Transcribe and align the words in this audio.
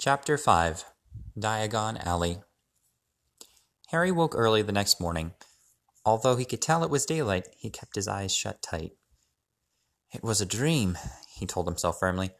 Chapter 0.00 0.38
5 0.38 0.84
Diagon 1.36 2.00
Alley 2.06 2.38
Harry 3.88 4.12
woke 4.12 4.32
early 4.36 4.62
the 4.62 4.70
next 4.70 5.00
morning. 5.00 5.32
Although 6.04 6.36
he 6.36 6.44
could 6.44 6.62
tell 6.62 6.84
it 6.84 6.90
was 6.90 7.04
daylight, 7.04 7.48
he 7.58 7.68
kept 7.68 7.96
his 7.96 8.06
eyes 8.06 8.32
shut 8.32 8.62
tight. 8.62 8.92
It 10.14 10.22
was 10.22 10.40
a 10.40 10.46
dream, 10.46 10.96
he 11.34 11.46
told 11.46 11.66
himself 11.66 11.98
firmly. 11.98 12.30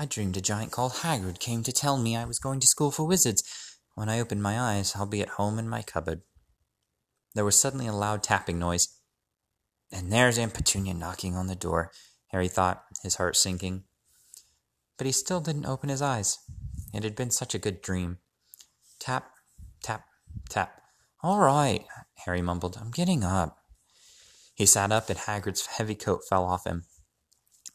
I 0.00 0.06
dreamed 0.06 0.36
a 0.36 0.40
giant 0.40 0.72
called 0.72 0.94
Hagrid 0.94 1.38
came 1.38 1.62
to 1.62 1.72
tell 1.72 1.96
me 1.96 2.16
I 2.16 2.24
was 2.24 2.40
going 2.40 2.58
to 2.58 2.66
school 2.66 2.90
for 2.90 3.06
wizards. 3.06 3.44
When 3.94 4.08
I 4.08 4.18
open 4.18 4.42
my 4.42 4.58
eyes, 4.58 4.96
I'll 4.96 5.06
be 5.06 5.22
at 5.22 5.38
home 5.38 5.60
in 5.60 5.68
my 5.68 5.82
cupboard. 5.82 6.22
There 7.36 7.44
was 7.44 7.56
suddenly 7.56 7.86
a 7.86 7.92
loud 7.92 8.24
tapping 8.24 8.58
noise. 8.58 8.88
And 9.92 10.12
there's 10.12 10.38
Aunt 10.38 10.54
Petunia 10.54 10.94
knocking 10.94 11.36
on 11.36 11.46
the 11.46 11.54
door, 11.54 11.92
Harry 12.32 12.48
thought, 12.48 12.82
his 13.04 13.14
heart 13.14 13.36
sinking. 13.36 13.84
But 14.98 15.06
he 15.06 15.12
still 15.12 15.40
didn't 15.40 15.66
open 15.66 15.88
his 15.88 16.02
eyes. 16.02 16.36
It 16.92 17.04
had 17.04 17.14
been 17.14 17.30
such 17.30 17.54
a 17.54 17.58
good 17.58 17.82
dream. 17.82 18.18
Tap, 18.98 19.30
tap, 19.82 20.04
tap. 20.48 20.82
All 21.22 21.38
right, 21.38 21.84
Harry 22.24 22.42
mumbled. 22.42 22.78
I'm 22.80 22.90
getting 22.90 23.22
up. 23.24 23.58
He 24.54 24.66
sat 24.66 24.92
up, 24.92 25.08
and 25.08 25.18
Hagrid's 25.18 25.66
heavy 25.66 25.94
coat 25.94 26.22
fell 26.28 26.44
off 26.44 26.66
him. 26.66 26.84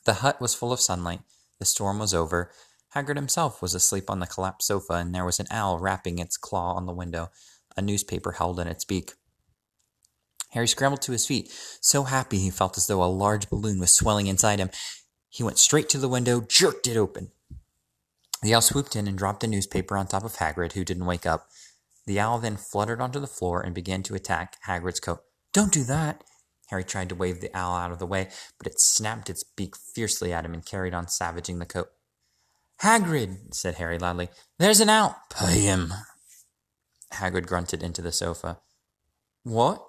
The 0.05 0.15
hut 0.15 0.39
was 0.39 0.53
full 0.53 0.71
of 0.71 0.79
sunlight. 0.79 1.21
The 1.59 1.65
storm 1.65 1.99
was 1.99 2.13
over. 2.13 2.51
Hagrid 2.95 3.15
himself 3.15 3.61
was 3.61 3.73
asleep 3.73 4.09
on 4.09 4.19
the 4.19 4.27
collapsed 4.27 4.67
sofa, 4.67 4.93
and 4.93 5.13
there 5.13 5.25
was 5.25 5.39
an 5.39 5.47
owl 5.51 5.79
rapping 5.79 6.19
its 6.19 6.37
claw 6.37 6.73
on 6.75 6.85
the 6.85 6.93
window, 6.93 7.29
a 7.75 7.81
newspaper 7.81 8.33
held 8.33 8.59
in 8.59 8.67
its 8.67 8.85
beak. 8.85 9.13
Harry 10.51 10.67
scrambled 10.67 11.01
to 11.01 11.11
his 11.11 11.25
feet, 11.25 11.51
so 11.81 12.03
happy 12.03 12.39
he 12.39 12.49
felt 12.49 12.77
as 12.77 12.87
though 12.87 13.03
a 13.03 13.05
large 13.05 13.49
balloon 13.49 13.79
was 13.79 13.93
swelling 13.93 14.27
inside 14.27 14.59
him. 14.59 14.69
He 15.29 15.43
went 15.43 15.57
straight 15.57 15.89
to 15.89 15.97
the 15.97 16.07
window, 16.07 16.39
jerked 16.39 16.87
it 16.87 16.95
open. 16.95 17.31
The 18.45 18.53
owl 18.53 18.61
swooped 18.61 18.95
in 18.95 19.07
and 19.07 19.17
dropped 19.17 19.39
the 19.39 19.47
newspaper 19.47 19.97
on 19.97 20.05
top 20.05 20.23
of 20.23 20.35
Hagrid, 20.35 20.73
who 20.73 20.85
didn't 20.85 21.07
wake 21.07 21.25
up. 21.25 21.47
The 22.05 22.19
owl 22.19 22.37
then 22.37 22.57
fluttered 22.57 23.01
onto 23.01 23.19
the 23.19 23.25
floor 23.25 23.59
and 23.59 23.73
began 23.73 24.03
to 24.03 24.13
attack 24.13 24.57
Hagrid's 24.67 24.99
coat. 24.99 25.21
Don't 25.51 25.71
do 25.71 25.83
that! 25.85 26.23
Harry 26.67 26.83
tried 26.83 27.09
to 27.09 27.15
wave 27.15 27.41
the 27.41 27.49
owl 27.57 27.75
out 27.75 27.91
of 27.91 27.97
the 27.97 28.05
way, 28.05 28.29
but 28.59 28.67
it 28.67 28.79
snapped 28.79 29.31
its 29.31 29.41
beak 29.43 29.75
fiercely 29.75 30.31
at 30.31 30.45
him 30.45 30.53
and 30.53 30.63
carried 30.63 30.93
on 30.93 31.07
savaging 31.07 31.57
the 31.57 31.65
coat. 31.65 31.87
Hagrid, 32.83 33.55
said 33.55 33.75
Harry 33.75 33.97
loudly, 33.97 34.29
there's 34.59 34.79
an 34.79 34.89
owl. 34.89 35.17
Pay 35.31 35.61
him. 35.61 35.91
Hagrid 37.13 37.47
grunted 37.47 37.81
into 37.81 38.03
the 38.03 38.11
sofa. 38.11 38.59
What? 39.41 39.83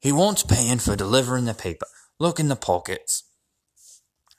He 0.00 0.10
wants 0.10 0.42
paying 0.42 0.78
for 0.78 0.96
delivering 0.96 1.44
the 1.44 1.54
paper. 1.54 1.86
Look 2.18 2.40
in 2.40 2.48
the 2.48 2.56
pockets. 2.56 3.22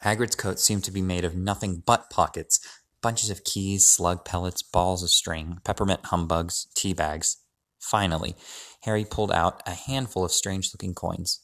Hagrid's 0.04 0.36
coat 0.36 0.60
seemed 0.60 0.84
to 0.84 0.92
be 0.92 1.02
made 1.02 1.26
of 1.26 1.36
nothing 1.36 1.82
but 1.86 2.10
pockets, 2.10 2.60
bunches 3.02 3.30
of 3.30 3.44
keys, 3.44 3.88
slug 3.88 4.26
pellets, 4.26 4.64
balls 4.64 5.04
of 5.04 5.10
string, 5.10 5.60
peppermint 5.64 6.06
humbugs, 6.06 6.68
tea 6.76 6.94
bags. 6.94 7.38
Finally, 7.80 8.36
Harry 8.84 9.06
pulled 9.06 9.32
out 9.32 9.62
a 9.66 9.74
handful 9.74 10.26
of 10.26 10.32
strange 10.32 10.74
looking 10.74 10.94
coins. 10.94 11.42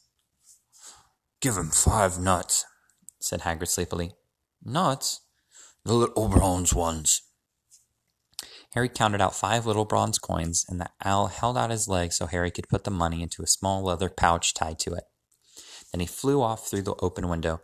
Give 1.40 1.56
him 1.56 1.70
five 1.70 2.18
nuts, 2.18 2.64
said 3.20 3.40
Hagrid 3.40 3.68
sleepily. 3.68 4.12
Nuts? 4.64 5.20
The 5.84 5.94
little 5.94 6.28
bronze 6.28 6.72
ones. 6.72 7.22
Harry 8.74 8.88
counted 8.88 9.20
out 9.20 9.36
five 9.36 9.66
little 9.66 9.84
bronze 9.84 10.18
coins, 10.18 10.64
and 10.68 10.80
the 10.80 10.90
owl 11.04 11.28
held 11.28 11.56
out 11.56 11.70
his 11.70 11.86
leg 11.86 12.12
so 12.12 12.26
Harry 12.26 12.50
could 12.50 12.68
put 12.68 12.84
the 12.84 12.90
money 12.90 13.22
into 13.22 13.42
a 13.42 13.46
small 13.46 13.84
leather 13.84 14.08
pouch 14.08 14.52
tied 14.52 14.78
to 14.80 14.94
it. 14.94 15.04
Then 15.92 16.00
he 16.00 16.06
flew 16.06 16.42
off 16.42 16.68
through 16.68 16.82
the 16.82 16.96
open 17.00 17.28
window. 17.28 17.60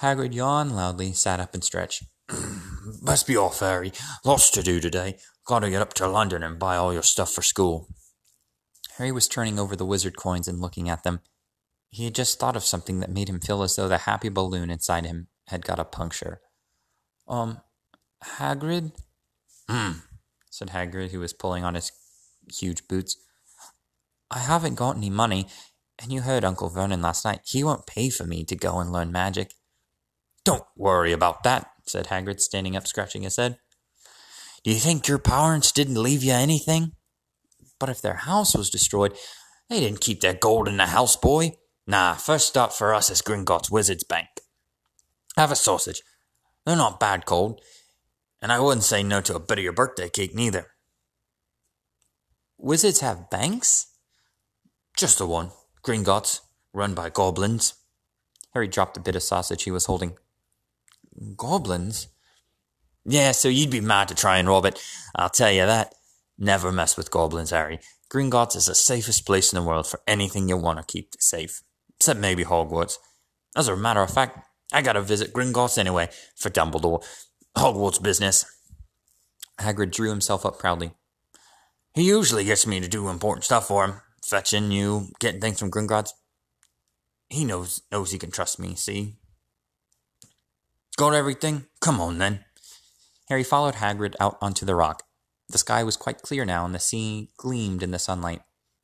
Hagrid 0.00 0.34
yawned 0.34 0.74
loudly, 0.74 1.12
sat 1.12 1.38
up 1.38 1.54
and 1.54 1.62
stretched. 1.62 2.02
Must 3.02 3.26
be 3.26 3.36
off, 3.36 3.60
Harry. 3.60 3.92
Lots 4.24 4.50
to 4.50 4.62
do 4.62 4.80
today. 4.80 5.18
Gotta 5.46 5.70
get 5.70 5.82
up 5.82 5.94
to 5.94 6.08
London 6.08 6.42
and 6.42 6.58
buy 6.58 6.76
all 6.76 6.92
your 6.92 7.02
stuff 7.02 7.32
for 7.32 7.42
school. 7.42 7.88
Harry 8.98 9.12
was 9.12 9.28
turning 9.28 9.58
over 9.58 9.74
the 9.74 9.86
wizard 9.86 10.16
coins 10.16 10.48
and 10.48 10.60
looking 10.60 10.88
at 10.88 11.02
them. 11.02 11.20
He 11.90 12.04
had 12.04 12.14
just 12.14 12.38
thought 12.38 12.56
of 12.56 12.64
something 12.64 13.00
that 13.00 13.10
made 13.10 13.28
him 13.28 13.40
feel 13.40 13.62
as 13.62 13.76
though 13.76 13.88
the 13.88 13.98
happy 13.98 14.28
balloon 14.28 14.70
inside 14.70 15.04
him 15.04 15.28
had 15.48 15.64
got 15.64 15.78
a 15.78 15.84
puncture. 15.84 16.40
Um, 17.28 17.60
Hagrid? 18.22 18.92
Hmm, 19.68 19.92
said 20.50 20.68
Hagrid, 20.68 21.10
who 21.10 21.20
was 21.20 21.32
pulling 21.32 21.64
on 21.64 21.74
his 21.74 21.92
huge 22.52 22.86
boots. 22.88 23.16
I 24.30 24.38
haven't 24.38 24.74
got 24.74 24.96
any 24.96 25.10
money, 25.10 25.46
and 26.00 26.12
you 26.12 26.22
heard 26.22 26.44
Uncle 26.44 26.68
Vernon 26.68 27.02
last 27.02 27.24
night. 27.24 27.40
He 27.44 27.62
won't 27.62 27.86
pay 27.86 28.10
for 28.10 28.24
me 28.24 28.44
to 28.44 28.56
go 28.56 28.80
and 28.80 28.92
learn 28.92 29.12
magic. 29.12 29.54
Don't 30.44 30.64
worry 30.76 31.12
about 31.12 31.42
that, 31.44 31.70
said 31.86 32.06
Hagrid, 32.06 32.40
standing 32.40 32.76
up, 32.76 32.86
scratching 32.86 33.22
his 33.22 33.36
head. 33.36 33.58
Do 34.62 34.70
you 34.70 34.78
think 34.78 35.06
your 35.06 35.18
parents 35.18 35.72
didn't 35.72 36.02
leave 36.02 36.22
you 36.22 36.32
anything? 36.32 36.92
But 37.78 37.90
if 37.90 38.00
their 38.00 38.14
house 38.14 38.54
was 38.54 38.70
destroyed, 38.70 39.14
they 39.68 39.80
didn't 39.80 40.00
keep 40.00 40.20
their 40.20 40.34
gold 40.34 40.68
in 40.68 40.76
the 40.76 40.86
house, 40.86 41.16
boy. 41.16 41.52
Nah, 41.86 42.14
first 42.14 42.46
stop 42.46 42.72
for 42.72 42.94
us 42.94 43.10
is 43.10 43.20
Gringotts 43.20 43.70
Wizard's 43.70 44.04
Bank. 44.04 44.28
Have 45.36 45.50
a 45.50 45.56
sausage. 45.56 46.02
They're 46.64 46.76
not 46.76 47.00
bad 47.00 47.26
cold, 47.26 47.60
and 48.40 48.50
I 48.50 48.60
wouldn't 48.60 48.84
say 48.84 49.02
no 49.02 49.20
to 49.22 49.34
a 49.34 49.40
bit 49.40 49.58
of 49.58 49.64
your 49.64 49.72
birthday 49.72 50.08
cake 50.08 50.34
neither. 50.34 50.68
Wizards 52.56 53.00
have 53.00 53.28
banks? 53.28 53.86
Just 54.96 55.18
the 55.18 55.26
one. 55.26 55.50
Gringotts, 55.82 56.40
run 56.72 56.94
by 56.94 57.10
goblins. 57.10 57.74
Harry 58.54 58.68
dropped 58.68 58.94
the 58.94 59.00
bit 59.00 59.16
of 59.16 59.22
sausage 59.22 59.64
he 59.64 59.70
was 59.70 59.86
holding. 59.86 60.16
Goblins? 61.36 62.08
Yeah, 63.04 63.32
so 63.32 63.48
you'd 63.48 63.70
be 63.70 63.80
mad 63.80 64.08
to 64.08 64.14
try 64.14 64.38
and 64.38 64.48
rob 64.48 64.64
it. 64.64 64.82
I'll 65.14 65.28
tell 65.28 65.52
you 65.52 65.66
that. 65.66 65.94
Never 66.38 66.72
mess 66.72 66.96
with 66.96 67.10
goblins, 67.10 67.50
Harry. 67.50 67.80
Gringotts 68.10 68.56
is 68.56 68.66
the 68.66 68.74
safest 68.74 69.26
place 69.26 69.52
in 69.52 69.56
the 69.58 69.66
world 69.66 69.86
for 69.86 70.00
anything 70.06 70.48
you 70.48 70.56
want 70.56 70.78
to 70.78 70.92
keep 70.92 71.14
safe. 71.18 71.62
Except 71.96 72.18
maybe 72.18 72.44
Hogwarts. 72.44 72.96
As 73.56 73.68
a 73.68 73.76
matter 73.76 74.00
of 74.00 74.10
fact, 74.10 74.38
I 74.72 74.82
gotta 74.82 75.02
visit 75.02 75.32
Gringotts 75.32 75.78
anyway, 75.78 76.08
for 76.36 76.50
Dumbledore. 76.50 77.04
Hogwarts 77.56 78.02
business. 78.02 78.44
Hagrid 79.60 79.92
drew 79.92 80.10
himself 80.10 80.44
up 80.44 80.58
proudly. 80.58 80.92
He 81.94 82.02
usually 82.02 82.44
gets 82.44 82.66
me 82.66 82.80
to 82.80 82.88
do 82.88 83.08
important 83.08 83.44
stuff 83.44 83.68
for 83.68 83.84
him. 83.84 84.00
Fetching 84.24 84.72
you, 84.72 85.08
getting 85.20 85.40
things 85.40 85.60
from 85.60 85.70
Gringotts. 85.70 86.10
He 87.28 87.44
knows 87.44 87.82
knows 87.92 88.10
he 88.10 88.18
can 88.18 88.30
trust 88.30 88.58
me, 88.58 88.74
see? 88.74 89.16
Got 90.96 91.14
everything? 91.14 91.66
Come 91.80 92.00
on 92.00 92.18
then. 92.18 92.44
Harry 93.28 93.42
followed 93.42 93.74
Hagrid 93.74 94.14
out 94.20 94.38
onto 94.40 94.64
the 94.64 94.76
rock. 94.76 95.02
The 95.48 95.58
sky 95.58 95.82
was 95.82 95.96
quite 95.96 96.22
clear 96.22 96.44
now, 96.44 96.64
and 96.64 96.74
the 96.74 96.78
sea 96.78 97.30
gleamed 97.36 97.82
in 97.82 97.90
the 97.90 97.98
sunlight. 97.98 98.42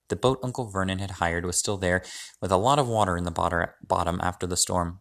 The 0.09 0.17
boat 0.17 0.41
Uncle 0.43 0.69
Vernon 0.69 0.99
had 0.99 1.13
hired 1.13 1.45
was 1.45 1.57
still 1.57 1.77
there, 1.77 2.03
with 2.41 2.51
a 2.51 2.57
lot 2.57 2.81
of 2.81 2.89
water 2.89 3.17
in 3.17 3.25
the 3.25 3.31
bottom 3.31 4.21
after 4.23 4.47
the 4.47 4.57
storm. 4.57 5.01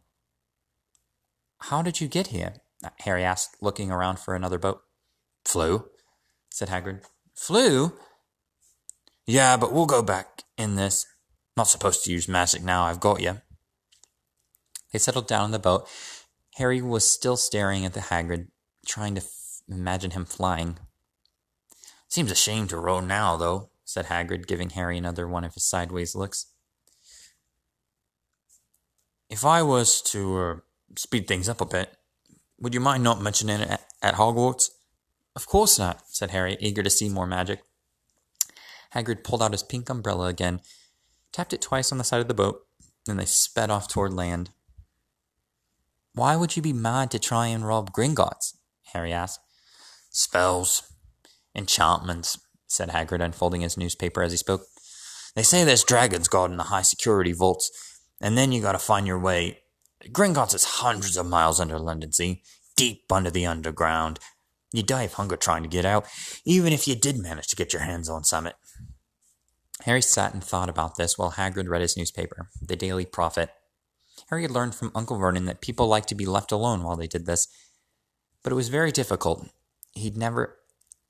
How 1.63 1.81
did 1.81 1.99
you 1.99 2.07
get 2.07 2.27
here? 2.27 2.57
Harry 2.99 3.23
asked, 3.23 3.57
looking 3.59 3.91
around 3.91 4.19
for 4.19 4.35
another 4.35 4.59
boat. 4.59 4.81
Flew, 5.43 5.89
said 6.51 6.69
Hagrid. 6.69 7.03
Flew? 7.33 7.93
Yeah, 9.25 9.57
but 9.57 9.73
we'll 9.73 9.87
go 9.87 10.03
back 10.03 10.43
in 10.57 10.75
this. 10.75 11.05
Not 11.57 11.67
supposed 11.67 12.03
to 12.03 12.11
use 12.11 12.27
magic 12.27 12.63
now, 12.63 12.83
I've 12.83 12.99
got 12.99 13.19
you. 13.19 13.41
They 14.93 14.99
settled 14.99 15.27
down 15.27 15.45
in 15.45 15.51
the 15.51 15.59
boat. 15.59 15.89
Harry 16.59 16.81
was 16.81 17.09
still 17.09 17.37
staring 17.37 17.85
at 17.85 17.93
the 17.93 18.01
Hagrid, 18.01 18.47
trying 18.85 19.15
to 19.15 19.21
f- 19.21 19.61
imagine 19.69 20.11
him 20.11 20.25
flying. 20.25 20.77
Seems 22.09 22.31
a 22.31 22.35
shame 22.35 22.67
to 22.67 22.77
row 22.77 22.99
now, 22.99 23.37
though, 23.37 23.69
said 23.85 24.07
Hagrid, 24.07 24.45
giving 24.45 24.71
Harry 24.71 24.97
another 24.97 25.25
one 25.25 25.45
of 25.45 25.53
his 25.53 25.63
sideways 25.63 26.15
looks. 26.15 26.47
If 29.29 29.45
I 29.45 29.63
was 29.63 30.01
to 30.11 30.37
uh, 30.37 30.55
speed 30.97 31.29
things 31.29 31.47
up 31.47 31.61
a 31.61 31.65
bit, 31.65 31.95
would 32.59 32.73
you 32.73 32.81
mind 32.81 33.05
not 33.05 33.21
mentioning 33.21 33.61
it 33.61 33.69
at, 33.69 33.85
at 34.01 34.15
Hogwarts? 34.15 34.69
Of 35.37 35.47
course 35.47 35.79
not, 35.79 36.01
said 36.09 36.31
Harry, 36.31 36.57
eager 36.59 36.83
to 36.83 36.89
see 36.89 37.07
more 37.07 37.27
magic. 37.27 37.61
Hagrid 38.93 39.23
pulled 39.23 39.41
out 39.41 39.53
his 39.53 39.63
pink 39.63 39.89
umbrella 39.89 40.27
again, 40.27 40.59
tapped 41.31 41.53
it 41.53 41.61
twice 41.61 41.93
on 41.93 41.99
the 41.99 42.03
side 42.03 42.19
of 42.19 42.27
the 42.27 42.33
boat, 42.33 42.65
and 43.07 43.17
they 43.17 43.25
sped 43.25 43.69
off 43.69 43.87
toward 43.87 44.11
land. 44.11 44.49
Why 46.13 46.35
would 46.35 46.55
you 46.55 46.61
be 46.61 46.73
mad 46.73 47.11
to 47.11 47.19
try 47.19 47.47
and 47.47 47.65
rob 47.65 47.91
Gringotts? 47.93 48.55
Harry 48.93 49.13
asked. 49.13 49.39
Spells, 50.09 50.83
Enchantments, 51.55 52.39
said 52.67 52.89
Hagrid, 52.89 53.23
unfolding 53.23 53.61
his 53.61 53.77
newspaper 53.77 54.21
as 54.21 54.31
he 54.31 54.37
spoke. 54.37 54.61
They 55.35 55.43
say 55.43 55.63
there's 55.63 55.83
dragons 55.83 56.27
guarding 56.27 56.57
the 56.57 56.63
high 56.63 56.81
security 56.81 57.31
vaults, 57.31 57.71
and 58.21 58.37
then 58.37 58.51
you 58.51 58.61
gotta 58.61 58.79
find 58.79 59.07
your 59.07 59.19
way. 59.19 59.59
Gringotts 60.11 60.55
is 60.55 60.63
hundreds 60.63 61.17
of 61.17 61.25
miles 61.25 61.59
under 61.59 61.79
London 61.79 62.11
Sea, 62.11 62.41
deep 62.75 63.03
under 63.11 63.29
the 63.29 63.45
underground. 63.45 64.19
You'd 64.71 64.87
die 64.87 65.03
of 65.03 65.13
hunger 65.13 65.35
trying 65.35 65.63
to 65.63 65.69
get 65.69 65.85
out, 65.85 66.05
even 66.45 66.73
if 66.73 66.87
you 66.87 66.95
did 66.95 67.17
manage 67.17 67.47
to 67.47 67.55
get 67.55 67.73
your 67.73 67.81
hands 67.81 68.09
on 68.09 68.23
Summit. 68.23 68.55
Harry 69.83 70.01
sat 70.01 70.33
and 70.33 70.43
thought 70.43 70.69
about 70.69 70.97
this 70.97 71.17
while 71.17 71.31
Hagrid 71.31 71.69
read 71.69 71.81
his 71.81 71.97
newspaper, 71.97 72.49
The 72.61 72.75
Daily 72.75 73.05
Prophet. 73.05 73.49
Harry 74.29 74.43
had 74.43 74.51
learned 74.51 74.75
from 74.75 74.91
Uncle 74.93 75.17
Vernon 75.17 75.45
that 75.45 75.61
people 75.61 75.87
liked 75.87 76.09
to 76.09 76.15
be 76.15 76.25
left 76.25 76.51
alone 76.51 76.83
while 76.83 76.95
they 76.95 77.07
did 77.07 77.25
this. 77.25 77.47
but 78.43 78.51
it 78.53 78.55
was 78.55 78.69
very 78.69 78.91
difficult. 78.91 79.49
He'd 79.93 80.15
never 80.15 80.57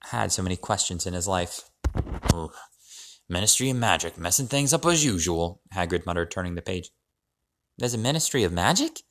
had 0.05 0.31
so 0.31 0.41
many 0.41 0.55
questions 0.55 1.05
in 1.05 1.13
his 1.13 1.27
life. 1.27 1.69
Ugh. 2.33 2.53
Ministry 3.27 3.69
of 3.69 3.77
Magic, 3.77 4.17
messing 4.17 4.47
things 4.47 4.73
up 4.73 4.85
as 4.85 5.05
usual, 5.05 5.61
Hagrid 5.75 6.05
muttered, 6.05 6.31
turning 6.31 6.55
the 6.55 6.61
page. 6.63 6.89
There's 7.77 7.93
a 7.93 7.97
Ministry 7.99 8.43
of 8.43 8.51
Magic? 8.51 9.01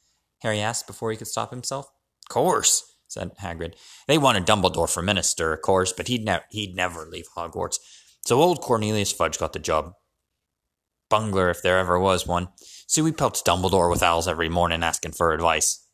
Harry 0.43 0.61
asked 0.61 0.87
before 0.89 1.11
he 1.11 1.17
could 1.17 1.29
stop 1.29 1.51
himself. 1.51 1.87
Course, 2.29 2.83
said 3.07 3.37
Hagrid. 3.41 3.75
They 4.09 4.19
wanted 4.19 4.47
Dumbledore 4.47 4.93
for 4.93 5.03
minister, 5.03 5.53
of 5.53 5.63
course, 5.63 5.93
but 5.93 6.09
he'd, 6.09 6.25
ne- 6.25 6.41
he'd 6.51 6.75
never 6.75 7.07
leave 7.07 7.27
Hogwarts. 7.37 7.79
So 8.27 8.41
old 8.41 8.61
Cornelius 8.61 9.13
Fudge 9.13 9.39
got 9.39 9.53
the 9.53 9.59
job. 9.61 9.93
Bungler, 11.09 11.49
if 11.49 11.63
there 11.63 11.79
ever 11.79 11.99
was 11.99 12.27
one. 12.27 12.49
So 12.89 13.05
he 13.05 13.13
pelts 13.13 13.43
Dumbledore 13.43 13.91
with 13.91 14.03
owls 14.03 14.27
every 14.27 14.49
morning 14.49 14.83
asking 14.83 15.13
for 15.13 15.35
advice. 15.35 15.87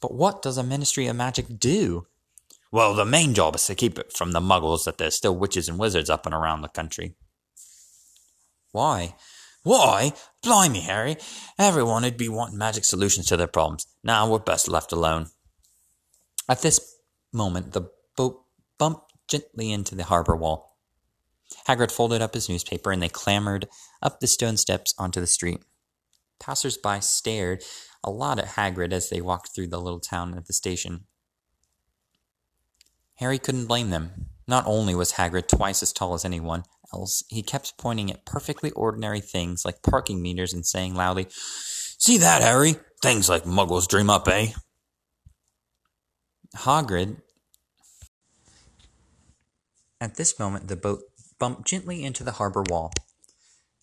But 0.00 0.14
what 0.14 0.40
does 0.40 0.56
a 0.56 0.62
Ministry 0.62 1.06
of 1.06 1.16
Magic 1.16 1.58
do? 1.58 2.06
Well, 2.72 2.94
the 2.94 3.04
main 3.04 3.34
job 3.34 3.54
is 3.54 3.66
to 3.66 3.74
keep 3.74 3.98
it 3.98 4.10
from 4.16 4.32
the 4.32 4.40
muggles 4.40 4.84
that 4.84 4.96
there's 4.96 5.14
still 5.14 5.36
witches 5.36 5.68
and 5.68 5.78
wizards 5.78 6.08
up 6.08 6.24
and 6.24 6.34
around 6.34 6.62
the 6.62 6.68
country. 6.68 7.16
Why? 8.72 9.14
Why? 9.62 10.14
Blimey, 10.42 10.80
Harry. 10.80 11.18
Everyone 11.58 12.04
would 12.04 12.16
be 12.16 12.30
wanting 12.30 12.56
magic 12.56 12.86
solutions 12.86 13.26
to 13.26 13.36
their 13.36 13.46
problems. 13.46 13.86
Now 14.02 14.30
we're 14.30 14.38
best 14.38 14.68
left 14.68 14.92
alone. 14.92 15.26
At 16.48 16.62
this 16.62 16.96
moment, 17.30 17.72
the 17.72 17.90
boat 18.16 18.42
bumped 18.78 19.12
gently 19.28 19.70
into 19.70 19.94
the 19.94 20.04
harbor 20.04 20.34
wall. 20.34 20.78
Hagrid 21.68 21.90
folded 21.90 22.22
up 22.22 22.32
his 22.32 22.48
newspaper 22.48 22.90
and 22.90 23.02
they 23.02 23.10
clambered 23.10 23.68
up 24.00 24.20
the 24.20 24.26
stone 24.26 24.56
steps 24.56 24.94
onto 24.96 25.20
the 25.20 25.26
street. 25.26 25.60
Passers-by 26.40 27.00
stared 27.00 27.62
a 28.02 28.10
lot 28.10 28.38
at 28.38 28.56
Hagrid 28.56 28.92
as 28.92 29.10
they 29.10 29.20
walked 29.20 29.54
through 29.54 29.68
the 29.68 29.80
little 29.80 30.00
town 30.00 30.36
at 30.36 30.46
the 30.46 30.52
station. 30.52 31.04
Harry 33.16 33.38
couldn't 33.38 33.66
blame 33.66 33.90
them. 33.90 34.26
Not 34.48 34.64
only 34.66 34.94
was 34.94 35.12
Hagrid 35.12 35.46
twice 35.46 35.82
as 35.82 35.92
tall 35.92 36.14
as 36.14 36.24
anyone 36.24 36.64
else, 36.92 37.22
he 37.28 37.42
kept 37.42 37.78
pointing 37.78 38.10
at 38.10 38.24
perfectly 38.24 38.70
ordinary 38.72 39.20
things 39.20 39.64
like 39.64 39.82
parking 39.82 40.22
meters 40.22 40.52
and 40.52 40.66
saying 40.66 40.94
loudly, 40.94 41.26
See 41.30 42.16
that, 42.16 42.42
Harry? 42.42 42.76
Things 43.02 43.28
like 43.28 43.44
muggles 43.44 43.86
dream 43.86 44.08
up, 44.08 44.26
eh? 44.26 44.52
Hagrid. 46.56 47.20
At 50.00 50.16
this 50.16 50.38
moment, 50.38 50.68
the 50.68 50.76
boat 50.76 51.00
bumped 51.38 51.66
gently 51.66 52.02
into 52.02 52.24
the 52.24 52.32
harbor 52.32 52.64
wall. 52.68 52.90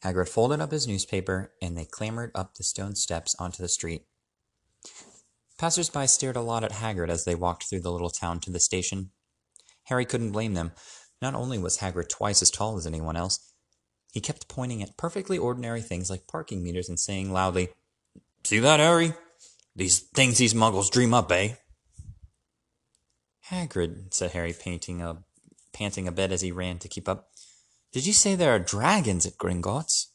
Hagrid 0.04 0.30
folded 0.30 0.62
up 0.62 0.72
his 0.72 0.88
newspaper, 0.88 1.54
and 1.62 1.78
they 1.78 1.86
clambered 1.86 2.32
up 2.36 2.56
the 2.56 2.64
stone 2.64 2.96
steps 2.96 3.36
onto 3.40 3.64
the 3.64 3.70
street. 3.70 4.04
Passers-by 5.58 6.06
stared 6.06 6.36
a 6.36 6.42
lot 6.42 6.64
at 6.64 6.74
Hagrid 6.74 7.10
as 7.10 7.26
they 7.26 7.34
walked 7.34 7.64
through 7.64 7.80
the 7.80 7.92
little 7.92 8.12
town 8.12 8.40
to 8.42 8.52
the 8.52 8.60
station. 8.60 9.12
Harry 9.86 10.06
couldn't 10.06 10.32
blame 10.32 10.54
them. 10.54 10.72
Not 11.22 11.34
only 11.34 11.58
was 11.58 11.80
Hagrid 11.80 12.10
twice 12.10 12.42
as 12.42 12.52
tall 12.52 12.78
as 12.78 12.86
anyone 12.86 13.16
else, 13.16 13.40
he 14.12 14.22
kept 14.22 14.48
pointing 14.48 14.84
at 14.84 14.98
perfectly 14.98 15.38
ordinary 15.38 15.82
things 15.82 16.10
like 16.10 16.28
parking 16.28 16.64
meters 16.64 16.90
and 16.90 17.00
saying 17.00 17.32
loudly, 17.32 17.70
See 18.44 18.60
that, 18.60 18.80
Harry? 18.80 19.14
These 19.76 20.00
things 20.00 20.38
these 20.38 20.54
muggles 20.54 20.92
dream 20.92 21.14
up, 21.14 21.32
eh? 21.32 21.56
Hagrid, 23.50 24.14
said 24.14 24.32
Harry, 24.32 24.54
painting 24.54 25.02
a, 25.02 25.24
panting 25.74 26.08
a 26.08 26.12
bit 26.12 26.32
as 26.32 26.42
he 26.42 26.52
ran 26.52 26.80
to 26.80 26.88
keep 26.88 27.10
up. 27.10 27.30
Did 27.92 28.06
you 28.06 28.14
say 28.14 28.36
there 28.36 28.54
are 28.54 28.60
dragons 28.60 29.26
at 29.26 29.38
Gringotts? 29.38 30.08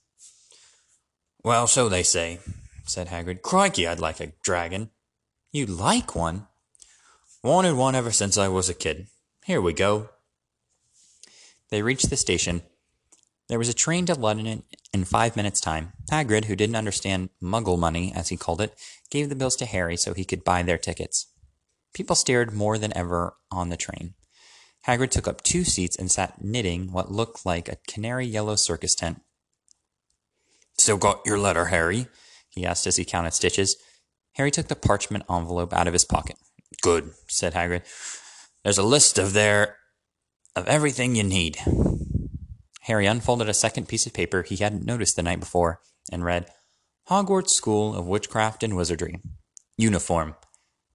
Well, 1.43 1.67
so 1.67 1.89
they 1.89 2.03
say, 2.03 2.39
said 2.85 3.09
Hagrid. 3.09 3.43
Crikey, 3.43 3.87
I'd 3.87 3.99
like 3.99 4.21
a 4.21 4.33
dragon. 4.45 4.91
You'd 5.53 5.71
like 5.71 6.15
one? 6.15 6.47
Wanted 7.43 7.75
one 7.75 7.95
ever 7.95 8.13
since 8.13 8.39
I 8.39 8.49
was 8.49 8.69
a 8.69 8.75
kid. 8.75 9.09
Here 9.45 9.61
we 9.61 9.73
go. 9.73 10.11
They 11.71 11.83
reached 11.83 12.11
the 12.11 12.17
station. 12.17 12.63
There 13.49 13.59
was 13.59 13.69
a 13.69 13.75
train 13.75 14.07
to 14.07 14.15
London 14.15 14.63
in 14.93 15.05
five 15.05 15.37
minutes' 15.37 15.61
time. 15.61 15.93
Hagrid, 16.11 16.45
who 16.45 16.55
didn't 16.55 16.77
understand 16.77 17.31
muggle 17.43 17.79
money, 17.79 18.13
as 18.15 18.29
he 18.29 18.37
called 18.37 18.61
it, 18.61 18.79
gave 19.11 19.29
the 19.29 19.35
bills 19.35 19.57
to 19.57 19.67
Harry 19.67 19.97
so 19.97 20.15
he 20.15 20.25
could 20.25 20.45
buy 20.45 20.63
their 20.63 20.79
tickets. 20.79 21.27
People 21.93 22.15
stared 22.15 22.53
more 22.53 22.79
than 22.79 22.97
ever 22.97 23.35
on 23.51 23.69
the 23.69 23.77
train. 23.77 24.15
Hagrid 24.87 25.11
took 25.11 25.29
up 25.29 25.43
two 25.43 25.65
seats 25.65 25.97
and 25.97 26.11
sat 26.11 26.43
knitting 26.43 26.93
what 26.93 27.13
looked 27.13 27.47
like 27.47 27.69
a 27.69 27.79
canary 27.87 28.27
yellow 28.27 28.57
circus 28.57 28.95
tent. 28.95 29.21
Still 30.77 30.97
got 30.97 31.21
your 31.25 31.39
letter, 31.39 31.67
Harry? 31.67 32.09
he 32.49 32.67
asked 32.67 32.87
as 32.87 32.97
he 32.97 33.05
counted 33.05 33.33
stitches. 33.33 33.77
Harry 34.35 34.51
took 34.51 34.69
the 34.69 34.77
parchment 34.77 35.25
envelope 35.31 35.73
out 35.73 35.87
of 35.87 35.93
his 35.93 36.05
pocket. 36.05 36.37
Good, 36.83 37.13
said 37.29 37.55
Hagrid. 37.55 37.83
There's 38.65 38.79
a 38.79 38.83
list 38.83 39.19
of 39.19 39.33
there 39.33 39.77
of 40.57 40.67
everything 40.67 41.15
you 41.15 41.23
need. 41.23 41.59
Harry 42.83 43.07
unfolded 43.07 43.49
a 43.49 43.55
second 43.55 43.89
piece 43.89 44.07
of 44.07 44.13
paper 44.13 44.43
he 44.43 44.57
hadn't 44.57 44.85
noticed 44.85 45.17
the 45.17 45.23
night 45.23 45.41
before 45.41 45.81
and 46.11 46.25
read 46.25 46.51
Hogwarts 47.09 47.51
School 47.51 47.95
of 47.95 48.07
Witchcraft 48.07 48.63
and 48.63 48.77
Wizardry. 48.77 49.21
Uniform. 49.77 50.35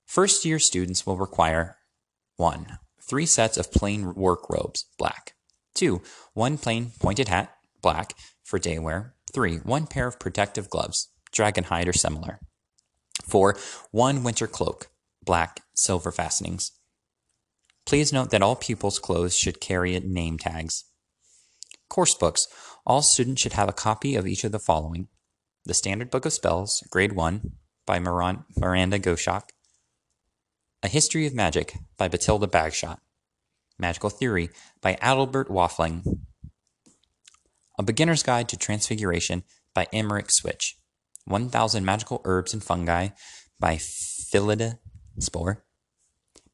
First 0.05 0.45
year 0.45 0.59
students 0.59 1.05
will 1.05 1.17
require 1.17 1.77
1. 2.35 2.77
Three 3.07 3.25
sets 3.25 3.57
of 3.57 3.71
plain 3.71 4.13
work 4.15 4.49
robes, 4.49 4.85
black. 4.97 5.33
2. 5.75 6.01
One 6.33 6.57
plain 6.57 6.91
pointed 6.99 7.29
hat, 7.29 7.53
black, 7.81 8.13
for 8.43 8.59
day 8.59 8.79
wear. 8.79 9.13
3. 9.33 9.57
One 9.57 9.87
pair 9.87 10.07
of 10.07 10.19
protective 10.19 10.69
gloves, 10.69 11.07
dragon 11.31 11.65
hide 11.65 11.87
or 11.87 11.93
similar. 11.93 12.39
4. 13.25 13.57
One 13.91 14.23
winter 14.23 14.47
cloak, 14.47 14.87
black, 15.23 15.61
silver 15.73 16.11
fastenings. 16.11 16.71
Please 17.85 18.11
note 18.11 18.31
that 18.31 18.41
all 18.41 18.57
pupils' 18.57 18.99
clothes 18.99 19.37
should 19.37 19.61
carry 19.61 19.97
name 20.01 20.37
tags. 20.37 20.83
Course 21.89 22.15
books. 22.15 22.47
All 22.85 23.01
students 23.01 23.41
should 23.41 23.53
have 23.53 23.69
a 23.69 23.73
copy 23.73 24.15
of 24.15 24.27
each 24.27 24.43
of 24.43 24.51
the 24.51 24.59
following 24.59 25.07
The 25.65 25.73
Standard 25.73 26.11
Book 26.11 26.25
of 26.25 26.33
Spells, 26.33 26.83
Grade 26.89 27.13
1, 27.13 27.53
by 27.85 27.99
Miranda 27.99 28.99
Goshawk. 28.99 29.51
A 30.83 30.87
History 30.87 31.25
of 31.25 31.33
Magic, 31.33 31.75
by 31.97 32.07
Bathilda 32.07 32.47
Bagshot. 32.47 32.99
Magical 33.79 34.11
Theory, 34.11 34.51
by 34.79 34.93
Adalbert 35.01 35.47
Waffling. 35.47 36.19
A 37.79 37.83
Beginner's 37.83 38.21
Guide 38.21 38.47
to 38.49 38.57
Transfiguration, 38.57 39.43
by 39.73 39.87
Emeric 39.91 40.29
Switch. 40.29 40.77
1000 41.25 41.83
Magical 41.83 42.21
Herbs 42.25 42.53
and 42.53 42.63
Fungi, 42.63 43.09
by 43.59 43.77
Phyllida 43.77 44.77
Spore. 45.19 45.63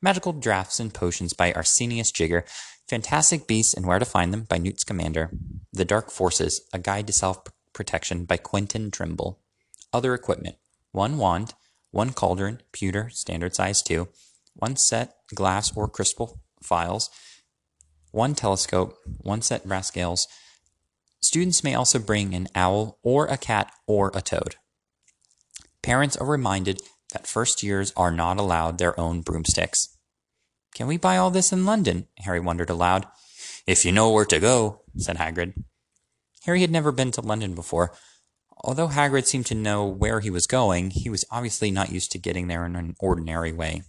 Magical 0.02 0.32
Drafts 0.32 0.80
and 0.80 0.94
Potions 0.94 1.34
by 1.34 1.52
Arsenius 1.52 2.10
Jigger, 2.10 2.46
Fantastic 2.88 3.46
Beasts 3.46 3.74
and 3.74 3.86
Where 3.86 4.00
to 4.00 4.06
Find 4.06 4.32
Them 4.32 4.44
by 4.44 4.58
Newt 4.58 4.80
Scamander, 4.80 5.32
The 5.74 5.86
Dark 5.86 6.10
Forces, 6.10 6.62
A 6.72 6.80
Guide 6.80 7.08
to 7.08 7.14
Self-Protection 7.14 8.24
by 8.24 8.38
Quentin 8.38 8.90
Trimble, 8.90 9.42
Other 9.92 10.14
Equipment, 10.14 10.56
One 10.94 11.18
Wand, 11.18 11.56
One 11.94 12.12
Cauldron, 12.12 12.60
pewter, 12.72 13.12
standard 13.12 13.54
size 13.54 13.84
2, 13.84 14.08
One 14.56 14.76
set 14.78 15.14
glass 15.36 15.72
or 15.78 15.88
crystal 15.88 16.42
phials, 16.64 17.12
One 18.10 18.34
telescope, 18.34 18.98
One 19.20 19.44
set 19.44 19.68
brass 19.68 19.90
scales. 19.90 20.28
Students 21.22 21.64
may 21.64 21.76
also 21.76 22.00
bring 22.00 22.34
an 22.34 22.48
owl 22.56 22.98
or 23.04 23.28
a 23.28 23.38
cat 23.38 23.72
or 23.86 24.12
a 24.16 24.22
toad. 24.22 24.56
Parents 25.84 26.18
are 26.18 26.26
reminded 26.26 26.82
that 27.12 27.28
first 27.28 27.62
years 27.62 27.94
are 27.96 28.12
not 28.12 28.40
allowed 28.40 28.80
their 28.80 29.00
own 29.00 29.22
broomsticks. 29.22 29.96
Can 30.74 30.88
we 30.88 30.98
buy 30.98 31.18
all 31.18 31.30
this 31.30 31.54
in 31.54 31.64
London? 31.64 32.08
Harry 32.22 32.40
wondered 32.40 32.72
aloud. 32.72 33.06
If 33.68 33.86
you 33.86 33.92
know 33.92 34.10
where 34.10 34.26
to 34.26 34.40
go, 34.40 34.82
said 34.98 35.18
Hagrid. 35.18 35.54
Harry 36.46 36.62
had 36.62 36.72
never 36.72 36.92
been 36.92 37.12
to 37.12 37.22
London 37.22 37.54
before. 37.54 37.94
Although 38.64 38.88
Hagrid 38.90 39.26
seemed 39.26 39.46
to 39.48 39.56
know 39.56 39.86
where 39.86 40.22
he 40.22 40.30
was 40.30 40.48
going, 40.48 40.92
he 40.92 41.10
was 41.10 41.26
obviously 41.30 41.70
not 41.70 41.92
used 41.92 42.12
to 42.12 42.18
getting 42.18 42.48
there 42.48 42.66
in 42.66 42.76
an 42.76 42.96
ordinary 43.00 43.52
way. 43.52 43.84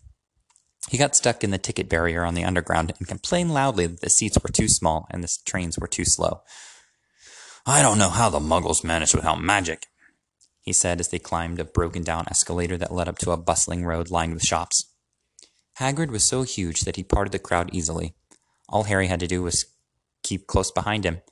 He 0.88 0.98
got 0.98 1.16
stuck 1.16 1.44
in 1.44 1.50
the 1.50 1.58
ticket 1.58 1.88
barrier 1.88 2.24
on 2.24 2.34
the 2.34 2.44
underground 2.44 2.92
and 2.98 3.08
complained 3.08 3.54
loudly 3.54 3.86
that 3.86 4.00
the 4.00 4.10
seats 4.10 4.36
were 4.42 4.50
too 4.50 4.68
small 4.68 5.06
and 5.10 5.22
the 5.22 5.32
trains 5.46 5.78
were 5.78 5.86
too 5.86 6.04
slow. 6.04 6.42
I 7.64 7.82
don't 7.82 7.98
know 7.98 8.10
how 8.10 8.28
the 8.28 8.40
muggles 8.40 8.84
manage 8.84 9.14
without 9.14 9.40
magic, 9.40 9.86
he 10.60 10.72
said 10.72 11.00
as 11.00 11.08
they 11.08 11.18
climbed 11.18 11.60
a 11.60 11.64
broken 11.64 12.02
down 12.02 12.26
escalator 12.28 12.76
that 12.76 12.92
led 12.92 13.08
up 13.08 13.18
to 13.18 13.30
a 13.30 13.38
bustling 13.38 13.84
road 13.84 14.10
lined 14.10 14.34
with 14.34 14.42
shops. 14.42 14.90
Hagrid 15.78 16.10
was 16.10 16.24
so 16.24 16.42
huge 16.42 16.82
that 16.82 16.96
he 16.96 17.02
parted 17.02 17.32
the 17.32 17.38
crowd 17.38 17.70
easily. 17.72 18.14
All 18.68 18.84
Harry 18.84 19.06
had 19.06 19.20
to 19.20 19.26
do 19.26 19.42
was 19.42 19.66
keep 20.22 20.46
close 20.46 20.70
behind 20.70 21.04
him. 21.04 21.22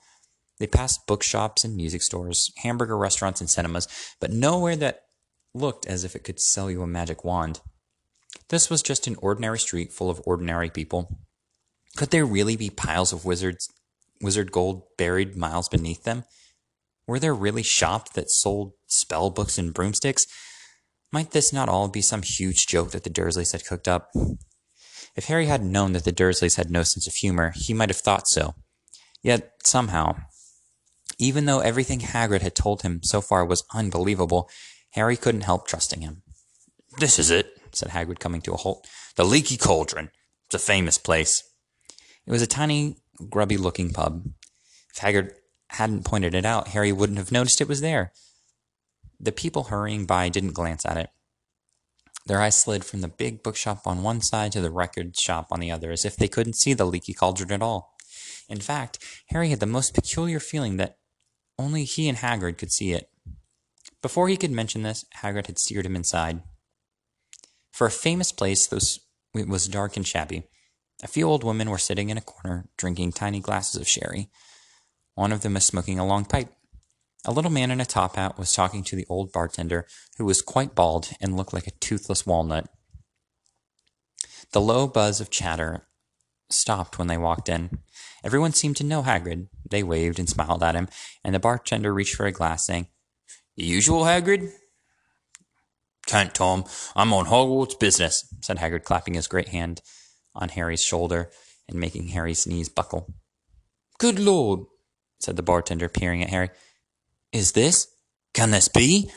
They 0.62 0.68
passed 0.68 1.08
bookshops 1.08 1.64
and 1.64 1.74
music 1.74 2.02
stores, 2.02 2.52
hamburger 2.58 2.96
restaurants 2.96 3.40
and 3.40 3.50
cinemas, 3.50 3.88
but 4.20 4.30
nowhere 4.30 4.76
that 4.76 5.00
looked 5.52 5.86
as 5.86 6.04
if 6.04 6.14
it 6.14 6.22
could 6.22 6.38
sell 6.38 6.70
you 6.70 6.82
a 6.82 6.86
magic 6.86 7.24
wand. 7.24 7.58
This 8.48 8.70
was 8.70 8.80
just 8.80 9.08
an 9.08 9.16
ordinary 9.20 9.58
street 9.58 9.92
full 9.92 10.08
of 10.08 10.22
ordinary 10.24 10.70
people. 10.70 11.18
Could 11.96 12.10
there 12.12 12.24
really 12.24 12.54
be 12.54 12.70
piles 12.70 13.12
of 13.12 13.24
wizards, 13.24 13.68
wizard 14.20 14.52
gold 14.52 14.84
buried 14.96 15.36
miles 15.36 15.68
beneath 15.68 16.04
them? 16.04 16.22
Were 17.08 17.18
there 17.18 17.34
really 17.34 17.64
shops 17.64 18.12
that 18.12 18.30
sold 18.30 18.74
spell 18.86 19.30
books 19.30 19.58
and 19.58 19.74
broomsticks? 19.74 20.26
Might 21.10 21.32
this 21.32 21.52
not 21.52 21.68
all 21.68 21.88
be 21.88 22.02
some 22.02 22.22
huge 22.22 22.68
joke 22.68 22.92
that 22.92 23.02
the 23.02 23.10
Dursleys 23.10 23.50
had 23.50 23.66
cooked 23.66 23.88
up? 23.88 24.12
If 25.16 25.24
Harry 25.24 25.46
hadn't 25.46 25.72
known 25.72 25.90
that 25.94 26.04
the 26.04 26.12
Dursleys 26.12 26.56
had 26.56 26.70
no 26.70 26.84
sense 26.84 27.08
of 27.08 27.14
humor, 27.14 27.52
he 27.52 27.74
might 27.74 27.90
have 27.90 27.98
thought 27.98 28.28
so. 28.28 28.54
Yet, 29.24 29.54
somehow, 29.64 30.16
even 31.22 31.44
though 31.44 31.60
everything 31.60 32.00
Hagrid 32.00 32.42
had 32.42 32.56
told 32.56 32.82
him 32.82 33.00
so 33.04 33.20
far 33.20 33.44
was 33.44 33.64
unbelievable, 33.72 34.50
Harry 34.90 35.16
couldn't 35.16 35.42
help 35.42 35.68
trusting 35.68 36.00
him. 36.00 36.22
This 36.98 37.18
is 37.18 37.30
it, 37.30 37.56
said 37.70 37.90
Hagrid, 37.90 38.18
coming 38.18 38.40
to 38.42 38.52
a 38.52 38.56
halt. 38.56 38.88
The 39.14 39.24
Leaky 39.24 39.56
Cauldron. 39.56 40.10
It's 40.46 40.56
a 40.56 40.58
famous 40.58 40.98
place. 40.98 41.44
It 42.26 42.32
was 42.32 42.42
a 42.42 42.46
tiny, 42.48 42.96
grubby 43.30 43.56
looking 43.56 43.92
pub. 43.92 44.26
If 44.92 45.00
Hagrid 45.00 45.30
hadn't 45.70 46.04
pointed 46.04 46.34
it 46.34 46.44
out, 46.44 46.68
Harry 46.68 46.90
wouldn't 46.90 47.18
have 47.18 47.30
noticed 47.30 47.60
it 47.60 47.68
was 47.68 47.80
there. 47.80 48.12
The 49.20 49.32
people 49.32 49.64
hurrying 49.64 50.06
by 50.06 50.28
didn't 50.28 50.54
glance 50.54 50.84
at 50.84 50.96
it. 50.96 51.10
Their 52.26 52.42
eyes 52.42 52.56
slid 52.56 52.84
from 52.84 53.00
the 53.00 53.08
big 53.08 53.44
bookshop 53.44 53.86
on 53.86 54.02
one 54.02 54.22
side 54.22 54.50
to 54.52 54.60
the 54.60 54.70
record 54.70 55.16
shop 55.16 55.46
on 55.52 55.60
the 55.60 55.70
other, 55.70 55.92
as 55.92 56.04
if 56.04 56.16
they 56.16 56.28
couldn't 56.28 56.56
see 56.56 56.74
the 56.74 56.84
leaky 56.84 57.14
cauldron 57.14 57.52
at 57.52 57.62
all. 57.62 57.94
In 58.48 58.60
fact, 58.60 58.98
Harry 59.28 59.50
had 59.50 59.60
the 59.60 59.66
most 59.66 59.94
peculiar 59.94 60.40
feeling 60.40 60.76
that 60.76 60.98
only 61.62 61.84
he 61.84 62.08
and 62.08 62.18
Hagrid 62.18 62.58
could 62.58 62.72
see 62.72 62.92
it. 62.92 63.08
Before 64.02 64.28
he 64.28 64.36
could 64.36 64.50
mention 64.50 64.82
this, 64.82 65.04
Hagrid 65.22 65.46
had 65.46 65.58
steered 65.58 65.86
him 65.86 65.96
inside. 65.96 66.42
For 67.72 67.86
a 67.86 67.90
famous 67.90 68.32
place, 68.32 68.66
those, 68.66 69.00
it 69.34 69.48
was 69.48 69.68
dark 69.68 69.96
and 69.96 70.06
shabby. 70.06 70.42
A 71.02 71.08
few 71.08 71.28
old 71.28 71.44
women 71.44 71.70
were 71.70 71.78
sitting 71.78 72.10
in 72.10 72.18
a 72.18 72.22
corner, 72.22 72.68
drinking 72.76 73.12
tiny 73.12 73.40
glasses 73.40 73.80
of 73.80 73.88
sherry. 73.88 74.28
One 75.14 75.32
of 75.32 75.42
them 75.42 75.54
was 75.54 75.64
smoking 75.64 75.98
a 75.98 76.06
long 76.06 76.24
pipe. 76.24 76.52
A 77.24 77.32
little 77.32 77.50
man 77.50 77.70
in 77.70 77.80
a 77.80 77.84
top 77.84 78.16
hat 78.16 78.38
was 78.38 78.52
talking 78.52 78.82
to 78.84 78.96
the 78.96 79.06
old 79.08 79.32
bartender, 79.32 79.86
who 80.18 80.24
was 80.24 80.42
quite 80.42 80.74
bald 80.74 81.10
and 81.20 81.36
looked 81.36 81.52
like 81.52 81.66
a 81.66 81.78
toothless 81.80 82.26
walnut. 82.26 82.68
The 84.52 84.60
low 84.60 84.86
buzz 84.86 85.20
of 85.20 85.30
chatter 85.30 85.86
stopped 86.52 86.98
when 86.98 87.08
they 87.08 87.18
walked 87.18 87.48
in. 87.48 87.78
Everyone 88.24 88.52
seemed 88.52 88.76
to 88.78 88.84
know 88.84 89.02
Hagrid. 89.02 89.48
They 89.68 89.82
waved 89.82 90.18
and 90.18 90.28
smiled 90.28 90.62
at 90.62 90.74
him, 90.74 90.88
and 91.24 91.34
the 91.34 91.40
bartender 91.40 91.92
reached 91.92 92.14
for 92.14 92.26
a 92.26 92.32
glass, 92.32 92.66
saying, 92.66 92.88
The 93.56 93.64
usual, 93.64 94.02
Hagrid? 94.02 94.50
Can't, 96.06 96.34
Tom. 96.34 96.64
I'm 96.94 97.12
on 97.12 97.26
Hogwarts 97.26 97.78
business, 97.78 98.26
said 98.42 98.58
Hagrid, 98.58 98.84
clapping 98.84 99.14
his 99.14 99.28
great 99.28 99.48
hand 99.48 99.80
on 100.34 100.50
Harry's 100.50 100.82
shoulder 100.82 101.30
and 101.68 101.78
making 101.78 102.08
Harry's 102.08 102.46
knees 102.46 102.68
buckle. 102.68 103.14
Good 103.98 104.18
Lord, 104.18 104.60
said 105.20 105.36
the 105.36 105.42
bartender, 105.42 105.88
peering 105.88 106.22
at 106.22 106.30
Harry. 106.30 106.50
Is 107.32 107.52
this? 107.52 107.88
Can 108.34 108.50
this 108.50 108.68
be? 108.68 109.10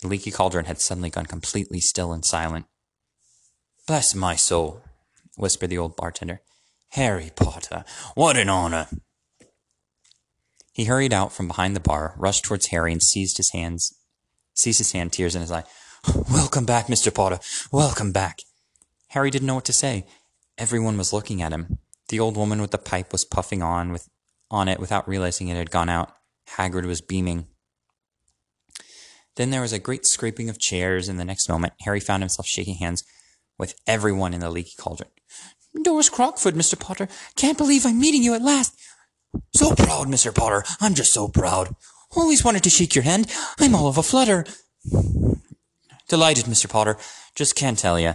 The 0.00 0.08
leaky 0.08 0.30
cauldron 0.30 0.66
had 0.66 0.80
suddenly 0.80 1.10
gone 1.10 1.26
completely 1.26 1.80
still 1.80 2.12
and 2.12 2.24
silent. 2.24 2.66
Bless 3.86 4.14
my 4.14 4.36
soul, 4.36 4.82
whispered 5.36 5.70
the 5.70 5.78
old 5.78 5.96
bartender. 5.96 6.40
Harry 6.92 7.30
Potter, 7.34 7.86
what 8.14 8.36
an 8.36 8.50
honor. 8.50 8.86
He 10.74 10.84
hurried 10.84 11.14
out 11.14 11.32
from 11.32 11.48
behind 11.48 11.74
the 11.74 11.80
bar, 11.80 12.14
rushed 12.18 12.44
towards 12.44 12.66
Harry, 12.66 12.92
and 12.92 13.02
seized 13.02 13.38
his 13.38 13.50
hands, 13.52 13.96
seized 14.52 14.76
his 14.76 14.92
hand, 14.92 15.10
tears 15.10 15.34
in 15.34 15.40
his 15.40 15.50
eye. 15.50 15.64
Welcome 16.30 16.66
back, 16.66 16.88
Mr. 16.88 17.12
Potter. 17.12 17.38
Welcome 17.72 18.12
back. 18.12 18.40
Harry 19.08 19.30
didn't 19.30 19.46
know 19.46 19.54
what 19.54 19.64
to 19.64 19.72
say. 19.72 20.04
Everyone 20.58 20.98
was 20.98 21.14
looking 21.14 21.40
at 21.40 21.52
him. 21.52 21.78
The 22.10 22.20
old 22.20 22.36
woman 22.36 22.60
with 22.60 22.72
the 22.72 22.78
pipe 22.78 23.10
was 23.10 23.24
puffing 23.24 23.62
on 23.62 23.90
with 23.90 24.10
on 24.50 24.68
it 24.68 24.78
without 24.78 25.08
realizing 25.08 25.48
it 25.48 25.56
had 25.56 25.70
gone 25.70 25.88
out. 25.88 26.12
Hagrid 26.58 26.84
was 26.84 27.00
beaming. 27.00 27.46
Then 29.36 29.48
there 29.48 29.62
was 29.62 29.72
a 29.72 29.78
great 29.78 30.04
scraping 30.04 30.50
of 30.50 30.58
chairs, 30.58 31.08
and 31.08 31.18
the 31.18 31.24
next 31.24 31.48
moment 31.48 31.72
Harry 31.86 32.00
found 32.00 32.22
himself 32.22 32.46
shaking 32.46 32.74
hands 32.74 33.02
with 33.58 33.74
everyone 33.86 34.34
in 34.34 34.40
the 34.40 34.50
leaky 34.50 34.74
cauldron. 34.76 35.08
Doris 35.80 36.10
Crockford, 36.10 36.54
Mr. 36.54 36.78
Potter. 36.78 37.08
Can't 37.36 37.58
believe 37.58 37.86
I'm 37.86 37.98
meeting 37.98 38.22
you 38.22 38.34
at 38.34 38.42
last. 38.42 38.78
So 39.54 39.74
proud, 39.74 40.08
Mr. 40.08 40.34
Potter. 40.34 40.64
I'm 40.80 40.94
just 40.94 41.12
so 41.12 41.28
proud. 41.28 41.74
Always 42.14 42.44
wanted 42.44 42.62
to 42.64 42.70
shake 42.70 42.94
your 42.94 43.04
hand. 43.04 43.32
I'm 43.58 43.74
all 43.74 43.88
of 43.88 43.96
a 43.96 44.02
flutter. 44.02 44.44
Delighted, 46.08 46.44
Mr. 46.44 46.68
Potter. 46.68 46.98
Just 47.34 47.56
can't 47.56 47.78
tell 47.78 47.98
you. 47.98 48.14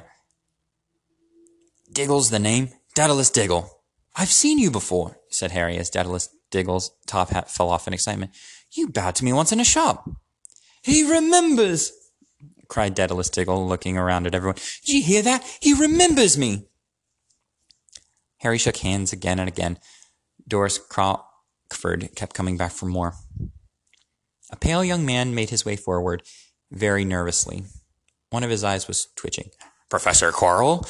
Diggle's 1.91 2.29
the 2.29 2.39
name. 2.39 2.69
Daedalus 2.93 3.31
Diggle. 3.31 3.81
I've 4.15 4.29
seen 4.29 4.59
you 4.59 4.69
before, 4.69 5.17
said 5.29 5.51
Harry 5.51 5.77
as 5.77 5.89
Daedalus 5.89 6.29
Diggle's 6.51 6.91
top 7.05 7.29
hat 7.29 7.49
fell 7.49 7.69
off 7.69 7.87
in 7.87 7.93
excitement. 7.93 8.31
You 8.71 8.87
bowed 8.89 9.15
to 9.15 9.25
me 9.25 9.33
once 9.33 9.51
in 9.51 9.59
a 9.59 9.65
shop. 9.65 10.09
He 10.81 11.09
remembers, 11.09 11.91
cried 12.67 12.95
Daedalus 12.95 13.29
Diggle, 13.29 13.67
looking 13.67 13.97
around 13.97 14.27
at 14.27 14.35
everyone. 14.35 14.57
Did 14.85 14.93
you 14.93 15.03
hear 15.03 15.21
that? 15.23 15.43
He 15.59 15.73
remembers 15.73 16.37
me. 16.37 16.67
Harry 18.39 18.57
shook 18.57 18.77
hands 18.77 19.11
again 19.11 19.39
and 19.39 19.47
again. 19.47 19.79
Doris 20.47 20.77
Crockford 20.77 22.09
kept 22.15 22.33
coming 22.33 22.57
back 22.57 22.71
for 22.71 22.85
more. 22.85 23.13
A 24.49 24.55
pale 24.55 24.83
young 24.83 25.05
man 25.05 25.35
made 25.35 25.49
his 25.49 25.65
way 25.65 25.75
forward, 25.75 26.23
very 26.71 27.03
nervously. 27.03 27.65
One 28.29 28.43
of 28.43 28.49
his 28.49 28.63
eyes 28.63 28.87
was 28.87 29.07
twitching. 29.15 29.49
Professor 29.89 30.31
Quirrell, 30.31 30.87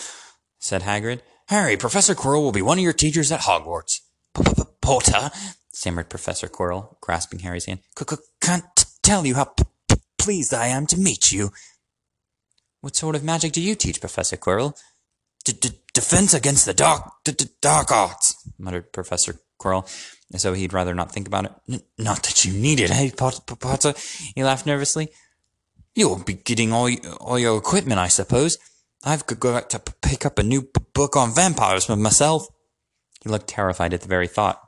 said 0.60 0.84
Hagrid. 0.84 1.22
Harry, 1.48 1.78
Professor 1.78 2.14
Quirrell 2.14 2.42
will 2.42 2.52
be 2.52 2.62
one 2.62 2.78
of 2.78 2.84
your 2.84 2.94
teachers 2.94 3.32
at 3.32 3.42
Hogwarts. 3.42 4.02
Potter, 4.82 5.32
stammered 5.72 6.10
Professor 6.10 6.48
Quirrell, 6.48 7.00
grasping 7.02 7.40
Harry's 7.40 7.66
hand. 7.66 7.80
Can't 8.42 8.86
tell 9.02 9.26
you 9.26 9.36
how 9.36 9.54
pleased 10.20 10.54
I 10.54 10.68
am 10.68 10.86
to 10.88 10.98
meet 11.00 11.32
you. 11.32 11.52
What 12.82 12.96
sort 12.96 13.16
of 13.16 13.24
magic 13.24 13.54
do 13.54 13.62
you 13.62 13.76
teach, 13.76 14.00
Professor 14.00 14.38
Quirrell? 14.38 14.78
Defense 15.98 16.36
against 16.36 16.68
the 16.68 16.76
dark, 16.76 17.12
dark 17.60 17.92
arts, 17.92 18.36
muttered 18.60 18.94
Professor 18.94 19.40
Quirrell, 19.60 19.90
as 20.32 20.44
though 20.44 20.54
he'd 20.54 20.72
rather 20.72 20.94
not 20.94 21.12
think 21.12 21.28
about 21.28 21.46
it. 21.46 21.52
N 21.68 21.82
not 21.98 22.22
that 22.22 22.46
you 22.46 22.54
need 22.54 22.80
it, 22.80 22.92
eh, 22.92 23.10
Potter? 23.18 23.96
He 24.36 24.44
laughed 24.44 24.68
nervously. 24.68 25.10
You'll 25.96 26.24
be 26.24 26.36
getting 26.36 26.72
all, 26.72 26.88
all 27.20 27.40
your 27.40 27.58
equipment, 27.58 28.00
I 28.00 28.10
suppose. 28.10 28.60
I've 29.04 29.26
got 29.26 29.72
to 29.72 29.80
pick 30.04 30.24
up 30.24 30.38
a 30.38 30.44
new 30.44 30.70
book 30.94 31.16
on 31.16 31.34
vampires 31.34 31.90
myself. 31.90 32.46
He 33.24 33.32
looked 33.32 33.48
terrified 33.48 33.92
at 33.92 34.02
the 34.02 34.08
very 34.08 34.28
thought. 34.28 34.62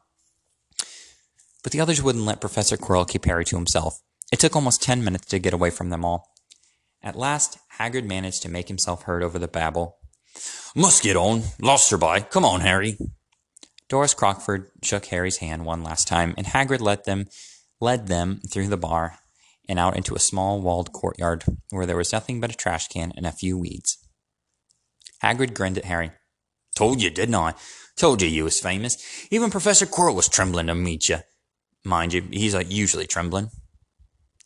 But 1.62 1.74
the 1.74 1.79
others 1.79 2.01
wouldn't 2.01 2.25
let 2.25 2.41
Professor 2.41 2.75
Quirrell 2.75 3.07
keep 3.07 3.25
Harry 3.25 3.45
to 3.45 3.55
himself. 3.55 4.01
It 4.31 4.39
took 4.39 4.55
almost 4.55 4.81
ten 4.81 5.03
minutes 5.03 5.27
to 5.27 5.38
get 5.38 5.53
away 5.53 5.69
from 5.69 5.91
them 5.91 6.03
all. 6.03 6.33
At 7.03 7.15
last, 7.15 7.59
Hagrid 7.77 8.05
managed 8.05 8.41
to 8.41 8.50
make 8.50 8.67
himself 8.67 9.03
heard 9.03 9.21
over 9.21 9.38
the 9.38 9.48
babble. 9.48 9.99
Must 10.75 11.03
get 11.03 11.15
on. 11.15 11.43
Lost 11.62 11.91
her 11.91 11.98
by. 11.98 12.21
Come 12.21 12.45
on, 12.45 12.62
Harry. 12.62 12.98
Doris 13.88 14.13
Crockford 14.13 14.69
shook 14.83 15.05
Harry's 15.05 15.38
hand 15.38 15.65
one 15.65 15.83
last 15.83 16.07
time, 16.07 16.36
and 16.38 16.45
Hagrid 16.45 16.79
led 16.79 17.05
them, 17.05 17.25
led 17.81 18.07
them 18.07 18.39
through 18.51 18.67
the 18.67 18.77
bar 18.77 19.17
and 19.67 19.79
out 19.79 19.98
into 19.98 20.15
a 20.15 20.19
small 20.19 20.62
walled 20.62 20.91
courtyard 20.91 21.43
where 21.69 21.86
there 21.86 21.98
was 21.98 22.12
nothing 22.12 22.39
but 22.39 22.51
a 22.51 22.57
trash 22.57 22.88
can 22.88 23.12
and 23.15 23.25
a 23.25 23.31
few 23.31 23.57
weeds. 23.57 23.98
Hagrid 25.24 25.53
grinned 25.53 25.77
at 25.77 25.86
Harry. 25.86 26.12
Told 26.75 27.01
you, 27.01 27.09
didn't 27.09 27.36
I? 27.36 27.53
Told 27.98 28.21
you 28.21 28.27
you 28.27 28.45
was 28.45 28.59
famous. 28.59 29.27
Even 29.29 29.50
Professor 29.50 29.86
Quirrell 29.86 30.15
was 30.15 30.29
trembling 30.29 30.67
to 30.67 30.75
meet 30.75 31.09
you. 31.09 31.17
Mind 31.83 32.13
you, 32.13 32.24
he's 32.31 32.55
uh, 32.55 32.63
usually 32.67 33.05
trembling. 33.05 33.50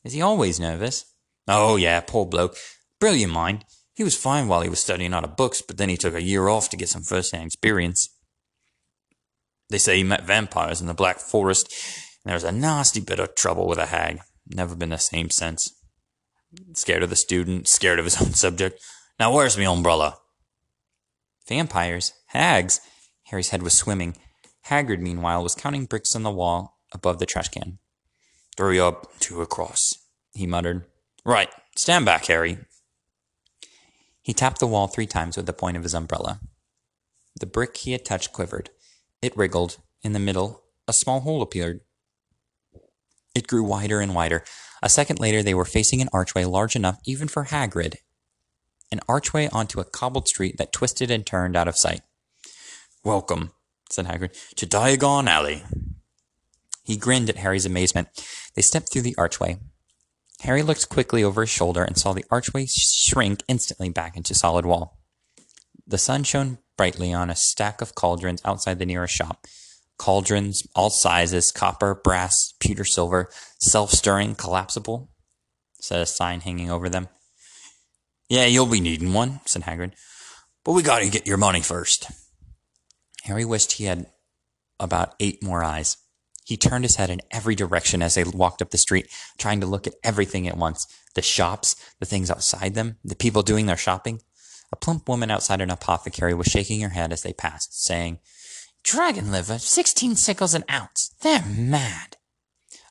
Is 0.03 0.13
he 0.13 0.21
always 0.21 0.59
nervous? 0.59 1.05
Oh, 1.47 1.75
yeah, 1.75 1.99
poor 2.01 2.25
bloke. 2.25 2.57
Brilliant 2.99 3.31
mind. 3.31 3.65
He 3.93 4.03
was 4.03 4.17
fine 4.17 4.47
while 4.47 4.62
he 4.62 4.69
was 4.69 4.79
studying 4.79 5.13
out 5.13 5.23
of 5.23 5.38
books, 5.38 5.62
but 5.62 5.77
then 5.77 5.89
he 5.89 5.97
took 5.97 6.15
a 6.15 6.21
year 6.21 6.47
off 6.47 6.69
to 6.69 6.77
get 6.77 6.89
some 6.89 7.03
first-hand 7.03 7.45
experience. 7.45 8.09
They 9.69 9.77
say 9.77 9.97
he 9.97 10.03
met 10.03 10.25
vampires 10.25 10.81
in 10.81 10.88
the 10.88 10.93
Black 10.93 11.19
Forest, 11.19 11.71
and 12.23 12.29
there 12.29 12.35
was 12.35 12.43
a 12.43 12.51
nasty 12.51 13.00
bit 13.00 13.19
of 13.19 13.35
trouble 13.35 13.67
with 13.67 13.77
a 13.77 13.88
hag. 13.88 14.19
Never 14.47 14.75
been 14.75 14.89
the 14.89 14.97
same 14.97 15.29
since. 15.29 15.71
Scared 16.73 17.03
of 17.03 17.09
the 17.09 17.15
student, 17.15 17.67
scared 17.67 18.00
of 18.00 18.05
his 18.05 18.21
own 18.21 18.33
subject. 18.33 18.81
Now 19.19 19.33
where's 19.33 19.57
my 19.57 19.65
umbrella? 19.65 20.17
Vampires? 21.47 22.13
Hags? 22.27 22.81
Harry's 23.25 23.50
head 23.50 23.62
was 23.62 23.73
swimming. 23.73 24.15
Hagrid, 24.67 25.00
meanwhile, 25.00 25.43
was 25.43 25.55
counting 25.55 25.85
bricks 25.85 26.15
on 26.15 26.23
the 26.23 26.31
wall 26.31 26.77
above 26.93 27.19
the 27.19 27.25
trash 27.25 27.50
can. 27.50 27.79
Three 28.55 28.79
up, 28.79 29.12
two 29.19 29.41
across, 29.41 29.95
he 30.33 30.45
muttered. 30.45 30.85
Right, 31.25 31.50
stand 31.75 32.05
back, 32.05 32.25
Harry. 32.25 32.59
He 34.23 34.33
tapped 34.33 34.59
the 34.59 34.67
wall 34.67 34.87
three 34.87 35.05
times 35.05 35.37
with 35.37 35.45
the 35.45 35.53
point 35.53 35.77
of 35.77 35.83
his 35.83 35.93
umbrella. 35.93 36.39
The 37.39 37.45
brick 37.45 37.77
he 37.77 37.91
had 37.91 38.05
touched 38.05 38.31
quivered. 38.31 38.69
It 39.21 39.35
wriggled. 39.37 39.77
In 40.01 40.13
the 40.13 40.19
middle, 40.19 40.63
a 40.87 40.93
small 40.93 41.21
hole 41.21 41.41
appeared. 41.41 41.81
It 43.35 43.47
grew 43.47 43.63
wider 43.63 43.99
and 43.99 44.15
wider. 44.15 44.43
A 44.81 44.89
second 44.89 45.19
later, 45.19 45.43
they 45.43 45.53
were 45.53 45.65
facing 45.65 46.01
an 46.01 46.09
archway 46.13 46.45
large 46.45 46.75
enough 46.75 46.99
even 47.05 47.27
for 47.27 47.45
Hagrid. 47.45 47.95
An 48.91 48.99
archway 49.07 49.49
onto 49.51 49.79
a 49.79 49.85
cobbled 49.85 50.27
street 50.27 50.57
that 50.57 50.71
twisted 50.71 51.09
and 51.09 51.25
turned 51.25 51.55
out 51.55 51.67
of 51.67 51.77
sight. 51.77 52.01
Welcome, 53.03 53.51
said 53.89 54.05
Hagrid, 54.05 54.35
to 54.55 54.65
Diagon 54.65 55.27
Alley. 55.27 55.63
He 56.83 56.97
grinned 56.97 57.29
at 57.29 57.37
Harry's 57.37 57.65
amazement. 57.65 58.09
They 58.55 58.61
stepped 58.61 58.91
through 58.91 59.01
the 59.03 59.15
archway. 59.17 59.57
Harry 60.43 60.62
looked 60.62 60.89
quickly 60.89 61.23
over 61.23 61.41
his 61.41 61.50
shoulder 61.50 61.83
and 61.83 61.97
saw 61.97 62.12
the 62.12 62.25
archway 62.29 62.65
shrink 62.67 63.43
instantly 63.47 63.88
back 63.88 64.17
into 64.17 64.33
solid 64.33 64.65
wall. 64.65 65.00
The 65.88 65.97
sun 65.97 66.23
shone 66.23 66.57
brightly 66.77 67.13
on 67.13 67.29
a 67.29 67.35
stack 67.35 67.81
of 67.81 67.95
cauldrons 67.95 68.41
outside 68.43 68.77
the 68.77 68.85
nearest 68.85 69.15
shop. 69.15 69.45
Cauldrons, 69.97 70.67
all 70.75 70.89
sizes, 70.89 71.50
copper, 71.50 71.95
brass, 71.95 72.53
pewter, 72.59 72.83
silver, 72.83 73.29
self-stirring, 73.59 74.35
collapsible, 74.35 75.09
said 75.79 76.01
a 76.01 76.05
sign 76.05 76.41
hanging 76.41 76.69
over 76.69 76.89
them. 76.89 77.07
Yeah, 78.27 78.45
you'll 78.45 78.65
be 78.65 78.81
needing 78.81 79.13
one, 79.13 79.39
said 79.45 79.62
Hagrid. 79.62 79.93
But 80.65 80.73
we 80.73 80.81
gotta 80.81 81.09
get 81.09 81.27
your 81.27 81.38
money 81.38 81.62
first. 81.62 82.12
Harry 83.23 83.45
wished 83.45 83.73
he 83.73 83.85
had 83.85 84.07
about 84.77 85.15
eight 85.21 85.41
more 85.41 85.63
eyes. 85.63 85.95
He 86.45 86.57
turned 86.57 86.83
his 86.83 86.97
head 86.97 87.09
in 87.09 87.21
every 87.31 87.55
direction 87.55 88.01
as 88.01 88.15
they 88.15 88.23
walked 88.23 88.62
up 88.62 88.71
the 88.71 88.77
street, 88.77 89.07
trying 89.38 89.62
to 89.62 89.67
look 89.67 89.88
at 89.88 89.95
everything 90.03 90.47
at 90.47 90.57
once 90.57 90.88
the 91.15 91.21
shops, 91.21 91.75
the 92.00 92.05
things 92.05 92.29
outside 92.31 92.73
them, 92.73 92.97
the 93.03 93.15
people 93.15 93.43
doing 93.43 93.65
their 93.65 93.77
shopping. 93.77 94.21
A 94.71 94.75
plump 94.75 95.07
woman 95.07 95.29
outside 95.29 95.62
an 95.62 95.69
apothecary 95.69 96.33
was 96.33 96.47
shaking 96.47 96.81
her 96.81 96.89
head 96.89 97.13
as 97.13 97.21
they 97.21 97.33
passed, 97.33 97.83
saying, 97.83 98.19
Dragon 98.83 99.31
liver, 99.31 99.59
sixteen 99.59 100.15
sickles 100.15 100.53
an 100.53 100.63
ounce. 100.69 101.13
They're 101.21 101.45
mad. 101.45 102.17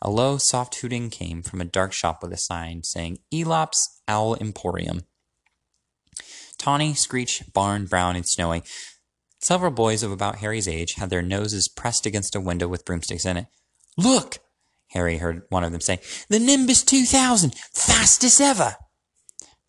A 0.01 0.11
low, 0.11 0.39
soft 0.39 0.77
hooting 0.77 1.11
came 1.11 1.43
from 1.43 1.61
a 1.61 1.67
dark 1.67 1.93
shop 1.93 2.23
with 2.23 2.33
a 2.33 2.37
sign 2.37 2.83
saying 2.83 3.19
Eeylops 3.33 4.01
Owl 4.09 4.37
Emporium. 4.37 5.03
Tawny, 6.59 6.95
Screech, 6.95 7.43
Barn, 7.53 7.87
Brown, 7.87 8.17
and 8.17 8.27
Snowy 8.27 8.63
Several 9.43 9.73
boys 9.73 10.05
of 10.05 10.13
about 10.13 10.37
Harry's 10.37 10.69
age 10.69 10.95
had 10.95 11.11
their 11.11 11.21
noses 11.21 11.69
pressed 11.69 12.07
against 12.07 12.37
a 12.37 12.41
window 12.41 12.69
with 12.69 12.85
broomsticks 12.85 13.27
in 13.27 13.37
it. 13.37 13.47
Look! 13.97 14.39
Harry 14.91 15.19
heard 15.19 15.43
one 15.49 15.65
of 15.65 15.73
them 15.73 15.81
say, 15.81 15.99
The 16.29 16.39
Nimbus 16.39 16.85
2000! 16.85 17.53
Fastest 17.75 18.41
ever! 18.41 18.77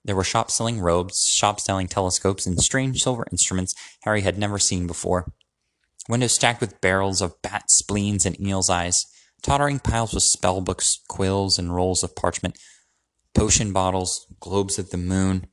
There 0.06 0.16
were 0.16 0.24
shops 0.24 0.54
selling 0.54 0.80
robes, 0.80 1.24
shops 1.26 1.64
selling 1.64 1.88
telescopes, 1.88 2.46
and 2.46 2.62
strange 2.62 3.02
silver 3.02 3.26
instruments 3.32 3.74
Harry 4.04 4.22
had 4.22 4.38
never 4.38 4.60
seen 4.60 4.86
before. 4.86 5.34
Windows 6.08 6.34
stacked 6.34 6.62
with 6.62 6.80
barrels 6.80 7.20
of 7.20 7.42
bat 7.42 7.72
spleens 7.72 8.28
and 8.28 8.40
eel's 8.40 8.70
eyes, 8.70 9.08
tottering 9.42 9.80
piles 9.80 10.14
with 10.14 10.24
spell 10.24 10.62
books, 10.62 11.00
quills, 11.08 11.58
and 11.58 11.74
rolls 11.74 12.04
of 12.04 12.16
parchment, 12.16 12.60
potion 13.34 13.74
bottles, 13.74 14.28
globes 14.40 14.78
of 14.78 14.92
the 14.92 14.98
moon. 14.98 15.48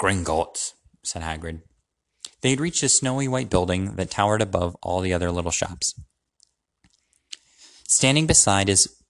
Gringotts, 0.00 0.72
said 1.04 1.22
Hagrid. 1.22 1.60
They 2.42 2.50
had 2.50 2.60
reached 2.60 2.82
a 2.82 2.88
snowy 2.88 3.28
white 3.28 3.50
building 3.50 3.96
that 3.96 4.10
towered 4.10 4.42
above 4.42 4.76
all 4.82 5.00
the 5.00 5.12
other 5.12 5.30
little 5.30 5.50
shops. 5.50 5.94
Standing 7.88 8.26
beside 8.26 8.68
his 8.68 9.00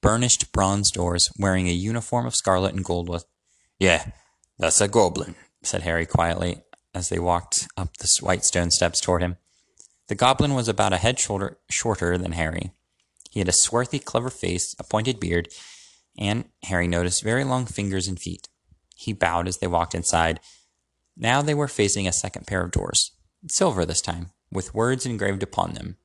burnished 0.00 0.52
bronze 0.52 0.90
doors, 0.90 1.30
wearing 1.38 1.68
a 1.68 1.72
uniform 1.72 2.26
of 2.26 2.34
scarlet 2.34 2.74
and 2.74 2.84
gold 2.84 3.08
was 3.08 3.24
yeah, 3.78 4.12
that's 4.58 4.80
a 4.80 4.86
goblin, 4.86 5.34
said 5.62 5.82
Harry 5.82 6.06
quietly 6.06 6.62
as 6.94 7.08
they 7.08 7.18
walked 7.18 7.66
up 7.76 7.96
the 7.96 8.18
white 8.20 8.44
stone 8.44 8.70
steps 8.70 9.00
toward 9.00 9.22
him. 9.22 9.36
The 10.08 10.14
goblin 10.14 10.54
was 10.54 10.68
about 10.68 10.92
a 10.92 10.98
head 10.98 11.18
shoulder 11.18 11.58
shorter 11.70 12.18
than 12.18 12.32
Harry. 12.32 12.72
He 13.30 13.40
had 13.40 13.48
a 13.48 13.52
swarthy, 13.52 13.98
clever 13.98 14.28
face, 14.28 14.76
a 14.78 14.84
pointed 14.84 15.18
beard, 15.18 15.48
and, 16.18 16.44
Harry 16.64 16.86
noticed, 16.86 17.24
very 17.24 17.44
long 17.44 17.64
fingers 17.64 18.06
and 18.06 18.20
feet. 18.20 18.48
He 18.94 19.12
bowed 19.12 19.48
as 19.48 19.58
they 19.58 19.66
walked 19.66 19.94
inside. 19.94 20.38
Now 21.16 21.42
they 21.42 21.54
were 21.54 21.68
facing 21.68 22.08
a 22.08 22.12
second 22.12 22.46
pair 22.46 22.64
of 22.64 22.70
doors, 22.70 23.12
silver 23.48 23.84
this 23.84 24.00
time, 24.00 24.30
with 24.50 24.74
words 24.74 25.06
engraved 25.06 25.42
upon 25.42 25.74
them. 25.74 25.96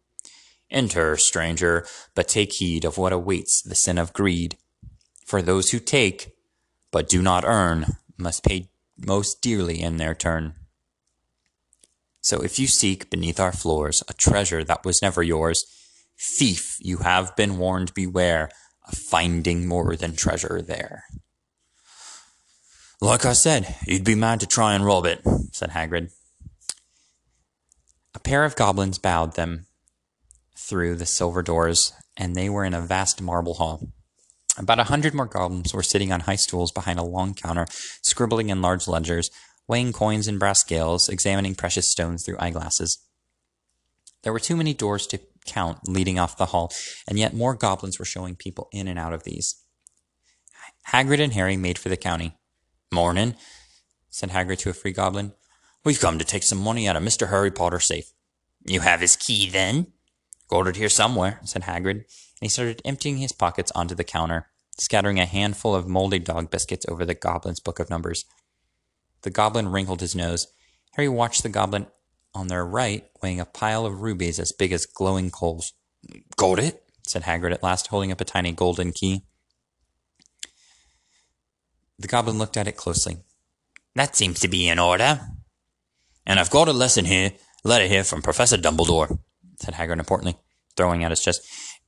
Enter, 0.69 1.15
stranger, 1.17 1.85
but 2.13 2.27
take 2.27 2.53
heed 2.53 2.83
of 2.83 2.97
what 2.97 3.13
awaits 3.13 3.61
the 3.61 3.75
sin 3.75 3.97
of 3.97 4.13
greed. 4.13 4.57
For 5.25 5.41
those 5.41 5.71
who 5.71 5.79
take, 5.79 6.31
but 6.91 7.09
do 7.09 7.21
not 7.21 7.45
earn, 7.45 7.97
must 8.17 8.43
pay 8.43 8.69
most 8.97 9.41
dearly 9.41 9.81
in 9.81 9.97
their 9.97 10.15
turn. 10.15 10.55
So 12.21 12.41
if 12.41 12.59
you 12.59 12.67
seek 12.67 13.09
beneath 13.09 13.39
our 13.39 13.53
floors 13.53 14.03
a 14.09 14.13
treasure 14.13 14.63
that 14.63 14.83
was 14.83 15.01
never 15.01 15.23
yours, 15.23 15.63
thief, 16.19 16.77
you 16.79 16.97
have 16.97 17.35
been 17.35 17.57
warned 17.57 17.93
beware 17.93 18.49
of 18.85 18.97
finding 18.97 19.67
more 19.67 19.95
than 19.95 20.15
treasure 20.15 20.61
there. 20.61 21.05
Like 22.99 23.25
I 23.25 23.33
said, 23.33 23.75
you'd 23.85 24.03
be 24.03 24.15
mad 24.15 24.39
to 24.39 24.47
try 24.47 24.73
and 24.73 24.83
rob 24.83 25.05
it, 25.05 25.21
said 25.51 25.69
Hagrid. 25.69 26.11
A 28.15 28.19
pair 28.19 28.43
of 28.43 28.55
goblins 28.55 28.97
bowed 28.97 29.35
them 29.35 29.67
through 30.55 30.95
the 30.95 31.05
silver 31.05 31.43
doors, 31.43 31.93
and 32.17 32.35
they 32.35 32.49
were 32.49 32.65
in 32.65 32.73
a 32.73 32.81
vast 32.81 33.21
marble 33.21 33.55
hall. 33.55 33.91
About 34.57 34.79
a 34.79 34.85
hundred 34.85 35.13
more 35.13 35.27
goblins 35.27 35.75
were 35.75 35.83
sitting 35.83 36.11
on 36.11 36.21
high 36.21 36.35
stools 36.37 36.71
behind 36.71 36.97
a 36.97 37.03
long 37.03 37.35
counter, 37.35 37.67
scribbling 38.01 38.49
in 38.49 38.63
large 38.63 38.87
ledgers, 38.87 39.29
weighing 39.67 39.93
coins 39.93 40.27
in 40.27 40.39
brass 40.39 40.59
scales, 40.61 41.07
examining 41.07 41.53
precious 41.53 41.91
stones 41.91 42.25
through 42.25 42.37
eyeglasses. 42.39 42.97
There 44.23 44.33
were 44.33 44.39
too 44.39 44.55
many 44.55 44.73
doors 44.73 45.05
to 45.07 45.19
count 45.45 45.87
leading 45.87 46.17
off 46.17 46.35
the 46.35 46.47
hall, 46.47 46.73
and 47.07 47.19
yet 47.19 47.35
more 47.35 47.53
goblins 47.53 47.99
were 47.99 48.05
showing 48.05 48.35
people 48.35 48.69
in 48.71 48.87
and 48.87 48.97
out 48.97 49.13
of 49.13 49.23
these. 49.23 49.61
Hagrid 50.87 51.21
and 51.21 51.33
Harry 51.33 51.57
made 51.57 51.77
for 51.77 51.89
the 51.89 51.95
county. 51.97 52.33
Morning, 52.91 53.35
said 54.09 54.29
Hagrid 54.29 54.59
to 54.59 54.69
a 54.69 54.73
free 54.73 54.93
goblin. 54.93 55.33
We've 55.83 55.99
come 55.99 56.17
to 56.19 56.25
take 56.25 56.43
some 56.43 56.57
money 56.57 56.87
out 56.87 56.95
of 56.95 57.03
Mr. 57.03 57.29
Harry 57.29 57.51
Potter's 57.51 57.85
safe. 57.85 58.11
You 58.65 58.79
have 58.79 59.01
his 59.01 59.17
key, 59.17 59.49
then? 59.49 59.87
Got 60.47 60.67
it 60.67 60.77
here 60.77 60.87
somewhere, 60.87 61.41
said 61.43 61.63
Hagrid, 61.63 61.91
and 61.91 62.05
he 62.39 62.47
started 62.47 62.81
emptying 62.85 63.17
his 63.17 63.33
pockets 63.33 63.73
onto 63.75 63.93
the 63.93 64.05
counter, 64.05 64.47
scattering 64.77 65.19
a 65.19 65.25
handful 65.25 65.75
of 65.75 65.87
moldy 65.87 66.19
dog 66.19 66.49
biscuits 66.49 66.85
over 66.87 67.05
the 67.05 67.13
goblin's 67.13 67.59
book 67.59 67.79
of 67.79 67.89
numbers. 67.89 68.23
The 69.23 69.31
goblin 69.31 69.67
wrinkled 69.67 69.99
his 69.99 70.15
nose. 70.15 70.47
Harry 70.93 71.09
watched 71.09 71.43
the 71.43 71.49
goblin 71.49 71.87
on 72.33 72.47
their 72.47 72.65
right 72.65 73.05
weighing 73.21 73.41
a 73.41 73.45
pile 73.45 73.85
of 73.85 74.01
rubies 74.01 74.39
as 74.39 74.53
big 74.53 74.71
as 74.71 74.85
glowing 74.85 75.29
coals. 75.29 75.73
Got 76.37 76.59
it? 76.59 76.83
said 77.05 77.23
Hagrid 77.23 77.53
at 77.53 77.63
last, 77.63 77.87
holding 77.87 78.13
up 78.13 78.21
a 78.21 78.25
tiny 78.25 78.53
golden 78.53 78.93
key. 78.93 79.23
The 81.99 82.07
goblin 82.07 82.37
looked 82.37 82.57
at 82.57 82.67
it 82.67 82.77
closely. 82.77 83.17
That 83.95 84.15
seems 84.15 84.39
to 84.41 84.47
be 84.47 84.67
in 84.67 84.79
order. 84.79 85.21
And 86.25 86.39
I've 86.39 86.51
got 86.51 86.67
a 86.67 86.73
lesson 86.73 87.05
here, 87.05 87.31
letter 87.63 87.87
here 87.87 88.03
from 88.03 88.21
Professor 88.21 88.57
Dumbledore, 88.57 89.19
said 89.59 89.73
Hagrid 89.73 89.99
importantly, 89.99 90.37
throwing 90.75 91.03
out 91.03 91.11
his 91.11 91.21
chest. 91.21 91.41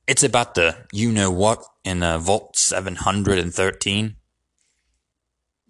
It's 0.06 0.24
about 0.24 0.54
the 0.54 0.76
you 0.92 1.12
know 1.12 1.30
what 1.30 1.64
in 1.84 2.00
the 2.00 2.18
Vault 2.18 2.56
713. 2.56 4.16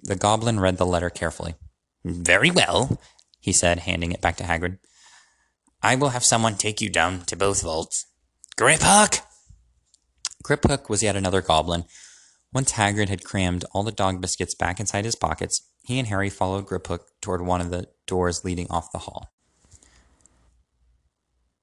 The 0.03 0.17
goblin 0.17 0.61
read 0.61 0.79
the 0.79 0.87
letter 0.87 1.11
carefully. 1.11 1.57
Very 2.05 2.51
well, 2.51 2.99
he 3.39 3.53
said, 3.53 3.81
handing 3.81 4.13
it 4.13 4.23
back 4.23 4.37
to 4.37 4.45
Hagrid. 4.45 4.79
I 5.83 5.95
will 5.97 6.11
have 6.11 6.25
someone 6.25 6.57
take 6.57 6.81
you 6.81 6.89
down 6.89 7.23
to 7.27 7.37
both 7.37 7.63
vaults. 7.63 8.07
Griphook! 8.59 9.21
Griphook 10.43 10.89
was 10.89 11.03
yet 11.03 11.17
another 11.17 11.43
goblin. 11.43 11.85
Once 12.53 12.73
Hagrid 12.73 13.09
had 13.09 13.25
crammed 13.25 13.65
all 13.73 13.85
the 13.85 13.93
dog 13.93 14.21
biscuits 14.21 14.55
back 14.55 14.81
inside 14.81 15.05
his 15.05 15.15
pockets, 15.15 15.63
he 15.85 15.99
and 15.99 16.09
Harry 16.09 16.29
followed 16.29 16.67
Griphook 16.67 17.01
toward 17.21 17.43
one 17.43 17.61
of 17.61 17.71
the 17.71 17.89
doors 18.07 18.45
leading 18.45 18.69
off 18.71 18.91
the 18.91 18.99
hall. 18.99 19.31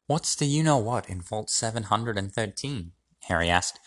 What's 0.08 0.36
the 0.36 0.46
you 0.46 0.64
know 0.64 0.78
what 0.78 1.10
in 1.10 1.22
Vault 1.22 1.50
713? 1.50 2.92
Harry 3.24 3.50
asked. 3.50 3.80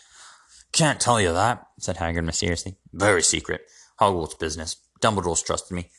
Can't 0.71 0.99
tell 0.99 1.19
you 1.19 1.33
that, 1.33 1.65
said 1.79 1.97
Hagrid 1.97 2.23
mysteriously. 2.23 2.75
Very 2.93 3.23
secret. 3.23 3.61
Hogwarts 3.99 4.37
business. 4.37 4.77
Dumbledore's 5.01 5.41
trusted 5.41 5.75
me. 5.75 5.89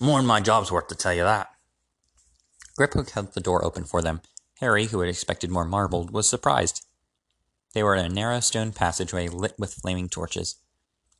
More'n 0.00 0.24
my 0.24 0.40
job's 0.40 0.70
worth 0.70 0.86
to 0.88 0.94
tell 0.94 1.12
you 1.12 1.24
that. 1.24 1.48
Griphook 2.78 3.10
held 3.10 3.34
the 3.34 3.40
door 3.40 3.64
open 3.64 3.84
for 3.84 4.00
them. 4.00 4.20
Harry, 4.60 4.86
who 4.86 5.00
had 5.00 5.08
expected 5.08 5.50
more 5.50 5.64
marbled, 5.64 6.12
was 6.12 6.28
surprised. 6.28 6.86
They 7.74 7.82
were 7.82 7.94
in 7.94 8.04
a 8.04 8.08
narrow 8.08 8.40
stone 8.40 8.72
passageway 8.72 9.28
lit 9.28 9.54
with 9.58 9.74
flaming 9.74 10.08
torches. 10.08 10.56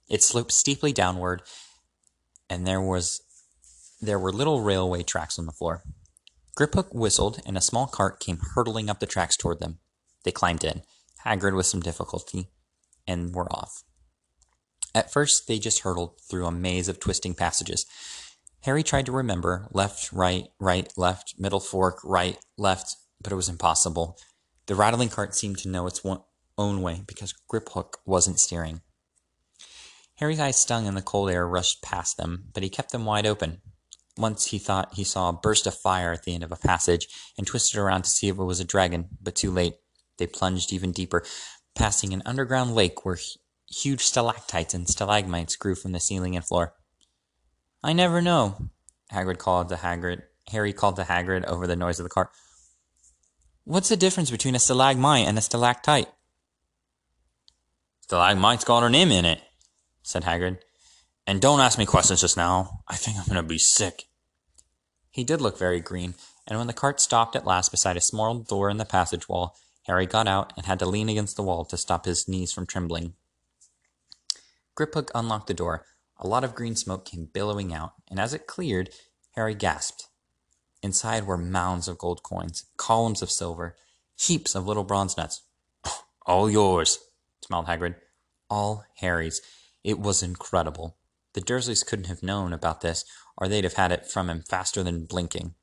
It 0.08 0.22
sloped 0.22 0.52
steeply 0.52 0.92
downward, 0.92 1.42
and 2.50 2.66
there 2.66 2.80
was 2.80 3.22
there 4.00 4.18
were 4.18 4.32
little 4.32 4.60
railway 4.60 5.02
tracks 5.02 5.38
on 5.38 5.46
the 5.46 5.52
floor. 5.52 5.82
Griphook 6.58 6.92
whistled, 6.92 7.40
and 7.46 7.56
a 7.56 7.62
small 7.62 7.86
cart 7.86 8.20
came 8.20 8.38
hurtling 8.54 8.90
up 8.90 9.00
the 9.00 9.06
tracks 9.06 9.36
toward 9.36 9.60
them. 9.60 9.78
They 10.24 10.32
climbed 10.32 10.64
in, 10.64 10.82
Hagrid 11.24 11.56
with 11.56 11.66
some 11.66 11.80
difficulty, 11.80 12.48
and 13.06 13.34
were 13.34 13.50
off. 13.52 13.84
At 14.94 15.12
first, 15.12 15.48
they 15.48 15.58
just 15.58 15.80
hurtled 15.80 16.20
through 16.20 16.46
a 16.46 16.52
maze 16.52 16.88
of 16.88 17.00
twisting 17.00 17.34
passages. 17.34 17.86
Harry 18.64 18.82
tried 18.82 19.06
to 19.06 19.12
remember 19.12 19.68
left, 19.72 20.12
right, 20.12 20.48
right, 20.60 20.92
left, 20.96 21.34
middle 21.38 21.60
fork, 21.60 21.98
right, 22.04 22.38
left, 22.58 22.96
but 23.20 23.32
it 23.32 23.36
was 23.36 23.48
impossible. 23.48 24.18
The 24.66 24.74
rattling 24.74 25.08
cart 25.08 25.34
seemed 25.34 25.58
to 25.58 25.68
know 25.68 25.86
its 25.86 26.04
own 26.58 26.82
way 26.82 27.02
because 27.06 27.34
Griphook 27.50 27.94
wasn't 28.04 28.40
steering. 28.40 28.82
Harry's 30.16 30.40
eyes 30.40 30.56
stung 30.56 30.86
and 30.86 30.96
the 30.96 31.02
cold 31.02 31.30
air 31.30 31.46
rushed 31.46 31.82
past 31.82 32.16
them, 32.16 32.44
but 32.52 32.62
he 32.62 32.68
kept 32.68 32.92
them 32.92 33.04
wide 33.04 33.26
open. 33.26 33.60
Once 34.16 34.46
he 34.46 34.58
thought 34.58 34.94
he 34.94 35.04
saw 35.04 35.28
a 35.28 35.32
burst 35.32 35.66
of 35.66 35.74
fire 35.74 36.12
at 36.12 36.24
the 36.24 36.34
end 36.34 36.44
of 36.44 36.52
a 36.52 36.56
passage 36.56 37.08
and 37.38 37.46
twisted 37.46 37.78
around 37.78 38.02
to 38.02 38.10
see 38.10 38.28
if 38.28 38.38
it 38.38 38.44
was 38.44 38.60
a 38.60 38.64
dragon, 38.64 39.08
but 39.20 39.34
too 39.34 39.50
late. 39.50 39.74
They 40.18 40.26
plunged 40.26 40.72
even 40.72 40.92
deeper, 40.92 41.24
passing 41.74 42.12
an 42.12 42.22
underground 42.26 42.74
lake 42.74 43.04
where 43.04 43.18
huge 43.68 44.02
stalactites 44.02 44.74
and 44.74 44.88
stalagmites 44.88 45.56
grew 45.56 45.74
from 45.74 45.92
the 45.92 46.00
ceiling 46.00 46.36
and 46.36 46.44
floor. 46.44 46.74
I 47.82 47.94
never 47.94 48.20
know, 48.20 48.68
Hagrid 49.10 49.38
called 49.38 49.70
to 49.70 49.76
Hagrid 49.76 50.22
Harry 50.50 50.72
called 50.72 50.96
to 50.96 51.02
Hagrid 51.02 51.44
over 51.44 51.66
the 51.66 51.76
noise 51.76 51.98
of 52.00 52.04
the 52.04 52.10
cart. 52.10 52.30
What's 53.64 53.88
the 53.88 53.96
difference 53.96 54.30
between 54.30 54.54
a 54.54 54.58
stalagmite 54.58 55.26
and 55.26 55.38
a 55.38 55.42
stalactite? 55.42 56.08
Stalagmite's 58.12 58.64
got 58.64 58.83
her 58.83 58.90
name 58.90 59.11
in 59.11 59.25
it, 59.25 59.40
said 60.03 60.25
Hagrid. 60.25 60.59
And 61.27 61.40
don't 61.40 61.61
ask 61.61 61.79
me 61.79 61.87
questions 61.87 62.20
just 62.20 62.37
now. 62.37 62.81
I 62.87 62.94
think 62.94 63.16
I'm 63.16 63.25
going 63.25 63.37
to 63.37 63.42
be 63.42 63.57
sick. 63.57 64.05
He 65.11 65.25
did 65.25 65.40
look 65.40 65.59
very 65.59 65.81
green, 65.81 66.14
and 66.46 66.59
when 66.59 66.66
the 66.66 66.75
cart 66.75 67.01
stopped 67.01 67.35
at 67.37 67.46
last 67.46 67.70
beside 67.70 67.96
a 67.96 68.03
small 68.03 68.35
door 68.40 68.68
in 68.68 68.77
the 68.77 68.85
passage 68.85 69.31
wall, 69.31 69.57
Harry 69.87 70.05
got 70.05 70.29
out 70.29 70.53
and 70.59 70.66
had 70.66 70.79
to 70.81 70.85
lean 70.85 71.09
against 71.09 71.37
the 71.37 71.42
wall 71.42 71.64
to 71.64 71.79
stop 71.79 72.05
his 72.05 72.29
knees 72.29 72.53
from 72.53 72.66
trembling. 72.66 73.14
Griphook 74.77 75.09
unlocked 75.14 75.46
the 75.46 75.55
door. 75.55 75.87
A 76.18 76.27
lot 76.27 76.44
of 76.44 76.55
green 76.55 76.77
smoke 76.77 77.07
came 77.07 77.31
billowing 77.33 77.72
out, 77.72 77.94
and 78.11 78.20
as 78.20 78.35
it 78.35 78.46
cleared, 78.46 78.90
Harry 79.37 79.55
gasped. 79.55 80.09
Inside 80.83 81.27
were 81.27 81.38
mounds 81.38 81.88
of 81.88 81.96
gold 81.96 82.22
coins, 82.22 82.66
columns 82.77 83.22
of 83.22 83.31
silver, 83.31 83.75
heaps 84.18 84.55
of 84.55 84.66
little 84.66 84.85
bronze 84.85 85.16
nuts. 85.16 85.40
All 86.27 86.51
yours, 86.51 86.98
smiled 87.42 87.66
Hagrid. 87.66 87.96
All 88.48 88.85
Harry's. 88.96 89.40
It 89.85 89.98
was 89.98 90.22
incredible. 90.22 90.96
The 91.35 91.40
Dursleys 91.40 91.87
couldn't 91.87 92.07
have 92.07 92.22
known 92.22 92.52
about 92.52 92.83
this, 92.83 93.05
or 93.37 93.48
they'd 93.48 93.64
have 93.64 93.74
had 93.74 93.92
it 93.92 94.07
from 94.07 94.28
him 94.28 94.42
faster 94.42 94.83
than 94.83 95.07
blinking. 95.07 95.55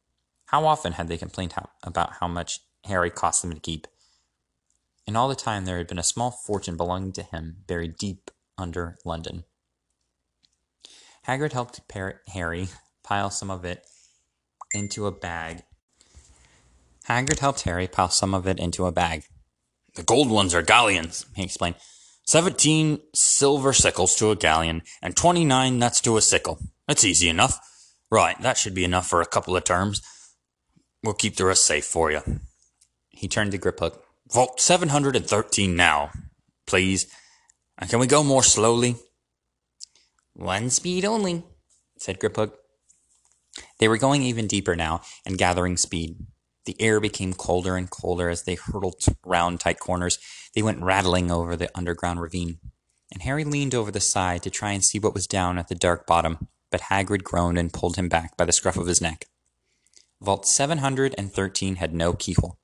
How 0.47 0.65
often 0.65 0.93
had 0.93 1.07
they 1.07 1.17
complained 1.17 1.53
how, 1.53 1.69
about 1.83 2.13
how 2.19 2.27
much 2.27 2.61
Harry 2.85 3.11
cost 3.11 3.41
them 3.41 3.53
to 3.53 3.59
keep? 3.59 3.87
In 5.05 5.15
all 5.15 5.27
the 5.27 5.35
time, 5.35 5.65
there 5.65 5.77
had 5.77 5.87
been 5.87 5.99
a 5.99 6.03
small 6.03 6.31
fortune 6.31 6.77
belonging 6.77 7.11
to 7.13 7.23
him 7.23 7.57
buried 7.67 7.97
deep 7.97 8.31
under 8.57 8.97
London. 9.05 9.43
Hagrid 11.27 11.53
helped 11.53 11.81
Harry 12.27 12.69
pile 13.03 13.29
some 13.29 13.51
of 13.51 13.63
it 13.65 13.85
into 14.73 15.05
a 15.05 15.11
bag. 15.11 15.63
Hagrid 17.07 17.39
helped 17.39 17.61
Harry 17.61 17.87
pile 17.87 18.09
some 18.09 18.33
of 18.33 18.47
it 18.47 18.59
into 18.59 18.85
a 18.85 18.91
bag. 18.91 19.23
The 19.99 20.05
gold 20.05 20.29
ones 20.29 20.55
are 20.55 20.61
galleons, 20.61 21.25
he 21.35 21.43
explained. 21.43 21.75
Seventeen 22.25 23.01
silver 23.13 23.73
sickles 23.73 24.15
to 24.15 24.31
a 24.31 24.35
galleon, 24.37 24.81
and 25.01 25.13
twenty-nine 25.13 25.77
nuts 25.77 25.99
to 25.99 26.15
a 26.15 26.21
sickle. 26.21 26.57
That's 26.87 27.03
easy 27.03 27.27
enough. 27.27 27.59
Right, 28.09 28.41
that 28.41 28.57
should 28.57 28.73
be 28.73 28.85
enough 28.85 29.07
for 29.07 29.19
a 29.19 29.25
couple 29.25 29.57
of 29.57 29.65
terms. 29.65 30.01
We'll 31.03 31.15
keep 31.15 31.35
the 31.35 31.43
rest 31.43 31.65
safe 31.65 31.83
for 31.83 32.11
you. 32.11 32.21
He 33.09 33.27
turned 33.27 33.51
to 33.51 33.57
Griphook. 33.57 33.99
Vault 34.31 34.61
713 34.61 35.75
now, 35.75 36.11
please. 36.65 37.05
And 37.77 37.89
can 37.89 37.99
we 37.99 38.07
go 38.07 38.23
more 38.23 38.41
slowly? 38.41 38.95
One 40.31 40.69
speed 40.69 41.03
only, 41.03 41.43
said 41.97 42.21
Griphook. 42.21 42.53
They 43.79 43.89
were 43.89 43.97
going 43.97 44.23
even 44.23 44.47
deeper 44.47 44.77
now 44.77 45.01
and 45.25 45.37
gathering 45.37 45.75
speed. 45.75 46.15
The 46.69 46.79
air 46.79 46.99
became 46.99 47.33
colder 47.33 47.75
and 47.75 47.89
colder 47.89 48.29
as 48.29 48.43
they 48.43 48.53
hurtled 48.53 49.03
round 49.25 49.59
tight 49.59 49.79
corners. 49.79 50.19
They 50.53 50.61
went 50.61 50.83
rattling 50.83 51.31
over 51.31 51.55
the 51.55 51.75
underground 51.75 52.21
ravine. 52.21 52.59
And 53.11 53.23
Harry 53.23 53.43
leaned 53.43 53.73
over 53.73 53.89
the 53.89 53.99
side 53.99 54.43
to 54.43 54.51
try 54.51 54.73
and 54.73 54.85
see 54.85 54.99
what 54.99 55.15
was 55.15 55.25
down 55.25 55.57
at 55.57 55.67
the 55.67 55.73
dark 55.73 56.05
bottom, 56.05 56.47
but 56.69 56.81
Hagrid 56.81 57.23
groaned 57.23 57.57
and 57.57 57.73
pulled 57.73 57.95
him 57.95 58.07
back 58.07 58.37
by 58.37 58.45
the 58.45 58.51
scruff 58.51 58.77
of 58.77 58.85
his 58.85 59.01
neck. 59.01 59.25
Vault 60.21 60.45
713 60.45 61.77
had 61.77 61.91
no 61.91 62.13
keyhole. 62.13 62.59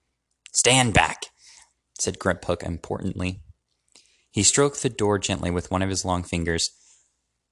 Stand 0.51 0.93
back, 0.93 1.31
said 1.97 2.19
Griphook 2.19 2.61
importantly. 2.61 3.39
He 4.29 4.43
stroked 4.43 4.83
the 4.83 4.89
door 4.89 5.17
gently 5.17 5.49
with 5.49 5.71
one 5.71 5.81
of 5.81 5.89
his 5.89 6.05
long 6.05 6.21
fingers, 6.21 6.69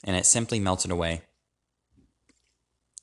and 0.03 0.15
it 0.15 0.27
simply 0.27 0.59
melted 0.59 0.91
away. 0.91 1.23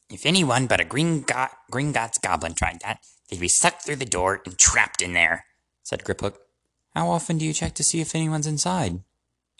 If 0.08 0.24
anyone 0.24 0.68
but 0.68 0.78
a 0.78 0.84
Green 0.84 1.24
Gringotts 1.24 2.22
goblin 2.22 2.54
tried 2.54 2.78
that, 2.82 3.00
they'd 3.30 3.40
be 3.40 3.48
sucked 3.48 3.82
through 3.82 3.96
the 3.96 4.04
door 4.04 4.42
and 4.44 4.58
trapped 4.58 5.00
in 5.00 5.12
there, 5.12 5.44
said 5.82 6.04
Griphook. 6.04 6.36
How 6.94 7.08
often 7.08 7.38
do 7.38 7.44
you 7.44 7.52
check 7.52 7.74
to 7.74 7.84
see 7.84 8.00
if 8.00 8.14
anyone's 8.14 8.46
inside? 8.46 9.00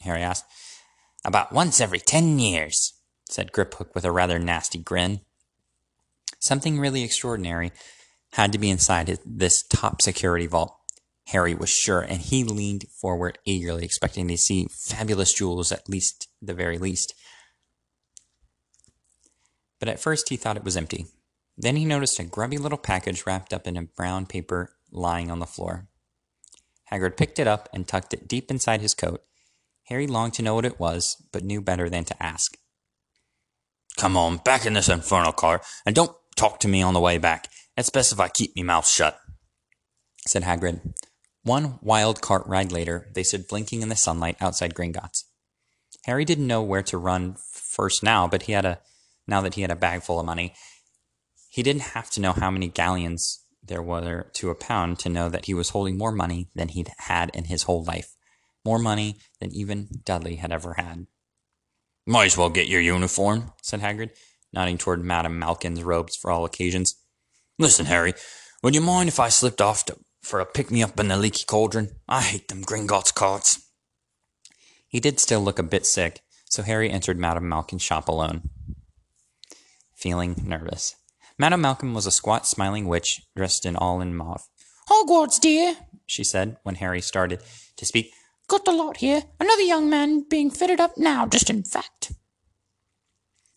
Harry 0.03 0.23
asked. 0.23 0.45
About 1.25 1.53
once 1.53 1.81
every 1.81 2.01
ten 2.01 2.39
years, 2.39 2.95
said 3.29 3.53
Griphook 3.53 3.95
with 3.95 4.05
a 4.05 4.11
rather 4.11 4.39
nasty 4.39 4.79
grin. 4.79 5.21
Something 6.39 6.79
really 6.79 7.05
extraordinary 7.05 7.73
had 8.33 8.53
to 8.53 8.59
be 8.59 8.71
inside 8.71 9.19
this 9.25 9.63
top 9.63 10.03
security 10.03 10.47
vault. 10.47 10.77
Harry 11.27 11.55
was 11.55 11.69
sure, 11.69 12.01
and 12.01 12.21
he 12.21 12.43
leaned 12.43 12.85
forward 12.89 13.39
eagerly, 13.45 13.85
expecting 13.85 14.27
to 14.29 14.37
see 14.37 14.67
fabulous 14.71 15.33
jewels 15.33 15.71
at 15.71 15.89
least 15.89 16.29
the 16.43 16.55
very 16.55 16.79
least. 16.79 17.15
But 19.79 19.89
at 19.89 20.01
first 20.01 20.29
he 20.29 20.37
thought 20.37 20.57
it 20.57 20.65
was 20.65 20.77
empty. 20.77 21.07
Then 21.57 21.77
he 21.77 21.85
noticed 21.85 22.19
a 22.19 22.25
grubby 22.25 22.59
little 22.59 22.79
package 22.79 23.25
wrapped 23.27 23.53
up 23.53 23.67
in 23.67 23.77
a 23.77 23.83
brown 23.83 24.27
paper 24.27 24.73
lying 24.91 25.31
on 25.31 25.39
the 25.39 25.47
floor. 25.47 25.89
Hagrid 26.91 27.17
picked 27.17 27.39
it 27.39 27.47
up 27.47 27.69
and 27.73 27.87
tucked 27.87 28.15
it 28.15 28.27
deep 28.27 28.51
inside 28.51 28.81
his 28.81 28.95
coat. 28.95 29.23
Harry 29.85 30.07
longed 30.07 30.35
to 30.35 30.43
know 30.43 30.55
what 30.55 30.65
it 30.65 30.81
was, 30.81 31.23
but 31.33 31.45
knew 31.45 31.61
better 31.61 31.89
than 31.89 32.05
to 32.05 32.23
ask. 32.23 32.57
Come 33.97 34.17
on, 34.17 34.39
back 34.39 34.65
in 34.65 34.73
this 34.73 34.89
infernal 34.89 35.33
car, 35.33 35.63
and 35.85 35.95
don't 35.95 36.17
talk 36.37 36.61
to 36.61 36.69
me 36.69 36.81
on 36.83 36.95
the 36.95 37.01
way 37.01 37.19
back. 37.19 37.49
It's 37.77 37.91
best 37.91 38.13
if 38.13 38.21
I 38.21 38.29
keep 38.29 38.55
me 38.57 38.63
mouth 38.63 38.89
shut, 38.89 39.19
said 40.27 40.43
Hagrid. 40.43 40.95
One 41.43 41.79
wild 41.83 42.21
cart 42.21 42.47
ride 42.47 42.73
later, 42.73 43.09
they 43.15 43.23
stood 43.23 43.49
blinking 43.49 43.83
in 43.83 43.89
the 43.89 43.97
sunlight 43.97 44.37
outside 44.41 44.75
Gringotts. 44.75 45.25
Harry 46.05 46.25
didn't 46.25 46.47
know 46.47 46.63
where 46.63 46.83
to 46.83 46.99
run 46.99 47.37
first 47.53 48.03
now, 48.03 48.27
but 48.27 48.43
he 48.43 48.53
had 48.53 48.65
a 48.65 48.81
now 49.27 49.41
that 49.41 49.55
he 49.55 49.63
had 49.63 49.71
a 49.71 49.77
bag 49.77 50.03
full 50.03 50.19
of 50.19 50.27
money. 50.27 50.55
He 51.51 51.63
didn't 51.63 51.93
have 51.93 52.09
to 52.13 52.21
know 52.21 52.33
how 52.33 52.51
many 52.51 52.69
galleons 52.69 53.45
there 53.63 53.83
were 53.83 54.31
to 54.35 54.49
a 54.49 54.55
pound 54.55 54.99
to 55.01 55.11
know 55.11 55.29
that 55.29 55.45
he 55.45 55.53
was 55.53 55.69
holding 55.71 55.99
more 55.99 56.13
money 56.13 56.49
than 56.55 56.69
he'd 56.69 56.93
had 56.97 57.31
in 57.35 57.45
his 57.45 57.65
whole 57.65 57.85
life. 57.85 58.17
More 58.65 58.79
money 58.79 59.19
than 59.39 59.53
even 59.53 59.89
Dudley 60.07 60.37
had 60.37 60.53
ever 60.53 60.75
had. 60.79 61.07
Might 62.07 62.27
as 62.27 62.39
well 62.39 62.49
get 62.49 62.69
your 62.69 62.81
uniform, 62.81 63.53
said 63.61 63.81
Hagrid, 63.81 64.11
nodding 64.53 64.79
toward 64.79 65.05
Madame 65.05 65.39
Malkin's 65.39 65.83
robes 65.83 66.17
for 66.17 66.31
all 66.31 66.47
occasions. 66.47 66.95
Listen, 67.59 67.85
Harry, 67.85 68.15
would 68.63 68.75
you 68.75 68.81
mind 68.81 69.09
if 69.11 69.21
I 69.21 69.29
slipped 69.29 69.61
off 69.61 69.85
to 69.87 69.97
for 70.23 70.41
a 70.41 70.47
pick 70.47 70.71
me 70.71 70.83
up 70.83 70.99
in 71.01 71.09
the 71.09 71.17
leaky 71.17 71.45
cauldron. 71.45 71.91
I 72.09 72.23
hate 72.23 72.49
them 72.49 72.63
Gringotts 72.63 73.15
carts. 73.15 73.67
He 74.87 75.01
did 75.01 75.21
still 75.21 75.41
look 75.41 75.59
a 75.59 75.65
bit 75.65 75.87
sick, 75.87 76.21
so 76.45 76.63
Harry 76.63 76.91
entered 76.91 77.19
Madame 77.19 77.49
Malkin's 77.49 77.83
shop 77.83 78.09
alone, 78.09 78.51
feeling 79.95 80.37
nervous. 80.45 80.97
Madame 81.41 81.63
Malkin 81.63 81.95
was 81.95 82.05
a 82.05 82.11
squat, 82.11 82.47
smiling 82.47 82.87
witch 82.87 83.23
dressed 83.35 83.65
in 83.65 83.75
all 83.75 84.03
in 84.03 84.15
mauve. 84.15 84.47
Hogwarts, 84.91 85.41
dear, 85.41 85.75
she 86.05 86.23
said 86.23 86.59
when 86.65 86.75
Harry 86.75 87.01
started 87.01 87.43
to 87.79 87.87
speak. 87.87 88.13
Got 88.47 88.67
the 88.67 88.73
lot 88.73 88.99
here. 88.99 89.23
Another 89.41 89.63
young 89.63 89.89
man 89.89 90.27
being 90.29 90.51
fitted 90.51 90.81
up 90.81 90.99
now, 90.99 91.25
just 91.25 91.49
in 91.49 91.63
fact. 91.63 92.13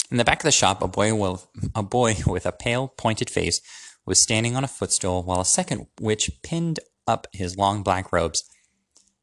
In 0.10 0.16
the 0.16 0.24
back 0.24 0.40
of 0.40 0.46
the 0.46 0.52
shop, 0.54 0.82
a 0.82 0.88
boy 0.88 1.14
with 1.14 1.46
a 1.76 1.84
boy 1.84 2.16
with 2.26 2.46
a 2.46 2.54
pale, 2.54 2.88
pointed 2.88 3.30
face 3.30 3.60
was 4.06 4.24
standing 4.24 4.56
on 4.56 4.64
a 4.64 4.70
footstool 4.70 5.22
while 5.22 5.42
a 5.42 5.46
second 5.46 5.88
witch 6.00 6.32
pinned 6.42 6.80
up 7.06 7.28
his 7.34 7.58
long 7.58 7.84
black 7.84 8.14
robes. 8.14 8.46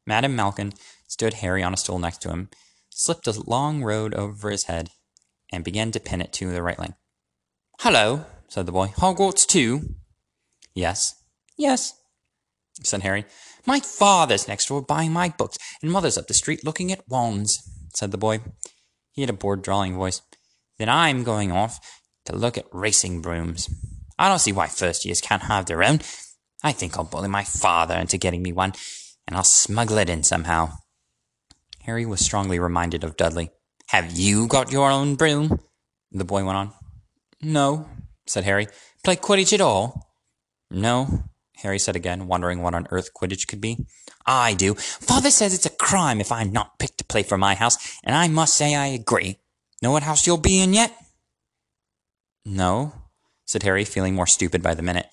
Madame 0.05 0.35
Malkin 0.35 0.73
stood 1.07 1.33
Harry 1.33 1.63
on 1.63 1.73
a 1.73 1.77
stool 1.77 1.97
next 1.97 2.21
to 2.21 2.29
him, 2.29 2.47
slipped 2.91 3.25
a 3.25 3.41
long 3.41 3.81
robe 3.81 4.13
over 4.13 4.51
his 4.51 4.65
head, 4.65 4.91
and 5.51 5.63
began 5.63 5.89
to 5.89 5.99
pin 5.99 6.21
it 6.21 6.31
to 6.33 6.51
the 6.51 6.61
right 6.61 6.77
leg. 6.77 6.93
Hello, 7.79 8.25
said 8.51 8.65
the 8.65 8.71
boy. 8.71 8.87
Hogwarts 8.87 9.47
too? 9.47 9.95
Yes. 10.75 11.15
Yes, 11.57 11.93
said 12.83 13.01
Harry. 13.01 13.25
My 13.65 13.79
father's 13.79 14.47
next 14.47 14.67
door 14.67 14.81
buying 14.81 15.13
my 15.13 15.29
books, 15.29 15.57
and 15.81 15.89
mother's 15.89 16.17
up 16.17 16.27
the 16.27 16.33
street 16.33 16.65
looking 16.65 16.91
at 16.91 17.07
wands, 17.07 17.61
said 17.95 18.11
the 18.11 18.17
boy. 18.17 18.41
He 19.13 19.21
had 19.21 19.29
a 19.29 19.33
bored, 19.33 19.61
drawling 19.61 19.95
voice. 19.95 20.21
Then 20.77 20.89
I'm 20.89 21.23
going 21.23 21.51
off 21.51 21.79
to 22.25 22.35
look 22.35 22.57
at 22.57 22.65
racing 22.73 23.21
brooms. 23.21 23.69
I 24.19 24.27
don't 24.27 24.39
see 24.39 24.51
why 24.51 24.67
first 24.67 25.05
years 25.05 25.21
can't 25.21 25.43
have 25.43 25.67
their 25.67 25.83
own. 25.83 26.01
I 26.61 26.73
think 26.73 26.97
I'll 26.97 27.05
bully 27.05 27.29
my 27.29 27.45
father 27.45 27.95
into 27.95 28.17
getting 28.17 28.41
me 28.41 28.51
one, 28.51 28.73
and 29.27 29.37
I'll 29.37 29.43
smuggle 29.45 29.97
it 29.97 30.09
in 30.09 30.23
somehow. 30.23 30.71
Harry 31.83 32.05
was 32.05 32.19
strongly 32.19 32.59
reminded 32.59 33.05
of 33.05 33.15
Dudley. 33.15 33.51
Have 33.87 34.11
you 34.11 34.47
got 34.47 34.73
your 34.73 34.91
own 34.91 35.15
broom? 35.15 35.59
The 36.11 36.25
boy 36.25 36.43
went 36.43 36.57
on. 36.57 36.73
No, 37.41 37.87
said 38.27 38.43
Harry. 38.43 38.67
Play 39.03 39.15
Quidditch 39.15 39.53
at 39.53 39.61
all? 39.61 40.09
No, 40.69 41.23
Harry 41.57 41.79
said 41.79 41.95
again, 41.95 42.27
wondering 42.27 42.61
what 42.61 42.73
on 42.73 42.87
earth 42.91 43.13
Quidditch 43.13 43.47
could 43.47 43.61
be. 43.61 43.77
I 44.25 44.53
do. 44.53 44.75
Father 44.75 45.31
says 45.31 45.53
it's 45.53 45.65
a 45.65 45.69
crime 45.69 46.21
if 46.21 46.31
I'm 46.31 46.51
not 46.51 46.79
picked 46.79 46.99
to 46.99 47.05
play 47.05 47.23
for 47.23 47.37
my 47.37 47.55
house, 47.55 47.99
and 48.03 48.15
I 48.15 48.27
must 48.27 48.55
say 48.55 48.75
I 48.75 48.87
agree. 48.87 49.37
Know 49.81 49.91
what 49.91 50.03
house 50.03 50.25
you'll 50.25 50.37
be 50.37 50.61
in 50.61 50.73
yet? 50.73 50.95
No, 52.45 52.93
said 53.45 53.63
Harry, 53.63 53.85
feeling 53.85 54.15
more 54.15 54.27
stupid 54.27 54.63
by 54.63 54.73
the 54.73 54.81
minute. 54.81 55.07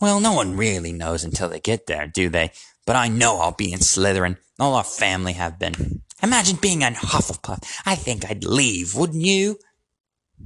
Well, 0.00 0.20
no 0.20 0.32
one 0.32 0.56
really 0.56 0.92
knows 0.92 1.24
until 1.24 1.48
they 1.48 1.60
get 1.60 1.86
there, 1.86 2.06
do 2.06 2.28
they? 2.28 2.52
But 2.86 2.96
I 2.96 3.08
know 3.08 3.38
I'll 3.38 3.52
be 3.52 3.72
in 3.72 3.80
Slytherin. 3.80 4.38
All 4.58 4.74
our 4.74 4.84
family 4.84 5.34
have 5.34 5.58
been. 5.58 6.02
Imagine 6.22 6.56
being 6.56 6.82
in 6.82 6.94
Hufflepuff. 6.94 7.82
I 7.84 7.94
think 7.94 8.28
I'd 8.28 8.44
leave, 8.44 8.94
wouldn't 8.94 9.24
you? 9.24 9.58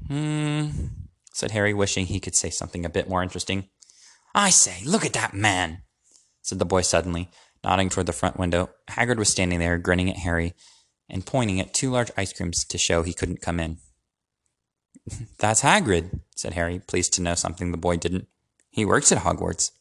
Hmm, 0.09 0.71
said 1.35 1.51
Harry, 1.51 1.75
wishing 1.75 2.07
he 2.07 2.21
could 2.21 2.37
say 2.37 2.49
something 2.49 2.85
a 2.85 2.89
bit 2.89 3.09
more 3.09 3.23
interesting. 3.23 3.69
I 4.37 4.51
say, 4.51 4.85
look 4.85 5.05
at 5.05 5.15
that 5.15 5.35
man, 5.35 5.83
said 6.43 6.61
the 6.61 6.65
boy 6.65 6.83
suddenly, 6.83 7.29
nodding 7.65 7.89
toward 7.89 8.07
the 8.07 8.13
front 8.13 8.39
window. 8.39 8.71
Hagrid 8.89 9.19
was 9.19 9.29
standing 9.29 9.59
there, 9.59 9.77
grinning 9.77 10.09
at 10.09 10.19
Harry 10.19 10.55
and 11.11 11.27
pointing 11.27 11.59
at 11.59 11.75
two 11.75 11.91
large 11.91 12.13
ice 12.17 12.33
creams 12.33 12.65
to 12.65 12.79
show 12.79 13.03
he 13.03 13.13
couldn't 13.13 13.43
come 13.43 13.59
in. 13.59 13.79
That's 15.39 15.63
Hagrid, 15.63 16.21
said 16.37 16.55
Harry, 16.55 16.79
pleased 16.79 17.13
to 17.15 17.23
know 17.23 17.35
something 17.35 17.73
the 17.73 17.79
boy 17.79 17.97
didn't. 17.97 18.29
He 18.71 18.85
works 18.85 19.11
at 19.11 19.19
Hogwarts. 19.19 19.73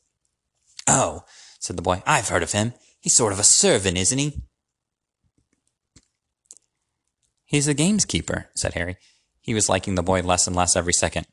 Oh, 0.87 1.21
said 1.59 1.77
the 1.77 1.83
boy, 1.83 2.01
I've 2.07 2.29
heard 2.29 2.43
of 2.43 2.51
him. 2.51 2.73
He's 2.99 3.13
sort 3.13 3.31
of 3.31 3.39
a 3.39 3.43
servant, 3.43 3.97
isn't 3.97 4.17
he? 4.17 4.41
He's 7.45 7.67
a 7.67 7.75
gameskeeper, 7.75 8.45
said 8.55 8.73
Harry. 8.73 8.97
He 9.43 9.53
was 9.53 9.69
liking 9.69 9.95
the 9.95 10.01
boy 10.01 10.21
less 10.21 10.47
and 10.47 10.55
less 10.55 10.75
every 10.75 10.93
second. 10.93 11.27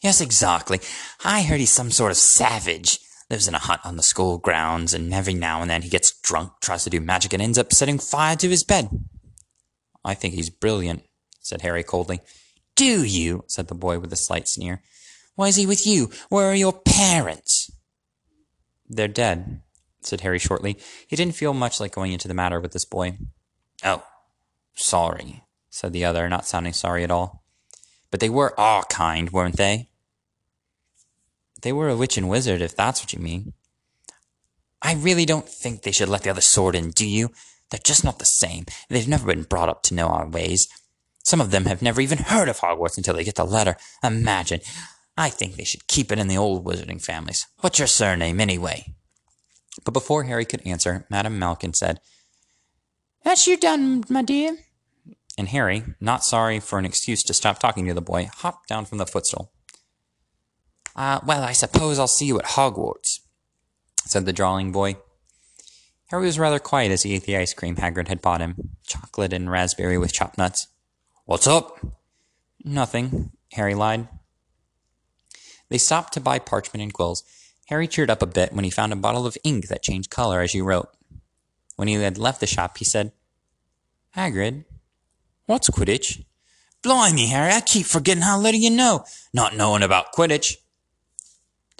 Yes, 0.00 0.20
exactly. 0.20 0.80
I 1.24 1.42
heard 1.42 1.58
he's 1.58 1.72
some 1.72 1.90
sort 1.90 2.12
of 2.12 2.16
savage. 2.16 3.00
Lives 3.28 3.48
in 3.48 3.56
a 3.56 3.58
hut 3.58 3.80
on 3.84 3.96
the 3.96 4.04
school 4.04 4.38
grounds, 4.38 4.94
and 4.94 5.12
every 5.12 5.34
now 5.34 5.60
and 5.60 5.68
then 5.68 5.82
he 5.82 5.88
gets 5.88 6.18
drunk, 6.20 6.52
tries 6.60 6.84
to 6.84 6.90
do 6.90 7.00
magic, 7.00 7.32
and 7.32 7.42
ends 7.42 7.58
up 7.58 7.72
setting 7.72 7.98
fire 7.98 8.36
to 8.36 8.48
his 8.48 8.62
bed. 8.62 8.88
I 10.04 10.14
think 10.14 10.34
he's 10.34 10.48
brilliant, 10.48 11.02
said 11.40 11.62
Harry 11.62 11.82
coldly. 11.82 12.20
Do 12.76 13.02
you? 13.04 13.42
said 13.48 13.66
the 13.66 13.74
boy 13.74 13.98
with 13.98 14.12
a 14.12 14.16
slight 14.16 14.46
sneer. 14.46 14.80
Why 15.34 15.48
is 15.48 15.56
he 15.56 15.66
with 15.66 15.88
you? 15.88 16.10
Where 16.28 16.46
are 16.46 16.54
your 16.54 16.72
parents? 16.72 17.68
They're 18.88 19.08
dead, 19.08 19.62
said 20.02 20.20
Harry 20.20 20.38
shortly. 20.38 20.78
He 21.08 21.16
didn't 21.16 21.34
feel 21.34 21.52
much 21.52 21.80
like 21.80 21.92
going 21.92 22.12
into 22.12 22.28
the 22.28 22.34
matter 22.34 22.60
with 22.60 22.70
this 22.72 22.84
boy. 22.84 23.18
Oh, 23.82 24.04
sorry, 24.74 25.42
said 25.76 25.92
the 25.92 26.04
other, 26.04 26.28
not 26.28 26.46
sounding 26.46 26.72
sorry 26.72 27.04
at 27.04 27.10
all. 27.10 27.44
But 28.10 28.20
they 28.20 28.30
were 28.30 28.58
all 28.58 28.82
kind, 28.84 29.30
weren't 29.30 29.56
they? 29.56 29.90
They 31.62 31.72
were 31.72 31.88
a 31.88 31.96
witch 31.96 32.16
and 32.16 32.28
wizard, 32.28 32.62
if 32.62 32.74
that's 32.74 33.02
what 33.02 33.12
you 33.12 33.18
mean. 33.18 33.52
I 34.80 34.94
really 34.94 35.26
don't 35.26 35.48
think 35.48 35.82
they 35.82 35.92
should 35.92 36.08
let 36.08 36.22
the 36.22 36.30
other 36.30 36.40
sword 36.40 36.74
in, 36.74 36.90
do 36.90 37.06
you? 37.06 37.30
They're 37.70 37.80
just 37.82 38.04
not 38.04 38.18
the 38.18 38.24
same. 38.24 38.64
They've 38.88 39.08
never 39.08 39.26
been 39.26 39.42
brought 39.42 39.68
up 39.68 39.82
to 39.84 39.94
know 39.94 40.08
our 40.08 40.28
ways. 40.28 40.68
Some 41.24 41.40
of 41.40 41.50
them 41.50 41.64
have 41.64 41.82
never 41.82 42.00
even 42.00 42.18
heard 42.18 42.48
of 42.48 42.60
Hogwarts 42.60 42.96
until 42.96 43.14
they 43.14 43.24
get 43.24 43.34
the 43.34 43.44
letter. 43.44 43.76
Imagine. 44.02 44.60
I 45.18 45.28
think 45.28 45.56
they 45.56 45.64
should 45.64 45.88
keep 45.88 46.12
it 46.12 46.18
in 46.18 46.28
the 46.28 46.38
old 46.38 46.64
wizarding 46.64 47.02
families. 47.02 47.46
What's 47.60 47.78
your 47.78 47.88
surname, 47.88 48.40
anyway? 48.40 48.94
But 49.84 49.92
before 49.92 50.24
Harry 50.24 50.44
could 50.44 50.66
answer, 50.66 51.06
Madame 51.10 51.38
Malkin 51.38 51.74
said, 51.74 52.00
That's 53.24 53.46
you 53.46 53.56
done, 53.56 54.04
my 54.08 54.22
dear. 54.22 54.56
And 55.38 55.48
Harry, 55.48 55.84
not 56.00 56.24
sorry 56.24 56.60
for 56.60 56.78
an 56.78 56.84
excuse 56.84 57.22
to 57.24 57.34
stop 57.34 57.58
talking 57.58 57.86
to 57.86 57.94
the 57.94 58.00
boy, 58.00 58.28
hopped 58.36 58.68
down 58.68 58.84
from 58.84 58.98
the 58.98 59.06
footstool. 59.06 59.52
Uh, 60.94 61.20
well, 61.26 61.42
I 61.42 61.52
suppose 61.52 61.98
I'll 61.98 62.06
see 62.06 62.26
you 62.26 62.38
at 62.38 62.46
Hogwarts, 62.46 63.20
said 64.06 64.24
the 64.24 64.32
drawling 64.32 64.72
boy. 64.72 64.96
Harry 66.06 66.24
was 66.24 66.38
rather 66.38 66.58
quiet 66.58 66.92
as 66.92 67.02
he 67.02 67.14
ate 67.14 67.24
the 67.24 67.36
ice 67.36 67.52
cream 67.52 67.76
Hagrid 67.76 68.08
had 68.08 68.22
bought 68.22 68.40
him, 68.40 68.76
chocolate 68.86 69.32
and 69.32 69.50
raspberry 69.50 69.98
with 69.98 70.12
chopped 70.12 70.38
nuts. 70.38 70.68
What's 71.24 71.46
up? 71.46 71.84
Nothing, 72.64 73.32
Harry 73.52 73.74
lied. 73.74 74.08
They 75.68 75.78
stopped 75.78 76.14
to 76.14 76.20
buy 76.20 76.38
parchment 76.38 76.82
and 76.82 76.92
quills. 76.92 77.24
Harry 77.66 77.88
cheered 77.88 78.10
up 78.10 78.22
a 78.22 78.26
bit 78.26 78.52
when 78.52 78.64
he 78.64 78.70
found 78.70 78.92
a 78.92 78.96
bottle 78.96 79.26
of 79.26 79.36
ink 79.42 79.66
that 79.66 79.82
changed 79.82 80.10
color 80.10 80.40
as 80.40 80.54
you 80.54 80.64
wrote. 80.64 80.88
When 81.74 81.88
he 81.88 81.94
had 81.94 82.16
left 82.16 82.40
the 82.40 82.46
shop, 82.46 82.78
he 82.78 82.84
said, 82.84 83.12
Hagrid, 84.16 84.64
what's 85.46 85.70
Quidditch? 85.70 86.24
Blimey, 86.82 87.26
Harry, 87.28 87.52
I 87.52 87.60
keep 87.60 87.86
forgetting 87.86 88.22
how 88.22 88.38
little 88.38 88.60
you 88.60 88.70
know, 88.70 89.04
not 89.32 89.56
knowing 89.56 89.82
about 89.82 90.12
Quidditch. 90.12 90.56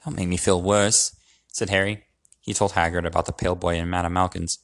Don't 0.05 0.17
make 0.17 0.29
me 0.29 0.37
feel 0.37 0.63
worse, 0.63 1.15
said 1.49 1.71
Harry. 1.71 2.05
He 2.41 2.55
told 2.55 2.73
Hagrid 2.73 3.07
about 3.07 3.27
the 3.27 3.33
pale 3.33 3.55
boy 3.55 3.77
and 3.77 3.91
Madame 3.91 4.15
Malkin's. 4.15 4.59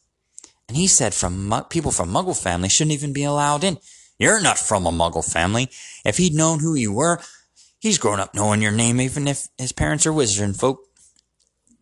And 0.69 0.77
he 0.77 0.87
said 0.87 1.15
from 1.15 1.65
people 1.69 1.91
from 1.91 2.11
Muggle 2.11 2.41
family 2.41 2.69
shouldn't 2.69 2.95
even 2.95 3.13
be 3.13 3.25
allowed 3.25 3.65
in. 3.65 3.79
You're 4.19 4.41
not 4.41 4.59
from 4.59 4.87
a 4.87 4.91
Muggle 4.91 5.29
family. 5.29 5.69
If 6.05 6.17
he'd 6.17 6.35
known 6.35 6.61
who 6.61 6.75
you 6.75 6.93
were, 6.93 7.21
he's 7.81 7.99
grown 7.99 8.21
up 8.21 8.35
knowing 8.35 8.63
your 8.63 8.73
name 8.73 9.01
even 9.01 9.27
if 9.27 9.49
his 9.59 9.73
parents 9.73 10.07
are 10.07 10.13
wizarding 10.13 10.59
folk. 10.59 10.87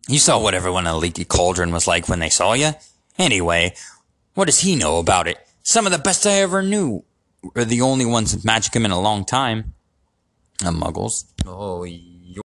You 0.07 0.17
saw 0.17 0.41
what 0.41 0.55
everyone 0.55 0.87
in 0.87 0.93
the 0.93 0.97
Leaky 0.97 1.25
Cauldron 1.25 1.71
was 1.71 1.87
like 1.87 2.09
when 2.09 2.19
they 2.19 2.29
saw 2.29 2.53
you. 2.53 2.71
Anyway, 3.17 3.75
what 4.33 4.45
does 4.45 4.61
he 4.61 4.75
know 4.75 4.97
about 4.97 5.27
it? 5.27 5.37
Some 5.61 5.85
of 5.85 5.91
the 5.91 5.99
best 5.99 6.25
I 6.25 6.41
ever 6.41 6.63
knew 6.63 7.05
were 7.43 7.65
the 7.65 7.81
only 7.81 8.05
ones 8.05 8.33
with 8.33 8.43
magicum 8.43 8.85
in 8.85 8.91
a 8.91 8.99
long 8.99 9.25
time. 9.25 9.73
The 10.59 10.71
Muggles. 10.71 11.25
Oh, 11.45 11.83
you. 11.83 12.41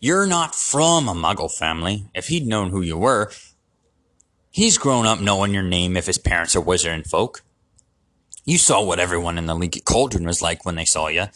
You're 0.00 0.26
not 0.26 0.54
from 0.54 1.08
a 1.08 1.14
Muggle 1.14 1.52
family. 1.52 2.06
If 2.14 2.28
he'd 2.28 2.46
known 2.46 2.70
who 2.70 2.80
you 2.82 2.96
were, 2.96 3.30
he's 4.50 4.78
grown 4.78 5.06
up 5.06 5.20
knowing 5.20 5.54
your 5.54 5.62
name 5.62 5.96
if 5.96 6.06
his 6.06 6.18
parents 6.18 6.56
are 6.56 6.62
wizarding 6.62 7.06
folk. 7.06 7.42
You 8.44 8.58
saw 8.58 8.82
what 8.82 9.00
everyone 9.00 9.38
in 9.38 9.46
the 9.46 9.54
Leaky 9.54 9.80
Cauldron 9.80 10.26
was 10.26 10.42
like 10.42 10.66
when 10.66 10.74
they 10.74 10.84
saw 10.84 11.08
you. 11.08 11.26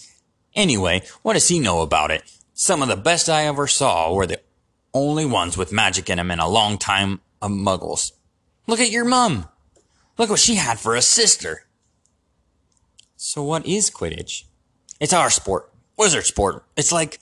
Anyway, 0.54 1.02
what 1.22 1.34
does 1.34 1.48
he 1.48 1.58
know 1.58 1.80
about 1.80 2.10
it? 2.10 2.22
Some 2.52 2.82
of 2.82 2.88
the 2.88 2.96
best 2.96 3.28
I 3.28 3.44
ever 3.44 3.66
saw 3.66 4.12
were 4.12 4.26
the 4.26 4.40
only 4.92 5.24
ones 5.24 5.56
with 5.56 5.72
magic 5.72 6.10
in 6.10 6.18
'em 6.18 6.30
in 6.30 6.38
a 6.38 6.48
long 6.48 6.76
time 6.76 7.20
of 7.40 7.50
muggles. 7.50 8.12
Look 8.66 8.80
at 8.80 8.90
your 8.90 9.04
mum. 9.04 9.48
Look 10.18 10.31
what 10.31 10.40
she 10.40 10.57
had 10.57 10.81
for 10.81 10.96
a 10.96 11.02
sister. 11.02 11.64
So 13.16 13.42
what 13.42 13.64
is 13.64 13.88
Quidditch? 13.88 14.44
It's 15.00 15.12
our 15.12 15.31
sport. 15.31 15.72
Wizard 15.96 16.24
sport. 16.24 16.64
It's 16.76 16.92
like, 16.92 17.20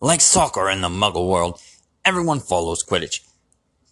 like 0.00 0.22
soccer 0.22 0.70
in 0.70 0.80
the 0.80 0.88
muggle 0.88 1.28
world. 1.28 1.60
Everyone 2.04 2.40
follows 2.40 2.82
Quidditch. 2.82 3.20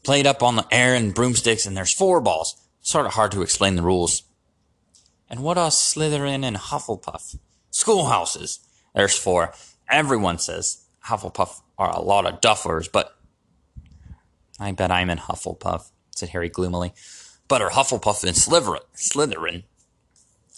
Played 0.03 0.27
up 0.27 0.42
on 0.42 0.57
the 0.57 0.66
air 0.71 0.95
and 0.95 1.14
broomsticks 1.14 1.66
and 1.66 1.77
there's 1.77 1.92
four 1.92 2.21
balls. 2.21 2.57
Sort 2.81 3.05
of 3.05 3.12
hard 3.12 3.33
to 3.33 3.42
explain 3.42 3.77
the 3.77 3.83
rules. 3.83 4.23
And 5.29 5.42
what 5.42 5.59
are 5.59 5.71
Slytherin 5.71 6.45
and 6.45 6.57
Hufflepuff? 6.57 7.38
Schoolhouses. 7.71 8.61
There's 8.95 9.19
four. 9.19 9.53
Everyone 9.90 10.38
says 10.38 10.87
Hufflepuff 11.07 11.61
are 11.77 11.90
a 11.90 12.01
lot 12.01 12.27
of 12.27 12.40
duffers, 12.40 12.90
but 12.90 13.19
I 14.59 14.73
bet 14.73 14.90
I'm 14.90 15.11
in 15.11 15.19
Hufflepuff, 15.19 15.90
said 16.11 16.31
Harry 16.31 16.49
gloomily. 16.49 16.95
But 17.49 17.63
are 17.63 17.71
Hufflepuff 17.71 18.25
and 18.25 18.37
Slytherin, 18.37 18.81
Slytherin, 18.97 19.63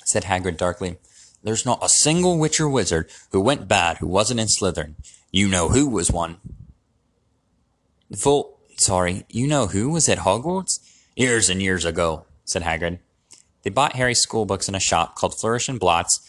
said 0.05 0.25
Hagrid 0.25 0.57
darkly. 0.57 0.97
There's 1.43 1.67
not 1.67 1.85
a 1.85 1.89
single 1.89 2.39
witch 2.39 2.61
or 2.61 2.69
wizard 2.69 3.11
who 3.31 3.41
went 3.41 3.69
bad 3.69 3.99
who 3.99 4.07
wasn't 4.07 4.41
in 4.41 4.47
Slytherin. 4.47 4.95
You 5.31 5.49
know 5.49 5.69
who 5.69 5.89
was 5.89 6.11
one. 6.11 6.39
Full, 8.17 8.59
sorry, 8.79 9.25
you 9.29 9.47
know 9.47 9.67
who 9.67 9.91
was 9.91 10.09
at 10.09 10.19
Hogwarts? 10.19 10.81
Years 11.15 11.51
and 11.51 11.61
years 11.61 11.85
ago, 11.85 12.25
said 12.45 12.63
Hagrid. 12.63 13.01
They 13.63 13.71
bought 13.71 13.97
Harry's 13.97 14.21
school 14.21 14.47
books 14.47 14.69
in 14.69 14.75
a 14.75 14.81
shop 14.81 15.15
called 15.15 15.39
Flourish 15.39 15.69
and 15.69 15.79
Blotts, 15.79 16.21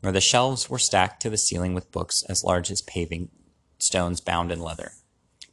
where 0.00 0.12
the 0.12 0.20
shelves 0.20 0.68
were 0.68 0.78
stacked 0.78 1.22
to 1.22 1.30
the 1.30 1.38
ceiling 1.38 1.74
with 1.74 1.92
books 1.92 2.24
as 2.28 2.42
large 2.42 2.70
as 2.70 2.82
paving 2.82 3.28
stones 3.78 4.20
bound 4.20 4.50
in 4.50 4.60
leather. 4.60 4.92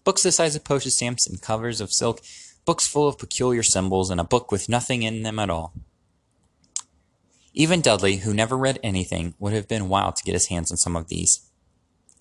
Books 0.04 0.24
the 0.24 0.32
size 0.32 0.56
of 0.56 0.64
postage 0.64 0.94
stamps 0.94 1.28
and 1.28 1.42
covers 1.42 1.82
of 1.82 1.92
silk, 1.92 2.22
books 2.68 2.88
full 2.88 3.08
of 3.08 3.18
peculiar 3.18 3.64
symbols, 3.64 4.12
and 4.12 4.20
a 4.20 4.26
book 4.26 4.52
with 4.52 4.70
nothing 4.70 5.02
in 5.02 5.24
them 5.24 5.40
at 5.40 5.50
all. 5.50 5.74
Even 7.54 7.82
Dudley, 7.82 8.18
who 8.18 8.34
never 8.36 8.56
read 8.56 8.78
anything, 8.84 9.34
would 9.40 9.54
have 9.54 9.68
been 9.68 9.90
wild 9.90 10.18
to 10.18 10.24
get 10.24 10.34
his 10.34 10.50
hands 10.50 10.70
on 10.70 10.78
some 10.78 10.96
of 10.96 11.08
these. 11.08 11.50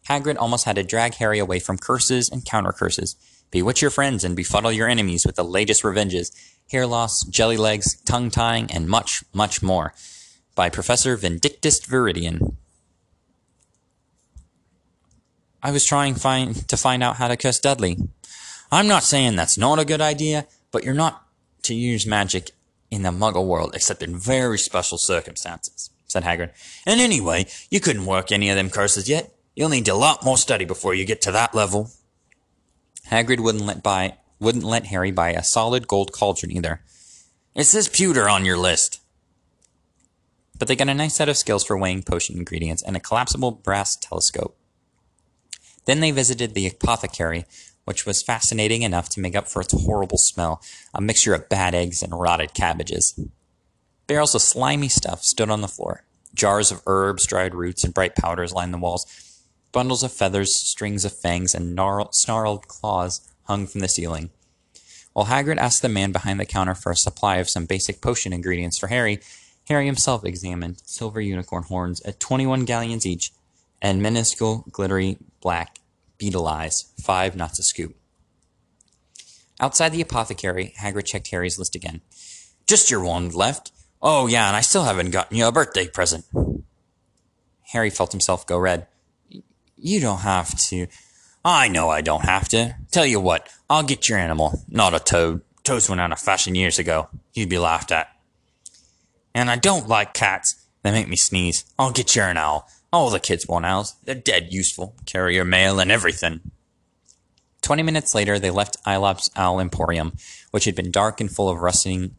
Hagrid 0.08 0.36
almost 0.38 0.64
had 0.64 0.76
to 0.76 0.84
drag 0.84 1.14
Harry 1.16 1.40
away 1.40 1.58
from 1.58 1.76
curses 1.76 2.30
and 2.30 2.44
counter 2.44 2.72
curses. 2.72 3.16
Bewitch 3.50 3.82
your 3.82 3.90
friends 3.90 4.24
and 4.24 4.36
befuddle 4.36 4.72
your 4.72 4.88
enemies 4.88 5.26
with 5.26 5.34
the 5.34 5.44
latest 5.44 5.84
revenges, 5.84 6.30
hair 6.70 6.86
loss, 6.86 7.24
jelly 7.24 7.56
legs, 7.56 8.00
tongue 8.02 8.30
tying, 8.30 8.70
and 8.70 8.88
much, 8.88 9.24
much 9.34 9.62
more. 9.62 9.94
By 10.54 10.70
Professor 10.70 11.16
Vindictus 11.16 11.80
Viridian. 11.80 12.56
I 15.62 15.72
was 15.72 15.84
trying 15.84 16.14
find, 16.14 16.68
to 16.68 16.76
find 16.76 17.02
out 17.02 17.16
how 17.16 17.26
to 17.26 17.36
kiss 17.36 17.58
Dudley. 17.58 17.96
I'm 18.76 18.88
not 18.88 19.04
saying 19.04 19.36
that's 19.36 19.56
not 19.56 19.78
a 19.78 19.86
good 19.86 20.02
idea, 20.02 20.46
but 20.70 20.84
you're 20.84 20.92
not 20.92 21.26
to 21.62 21.74
use 21.74 22.06
magic 22.06 22.50
in 22.90 23.00
the 23.00 23.08
muggle 23.08 23.46
world 23.46 23.74
except 23.74 24.02
in 24.02 24.18
very 24.18 24.58
special 24.58 24.98
circumstances, 24.98 25.88
said 26.06 26.24
Hagrid. 26.24 26.50
And 26.84 27.00
anyway, 27.00 27.46
you 27.70 27.80
couldn't 27.80 28.04
work 28.04 28.30
any 28.30 28.50
of 28.50 28.56
them 28.56 28.68
curses 28.68 29.08
yet. 29.08 29.34
You'll 29.54 29.70
need 29.70 29.88
a 29.88 29.94
lot 29.94 30.26
more 30.26 30.36
study 30.36 30.66
before 30.66 30.92
you 30.92 31.06
get 31.06 31.22
to 31.22 31.32
that 31.32 31.54
level. 31.54 31.90
Hagrid 33.08 33.40
wouldn't 33.40 33.64
let 33.64 33.82
buy 33.82 34.18
wouldn't 34.38 34.64
let 34.64 34.88
Harry 34.88 35.10
buy 35.10 35.30
a 35.30 35.42
solid 35.42 35.88
gold 35.88 36.12
cauldron 36.12 36.52
either. 36.52 36.82
It 37.54 37.64
says 37.64 37.88
pewter 37.88 38.28
on 38.28 38.44
your 38.44 38.58
list. 38.58 39.00
But 40.58 40.68
they 40.68 40.76
got 40.76 40.90
a 40.90 40.94
nice 40.94 41.16
set 41.16 41.30
of 41.30 41.38
skills 41.38 41.64
for 41.64 41.78
weighing 41.78 42.02
potion 42.02 42.36
ingredients 42.36 42.82
and 42.82 42.94
a 42.94 43.00
collapsible 43.00 43.52
brass 43.52 43.96
telescope. 43.96 44.54
Then 45.86 46.00
they 46.00 46.10
visited 46.10 46.52
the 46.52 46.66
apothecary, 46.66 47.46
which 47.86 48.04
was 48.04 48.22
fascinating 48.22 48.82
enough 48.82 49.08
to 49.08 49.20
make 49.20 49.36
up 49.36 49.48
for 49.48 49.62
its 49.62 49.72
horrible 49.72 50.18
smell, 50.18 50.60
a 50.92 51.00
mixture 51.00 51.34
of 51.34 51.48
bad 51.48 51.72
eggs 51.72 52.02
and 52.02 52.18
rotted 52.18 52.52
cabbages. 52.52 53.18
Barrels 54.08 54.34
of 54.34 54.42
slimy 54.42 54.88
stuff 54.88 55.22
stood 55.22 55.50
on 55.50 55.60
the 55.60 55.68
floor. 55.68 56.02
Jars 56.34 56.72
of 56.72 56.82
herbs, 56.86 57.26
dried 57.26 57.54
roots, 57.54 57.84
and 57.84 57.94
bright 57.94 58.16
powders 58.16 58.52
lined 58.52 58.74
the 58.74 58.78
walls. 58.78 59.06
Bundles 59.70 60.02
of 60.02 60.12
feathers, 60.12 60.54
strings 60.54 61.04
of 61.04 61.16
fangs, 61.16 61.54
and 61.54 61.76
gnarled, 61.76 62.12
snarled 62.12 62.66
claws 62.66 63.20
hung 63.44 63.68
from 63.68 63.80
the 63.80 63.88
ceiling. 63.88 64.30
While 65.12 65.26
Hagrid 65.26 65.58
asked 65.58 65.82
the 65.82 65.88
man 65.88 66.10
behind 66.10 66.40
the 66.40 66.44
counter 66.44 66.74
for 66.74 66.90
a 66.90 66.96
supply 66.96 67.36
of 67.36 67.48
some 67.48 67.66
basic 67.66 68.00
potion 68.00 68.32
ingredients 68.32 68.78
for 68.78 68.88
Harry, 68.88 69.20
Harry 69.68 69.86
himself 69.86 70.24
examined 70.24 70.82
silver 70.84 71.20
unicorn 71.20 71.62
horns 71.62 72.00
at 72.02 72.18
21 72.18 72.64
galleons 72.64 73.06
each, 73.06 73.32
and 73.80 74.02
minuscule, 74.02 74.64
glittery, 74.72 75.18
black 75.40 75.78
beetle 76.18 76.46
eyes, 76.46 76.92
five 77.02 77.36
knots 77.36 77.58
a 77.58 77.62
scoop. 77.62 77.96
Outside 79.60 79.90
the 79.90 80.00
apothecary, 80.00 80.74
Hagrid 80.80 81.06
checked 81.06 81.30
Harry's 81.30 81.58
list 81.58 81.74
again. 81.74 82.02
Just 82.66 82.90
your 82.90 83.02
wand 83.02 83.34
left. 83.34 83.72
Oh, 84.02 84.26
yeah, 84.26 84.48
and 84.48 84.56
I 84.56 84.60
still 84.60 84.84
haven't 84.84 85.10
gotten 85.10 85.36
you 85.36 85.46
a 85.46 85.52
birthday 85.52 85.88
present. 85.88 86.24
Harry 87.72 87.90
felt 87.90 88.12
himself 88.12 88.46
go 88.46 88.58
red. 88.58 88.86
You 89.76 90.00
don't 90.00 90.20
have 90.20 90.58
to. 90.68 90.86
I 91.44 91.68
know 91.68 91.88
I 91.88 92.00
don't 92.00 92.24
have 92.24 92.48
to. 92.50 92.76
Tell 92.90 93.06
you 93.06 93.20
what, 93.20 93.48
I'll 93.70 93.82
get 93.82 94.08
your 94.08 94.18
animal, 94.18 94.62
not 94.68 94.94
a 94.94 94.98
toad. 94.98 95.42
Toads 95.64 95.88
went 95.88 96.00
out 96.00 96.12
of 96.12 96.18
fashion 96.18 96.54
years 96.54 96.78
ago. 96.78 97.08
You'd 97.34 97.48
be 97.48 97.58
laughed 97.58 97.90
at. 97.90 98.08
And 99.34 99.50
I 99.50 99.56
don't 99.56 99.88
like 99.88 100.14
cats. 100.14 100.54
They 100.82 100.92
make 100.92 101.08
me 101.08 101.16
sneeze. 101.16 101.64
I'll 101.78 101.90
get 101.90 102.14
you 102.14 102.22
an 102.22 102.36
owl. 102.36 102.68
All 102.92 103.10
the 103.10 103.20
kids 103.20 103.46
want 103.46 103.66
owls. 103.66 103.94
They're 104.04 104.14
dead 104.14 104.52
useful. 104.52 104.94
Carry 105.06 105.34
your 105.34 105.44
mail 105.44 105.80
and 105.80 105.90
everything. 105.90 106.40
Twenty 107.60 107.82
minutes 107.82 108.14
later, 108.14 108.38
they 108.38 108.50
left 108.50 108.76
Eeylops 108.86 109.28
Owl 109.34 109.60
Emporium, 109.60 110.12
which 110.52 110.64
had 110.66 110.76
been 110.76 110.92
dark 110.92 111.20
and 111.20 111.30
full 111.30 111.48
of 111.48 111.58
rustling, 111.58 112.16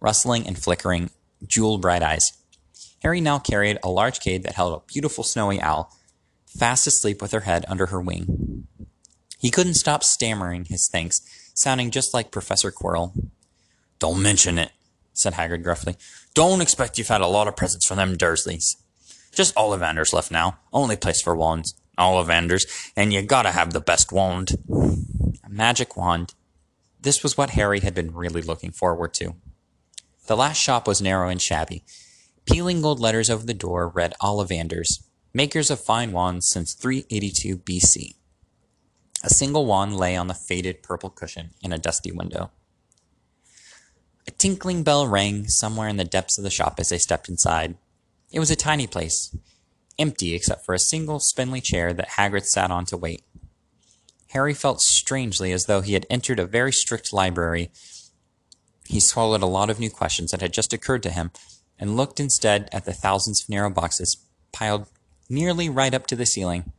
rustling 0.00 0.46
and 0.46 0.58
flickering, 0.58 1.10
jewel 1.46 1.78
bright 1.78 2.02
eyes. 2.02 2.32
Harry 3.02 3.20
now 3.20 3.38
carried 3.38 3.78
a 3.82 3.90
large 3.90 4.20
cage 4.20 4.42
that 4.42 4.54
held 4.54 4.74
a 4.74 4.92
beautiful 4.92 5.24
snowy 5.24 5.60
owl, 5.60 5.96
fast 6.46 6.86
asleep 6.86 7.22
with 7.22 7.32
her 7.32 7.40
head 7.40 7.64
under 7.68 7.86
her 7.86 8.00
wing. 8.00 8.66
He 9.38 9.50
couldn't 9.50 9.74
stop 9.74 10.04
stammering 10.04 10.66
his 10.66 10.88
thanks, 10.90 11.20
sounding 11.54 11.90
just 11.90 12.14
like 12.14 12.30
Professor 12.30 12.70
Quirrell. 12.70 13.12
Don't 13.98 14.22
mention 14.22 14.58
it, 14.58 14.72
said 15.12 15.34
Hagrid 15.34 15.62
gruffly. 15.62 15.96
Don't 16.34 16.60
expect 16.60 16.98
you've 16.98 17.08
had 17.08 17.20
a 17.20 17.26
lot 17.26 17.48
of 17.48 17.56
presents 17.56 17.86
from 17.86 17.96
them 17.96 18.16
Dursleys. 18.16 18.76
Just 19.32 19.54
Ollivanders 19.54 20.12
left 20.12 20.30
now. 20.30 20.58
Only 20.72 20.96
place 20.96 21.22
for 21.22 21.34
wands. 21.34 21.74
Ollivanders, 21.98 22.90
and 22.96 23.12
you 23.12 23.22
gotta 23.22 23.52
have 23.52 23.72
the 23.72 23.80
best 23.80 24.12
wand. 24.12 24.52
A 25.44 25.48
magic 25.48 25.96
wand. 25.96 26.34
This 27.00 27.22
was 27.22 27.36
what 27.36 27.50
Harry 27.50 27.80
had 27.80 27.94
been 27.94 28.14
really 28.14 28.42
looking 28.42 28.70
forward 28.70 29.14
to. 29.14 29.34
The 30.26 30.36
last 30.36 30.58
shop 30.58 30.86
was 30.86 31.02
narrow 31.02 31.28
and 31.28 31.40
shabby. 31.40 31.84
Peeling 32.46 32.82
gold 32.82 33.00
letters 33.00 33.30
over 33.30 33.44
the 33.44 33.54
door 33.54 33.88
read 33.88 34.14
Ollivanders, 34.20 35.02
makers 35.32 35.70
of 35.70 35.80
fine 35.80 36.12
wands 36.12 36.48
since 36.48 36.74
382 36.74 37.58
BC. 37.58 38.14
A 39.24 39.30
single 39.30 39.66
wand 39.66 39.96
lay 39.96 40.16
on 40.16 40.26
the 40.26 40.34
faded 40.34 40.82
purple 40.82 41.10
cushion 41.10 41.50
in 41.62 41.72
a 41.72 41.78
dusty 41.78 42.10
window. 42.10 42.50
A 44.26 44.30
tinkling 44.30 44.82
bell 44.82 45.06
rang 45.06 45.48
somewhere 45.48 45.88
in 45.88 45.96
the 45.96 46.04
depths 46.04 46.38
of 46.38 46.44
the 46.44 46.50
shop 46.50 46.76
as 46.78 46.88
they 46.88 46.98
stepped 46.98 47.28
inside. 47.28 47.76
It 48.32 48.40
was 48.40 48.50
a 48.50 48.56
tiny 48.56 48.86
place, 48.86 49.36
empty 49.98 50.34
except 50.34 50.64
for 50.64 50.74
a 50.74 50.78
single 50.78 51.20
spindly 51.20 51.60
chair 51.60 51.92
that 51.92 52.10
Hagrid 52.10 52.46
sat 52.46 52.70
on 52.70 52.86
to 52.86 52.96
wait. 52.96 53.22
Harry 54.28 54.54
felt 54.54 54.80
strangely 54.80 55.52
as 55.52 55.66
though 55.66 55.82
he 55.82 55.92
had 55.92 56.06
entered 56.08 56.38
a 56.38 56.46
very 56.46 56.72
strict 56.72 57.12
library. 57.12 57.70
He 58.86 58.98
swallowed 58.98 59.42
a 59.42 59.46
lot 59.46 59.68
of 59.68 59.78
new 59.78 59.90
questions 59.90 60.30
that 60.30 60.40
had 60.40 60.54
just 60.54 60.72
occurred 60.72 61.02
to 61.02 61.10
him 61.10 61.30
and 61.78 61.96
looked 61.96 62.18
instead 62.18 62.70
at 62.72 62.86
the 62.86 62.94
thousands 62.94 63.42
of 63.42 63.50
narrow 63.50 63.68
boxes 63.68 64.16
piled 64.52 64.86
nearly 65.28 65.68
right 65.68 65.92
up 65.92 66.06
to 66.06 66.16
the 66.16 66.24
ceiling. 66.24 66.72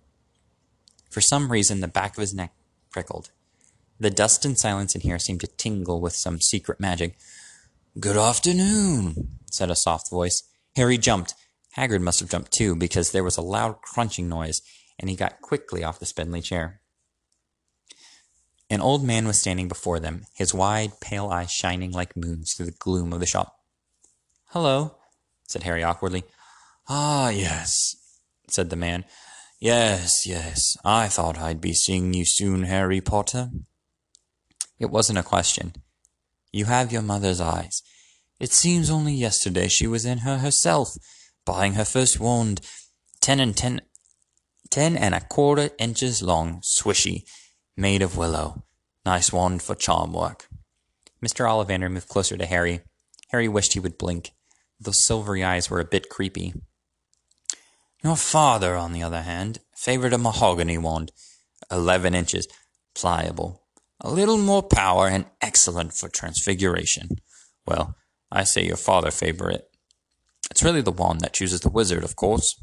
For 1.11 1.21
some 1.21 1.51
reason, 1.51 1.81
the 1.81 1.87
back 1.87 2.17
of 2.17 2.21
his 2.21 2.33
neck 2.33 2.53
prickled. 2.89 3.29
The 3.99 4.09
dust 4.09 4.43
and 4.45 4.57
silence 4.57 4.95
in 4.95 5.01
here 5.01 5.19
seemed 5.19 5.41
to 5.41 5.47
tingle 5.47 6.01
with 6.01 6.13
some 6.13 6.41
secret 6.41 6.79
magic. 6.79 7.15
Good 7.99 8.17
afternoon, 8.17 9.37
said 9.51 9.69
a 9.69 9.75
soft 9.75 10.09
voice. 10.09 10.41
Harry 10.75 10.97
jumped. 10.97 11.35
Hagrid 11.77 12.01
must 12.01 12.19
have 12.19 12.29
jumped 12.29 12.51
too, 12.51 12.75
because 12.75 13.11
there 13.11 13.23
was 13.23 13.37
a 13.37 13.41
loud 13.41 13.81
crunching 13.81 14.29
noise, 14.29 14.61
and 14.99 15.09
he 15.09 15.15
got 15.15 15.41
quickly 15.41 15.83
off 15.83 15.99
the 15.99 16.05
spindly 16.05 16.41
chair. 16.41 16.81
An 18.69 18.81
old 18.81 19.03
man 19.03 19.27
was 19.27 19.39
standing 19.39 19.67
before 19.67 19.99
them, 19.99 20.25
his 20.35 20.53
wide, 20.53 20.99
pale 20.99 21.27
eyes 21.27 21.51
shining 21.51 21.91
like 21.91 22.17
moons 22.17 22.53
through 22.53 22.67
the 22.67 22.71
gloom 22.79 23.13
of 23.13 23.19
the 23.19 23.25
shop. 23.25 23.55
Hello, 24.47 24.95
said 25.47 25.63
Harry 25.63 25.83
awkwardly. 25.83 26.23
Ah, 26.87 27.29
yes, 27.29 27.95
said 28.49 28.69
the 28.69 28.75
man. 28.75 29.05
Yes, 29.59 30.27
yes, 30.27 30.75
I 30.83 31.07
thought 31.07 31.39
I'd 31.39 31.61
be 31.61 31.73
seeing 31.73 32.13
you 32.13 32.25
soon, 32.25 32.63
Harry 32.63 32.99
Potter. 32.99 33.49
It 34.79 34.89
wasn't 34.89 35.19
a 35.19 35.23
question. 35.23 35.73
You 36.51 36.65
have 36.65 36.91
your 36.91 37.01
mother's 37.01 37.39
eyes. 37.39 37.81
It 38.39 38.51
seems 38.51 38.89
only 38.89 39.13
yesterday 39.13 39.67
she 39.67 39.87
was 39.87 40.05
in 40.05 40.19
her 40.19 40.39
herself, 40.39 40.97
buying 41.45 41.73
her 41.73 41.85
first 41.85 42.19
wand, 42.19 42.61
ten 43.21 43.39
and 43.39 43.55
ten, 43.55 43.81
ten 44.69 44.95
and 44.97 45.13
a 45.13 45.21
quarter 45.21 45.69
inches 45.77 46.21
long, 46.21 46.61
swishy, 46.61 47.23
made 47.75 48.01
of 48.01 48.17
willow. 48.17 48.63
Nice 49.05 49.33
wand 49.33 49.61
for 49.61 49.75
charm 49.75 50.13
work. 50.13 50.47
Mr. 51.23 51.45
Ollivander 51.47 51.91
moved 51.91 52.07
closer 52.07 52.37
to 52.37 52.45
Harry. 52.45 52.81
Harry 53.29 53.47
wished 53.47 53.73
he 53.73 53.79
would 53.79 53.97
blink. 53.97 54.31
Those 54.79 55.05
silvery 55.05 55.43
eyes 55.43 55.69
were 55.69 55.79
a 55.79 55.85
bit 55.85 56.09
creepy. 56.09 56.53
Your 58.03 58.17
father, 58.17 58.75
on 58.75 58.91
the 58.91 59.03
other 59.03 59.21
hand, 59.21 59.59
favored 59.75 60.13
a 60.13 60.17
mahogany 60.17 60.77
wand, 60.77 61.11
eleven 61.71 62.13
inches, 62.13 62.47
pliable, 62.93 63.63
a 64.01 64.11
little 64.11 64.37
more 64.37 64.63
power, 64.63 65.07
and 65.07 65.25
excellent 65.41 65.93
for 65.93 66.09
transfiguration. 66.09 67.09
Well, 67.65 67.95
I 68.29 68.43
say 68.43 68.65
your 68.65 68.77
father 68.77 69.11
favor 69.11 69.49
it. 69.49 69.69
It's 70.51 70.63
really 70.63 70.81
the 70.81 70.91
wand 70.91 71.21
that 71.21 71.33
chooses 71.33 71.61
the 71.61 71.69
wizard, 71.69 72.03
of 72.03 72.15
course. 72.15 72.61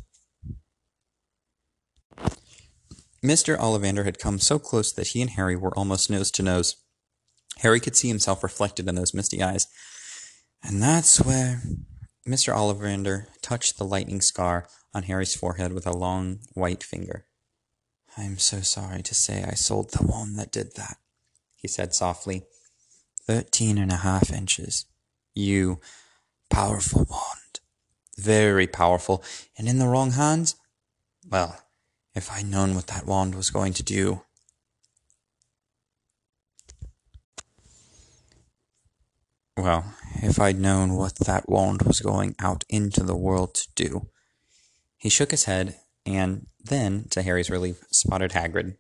Mr. 3.22 3.58
Ollivander 3.58 4.04
had 4.04 4.18
come 4.18 4.38
so 4.38 4.58
close 4.58 4.92
that 4.92 5.08
he 5.08 5.20
and 5.20 5.30
Harry 5.30 5.56
were 5.56 5.76
almost 5.76 6.10
nose 6.10 6.30
to 6.32 6.42
nose. 6.42 6.76
Harry 7.58 7.80
could 7.80 7.96
see 7.96 8.08
himself 8.08 8.42
reflected 8.42 8.88
in 8.88 8.94
those 8.94 9.12
misty 9.12 9.42
eyes. 9.42 9.66
And 10.62 10.82
that's 10.82 11.20
where 11.20 11.62
Mr. 12.26 12.54
Ollivander 12.54 13.26
touched 13.42 13.76
the 13.76 13.84
lightning 13.84 14.20
scar 14.20 14.68
on 14.94 15.04
Harry's 15.04 15.34
forehead 15.34 15.72
with 15.72 15.86
a 15.86 15.96
long 15.96 16.40
white 16.54 16.82
finger. 16.82 17.26
I'm 18.16 18.38
so 18.38 18.60
sorry 18.60 19.02
to 19.02 19.14
say 19.14 19.44
I 19.44 19.54
sold 19.54 19.90
the 19.90 20.04
one 20.04 20.36
that 20.36 20.52
did 20.52 20.74
that, 20.76 20.96
he 21.56 21.68
said 21.68 21.94
softly. 21.94 22.44
Thirteen 23.26 23.78
and 23.78 23.92
a 23.92 23.96
half 23.96 24.32
inches. 24.32 24.86
You, 25.34 25.80
powerful 26.48 27.06
wand. 27.08 27.39
Very 28.20 28.66
powerful. 28.66 29.22
And 29.56 29.68
in 29.68 29.78
the 29.78 29.88
wrong 29.88 30.12
hands? 30.12 30.56
Well, 31.28 31.59
if 32.14 32.30
I'd 32.30 32.46
known 32.46 32.74
what 32.74 32.88
that 32.88 33.06
wand 33.06 33.35
was 33.35 33.50
going 33.50 33.72
to 33.74 33.83
do. 33.83 34.22
Well, 39.56 39.94
if 40.22 40.40
I'd 40.40 40.59
known 40.59 40.94
what 40.94 41.16
that 41.16 41.48
wand 41.48 41.83
was 41.83 42.00
going 42.00 42.35
out 42.38 42.64
into 42.68 43.02
the 43.02 43.16
world 43.16 43.54
to 43.54 43.68
do. 43.74 44.09
He 44.96 45.09
shook 45.09 45.30
his 45.30 45.44
head, 45.44 45.76
and 46.04 46.46
then, 46.62 47.06
to 47.11 47.22
Harry's 47.22 47.50
relief, 47.50 47.83
spotted 47.90 48.33
Hagrid. 48.33 48.76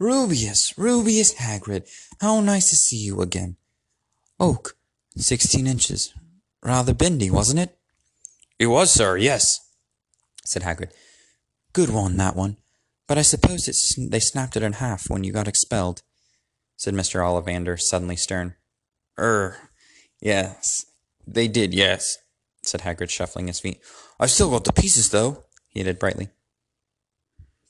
Rubeus, 0.00 0.74
Rubeus 0.76 1.34
Hagrid, 1.36 1.88
how 2.20 2.40
nice 2.40 2.70
to 2.70 2.76
see 2.76 2.96
you 2.96 3.20
again. 3.20 3.56
Oak, 4.38 4.76
sixteen 5.16 5.66
inches. 5.66 6.14
Rather 6.62 6.94
bendy, 6.94 7.30
wasn't 7.30 7.60
it? 7.60 7.77
It 8.58 8.66
was, 8.66 8.90
sir, 8.90 9.16
yes, 9.16 9.60
said 10.44 10.62
Hagrid. 10.62 10.90
Good 11.72 11.90
one, 11.90 12.16
that 12.16 12.34
one. 12.34 12.56
But 13.06 13.18
I 13.18 13.22
suppose 13.22 13.68
it's, 13.68 13.94
they 13.96 14.20
snapped 14.20 14.56
it 14.56 14.62
in 14.62 14.74
half 14.74 15.08
when 15.08 15.24
you 15.24 15.32
got 15.32 15.48
expelled, 15.48 16.02
said 16.76 16.94
Mr. 16.94 17.20
Ollivander, 17.20 17.80
suddenly 17.80 18.16
stern. 18.16 18.54
Er, 19.18 19.56
yes, 20.20 20.86
they 21.26 21.48
did, 21.48 21.72
yes, 21.72 22.18
said 22.62 22.80
Hagrid, 22.80 23.10
shuffling 23.10 23.46
his 23.46 23.60
feet. 23.60 23.80
I've 24.18 24.30
still 24.30 24.50
got 24.50 24.64
the 24.64 24.72
pieces, 24.72 25.10
though, 25.10 25.44
he 25.68 25.80
added 25.80 25.98
brightly. 25.98 26.28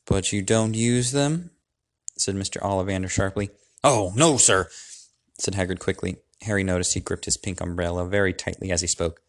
But 0.06 0.32
you 0.32 0.42
don't 0.42 0.74
use 0.74 1.12
them? 1.12 1.50
said 2.16 2.34
Mr. 2.34 2.60
Ollivander 2.62 3.10
sharply. 3.10 3.50
Oh, 3.84 4.12
no, 4.16 4.38
sir, 4.38 4.68
said 5.38 5.54
Hagrid 5.54 5.78
quickly. 5.78 6.16
Harry 6.42 6.64
noticed 6.64 6.94
he 6.94 7.00
gripped 7.00 7.26
his 7.26 7.36
pink 7.36 7.60
umbrella 7.60 8.06
very 8.06 8.32
tightly 8.32 8.72
as 8.72 8.80
he 8.80 8.86
spoke. 8.86 9.20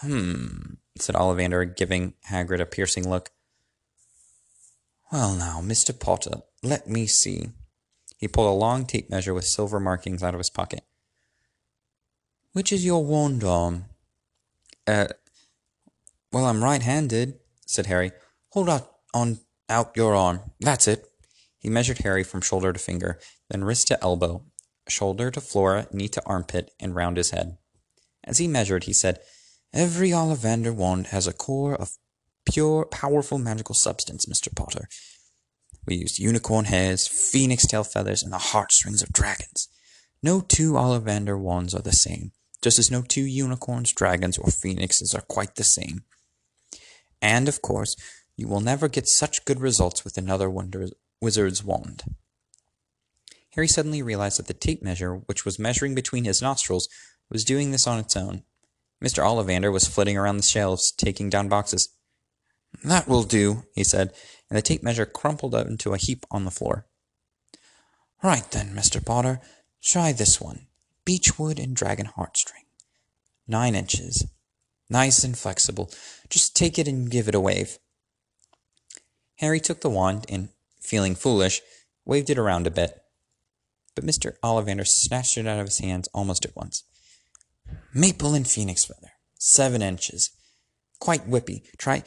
Hmm, 0.00 0.74
said 0.98 1.14
Ollivander, 1.14 1.76
giving 1.76 2.14
Hagrid 2.28 2.60
a 2.60 2.66
piercing 2.66 3.08
look. 3.08 3.30
Well, 5.12 5.34
now, 5.34 5.60
Mr. 5.60 5.98
Potter, 5.98 6.42
let 6.62 6.88
me 6.88 7.06
see. 7.06 7.50
He 8.18 8.28
pulled 8.28 8.48
a 8.48 8.52
long 8.52 8.84
tape 8.84 9.10
measure 9.10 9.34
with 9.34 9.44
silver 9.46 9.80
markings 9.80 10.22
out 10.22 10.34
of 10.34 10.40
his 10.40 10.50
pocket. 10.50 10.84
Which 12.52 12.72
is 12.72 12.84
your 12.84 13.04
wand 13.04 13.42
arm? 13.44 13.86
Uh, 14.86 15.08
Well, 16.32 16.46
I'm 16.46 16.62
right-handed, 16.62 17.38
said 17.66 17.86
Harry. 17.86 18.12
Hold 18.50 18.68
out 18.68 18.90
on 19.14 19.40
out 19.68 19.96
your 19.96 20.14
arm. 20.14 20.40
That's 20.60 20.86
it. 20.88 21.06
He 21.58 21.68
measured 21.68 21.98
Harry 21.98 22.24
from 22.24 22.40
shoulder 22.40 22.72
to 22.72 22.78
finger, 22.78 23.18
then 23.48 23.64
wrist 23.64 23.88
to 23.88 24.02
elbow, 24.02 24.44
shoulder 24.88 25.30
to 25.30 25.40
floor, 25.40 25.86
knee 25.92 26.08
to 26.08 26.22
armpit, 26.26 26.72
and 26.80 26.94
round 26.94 27.16
his 27.16 27.30
head. 27.30 27.58
As 28.24 28.38
he 28.38 28.48
measured, 28.48 28.84
he 28.84 28.92
said, 28.92 29.20
Every 29.72 30.10
Ollivander 30.10 30.74
wand 30.74 31.08
has 31.08 31.26
a 31.26 31.32
core 31.32 31.74
of 31.74 31.96
pure, 32.44 32.86
powerful 32.86 33.38
magical 33.38 33.74
substance, 33.74 34.26
Mr. 34.26 34.54
Potter. 34.54 34.88
We 35.86 35.96
used 35.96 36.18
unicorn 36.18 36.66
hairs, 36.66 37.06
phoenix 37.06 37.66
tail 37.66 37.84
feathers, 37.84 38.22
and 38.22 38.32
the 38.32 38.38
heartstrings 38.38 39.02
of 39.02 39.12
dragons. 39.12 39.68
No 40.22 40.40
two 40.40 40.72
Ollivander 40.72 41.38
wands 41.38 41.74
are 41.74 41.82
the 41.82 41.92
same, 41.92 42.32
just 42.60 42.78
as 42.78 42.90
no 42.90 43.02
two 43.02 43.24
unicorns, 43.24 43.92
dragons, 43.92 44.36
or 44.36 44.50
phoenixes 44.50 45.14
are 45.14 45.22
quite 45.22 45.54
the 45.54 45.64
same. 45.64 46.02
And, 47.22 47.48
of 47.48 47.62
course, 47.62 47.96
you 48.36 48.48
will 48.48 48.60
never 48.60 48.88
get 48.88 49.08
such 49.08 49.44
good 49.44 49.60
results 49.60 50.04
with 50.04 50.18
another 50.18 50.50
wizard's 51.20 51.64
wand. 51.64 52.02
Harry 53.54 53.68
suddenly 53.68 54.02
realized 54.02 54.38
that 54.38 54.46
the 54.46 54.54
tape 54.54 54.82
measure, 54.82 55.14
which 55.26 55.44
was 55.44 55.58
measuring 55.58 55.94
between 55.94 56.24
his 56.24 56.42
nostrils, 56.42 56.88
was 57.30 57.44
doing 57.44 57.70
this 57.70 57.86
on 57.86 57.98
its 57.98 58.16
own. 58.16 58.42
Mr. 59.02 59.22
Ollivander 59.22 59.72
was 59.72 59.88
flitting 59.88 60.16
around 60.16 60.36
the 60.36 60.42
shelves, 60.42 60.92
taking 60.92 61.30
down 61.30 61.48
boxes. 61.48 61.88
That 62.84 63.08
will 63.08 63.22
do, 63.22 63.64
he 63.74 63.84
said, 63.84 64.12
and 64.48 64.56
the 64.56 64.62
tape 64.62 64.82
measure 64.82 65.06
crumpled 65.06 65.54
up 65.54 65.66
into 65.66 65.94
a 65.94 65.98
heap 65.98 66.24
on 66.30 66.44
the 66.44 66.50
floor. 66.50 66.86
Right 68.22 68.48
then, 68.50 68.74
Mr. 68.74 69.04
Potter, 69.04 69.40
try 69.82 70.12
this 70.12 70.40
one. 70.40 70.66
Beechwood 71.04 71.58
and 71.58 71.74
dragon 71.74 72.06
heartstring. 72.06 72.66
Nine 73.48 73.74
inches. 73.74 74.26
Nice 74.90 75.24
and 75.24 75.36
flexible. 75.36 75.90
Just 76.28 76.54
take 76.54 76.78
it 76.78 76.86
and 76.86 77.10
give 77.10 77.28
it 77.28 77.34
a 77.34 77.40
wave. 77.40 77.78
Harry 79.36 79.60
took 79.60 79.80
the 79.80 79.88
wand 79.88 80.26
and, 80.28 80.50
feeling 80.80 81.14
foolish, 81.14 81.62
waved 82.04 82.28
it 82.28 82.38
around 82.38 82.66
a 82.66 82.70
bit. 82.70 83.00
But 83.94 84.04
Mr. 84.04 84.34
Ollivander 84.42 84.86
snatched 84.86 85.38
it 85.38 85.46
out 85.46 85.58
of 85.58 85.66
his 85.66 85.78
hands 85.78 86.08
almost 86.12 86.44
at 86.44 86.54
once. 86.54 86.84
Maple 87.94 88.34
and 88.34 88.46
phoenix 88.46 88.84
feather. 88.84 89.12
Seven 89.38 89.82
inches. 89.82 90.30
Quite 90.98 91.28
whippy. 91.28 91.62
Try. 91.78 92.02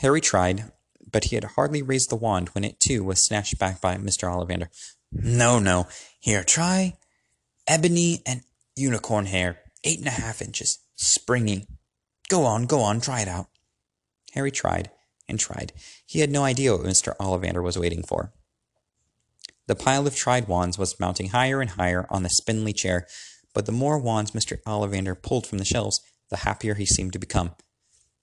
Harry 0.00 0.20
tried, 0.20 0.70
but 1.10 1.24
he 1.24 1.34
had 1.34 1.44
hardly 1.44 1.82
raised 1.82 2.10
the 2.10 2.16
wand 2.16 2.50
when 2.50 2.64
it 2.64 2.80
too 2.80 3.02
was 3.04 3.24
snatched 3.24 3.58
back 3.58 3.80
by 3.80 3.96
Mr. 3.96 4.28
Ollivander. 4.28 4.68
No, 5.12 5.58
no. 5.58 5.86
Here, 6.20 6.44
try 6.44 6.96
ebony 7.68 8.22
and 8.26 8.42
unicorn 8.74 9.26
hair. 9.26 9.60
Eight 9.84 9.98
and 9.98 10.08
a 10.08 10.12
half 10.12 10.42
inches. 10.42 10.78
Springy. 10.96 11.66
Go 12.28 12.44
on, 12.44 12.66
go 12.66 12.80
on, 12.80 13.00
try 13.00 13.20
it 13.20 13.28
out. 13.28 13.46
Harry 14.34 14.50
tried 14.50 14.90
and 15.28 15.38
tried. 15.38 15.72
He 16.04 16.20
had 16.20 16.30
no 16.30 16.42
idea 16.44 16.72
what 16.72 16.86
Mr. 16.86 17.16
Ollivander 17.18 17.62
was 17.62 17.78
waiting 17.78 18.02
for. 18.02 18.32
The 19.66 19.76
pile 19.76 20.06
of 20.06 20.16
tried 20.16 20.48
wands 20.48 20.78
was 20.78 20.98
mounting 20.98 21.28
higher 21.28 21.60
and 21.60 21.70
higher 21.70 22.06
on 22.10 22.22
the 22.22 22.30
spindly 22.30 22.72
chair, 22.72 23.06
but 23.54 23.66
the 23.66 23.72
more 23.72 23.98
wands 23.98 24.32
Mr. 24.32 24.58
Ollivander 24.66 25.20
pulled 25.20 25.46
from 25.46 25.58
the 25.58 25.64
shelves, 25.64 26.00
the 26.30 26.38
happier 26.38 26.74
he 26.74 26.86
seemed 26.86 27.12
to 27.12 27.18
become. 27.18 27.52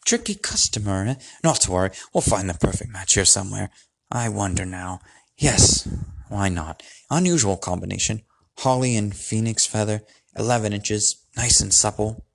Tricky 0.05 0.35
customer, 0.35 1.05
eh? 1.07 1.15
Not 1.43 1.61
to 1.61 1.71
worry, 1.71 1.91
we'll 2.13 2.21
find 2.21 2.49
the 2.49 2.53
perfect 2.53 2.91
match 2.91 3.15
here 3.15 3.25
somewhere. 3.25 3.71
I 4.11 4.29
wonder 4.29 4.65
now. 4.65 4.99
Yes, 5.37 5.87
why 6.29 6.49
not? 6.49 6.83
Unusual 7.09 7.57
combination. 7.57 8.21
Holly 8.59 8.95
and 8.95 9.15
phoenix 9.15 9.65
feather, 9.65 10.03
eleven 10.37 10.73
inches, 10.73 11.25
nice 11.35 11.59
and 11.59 11.73
supple. 11.73 12.25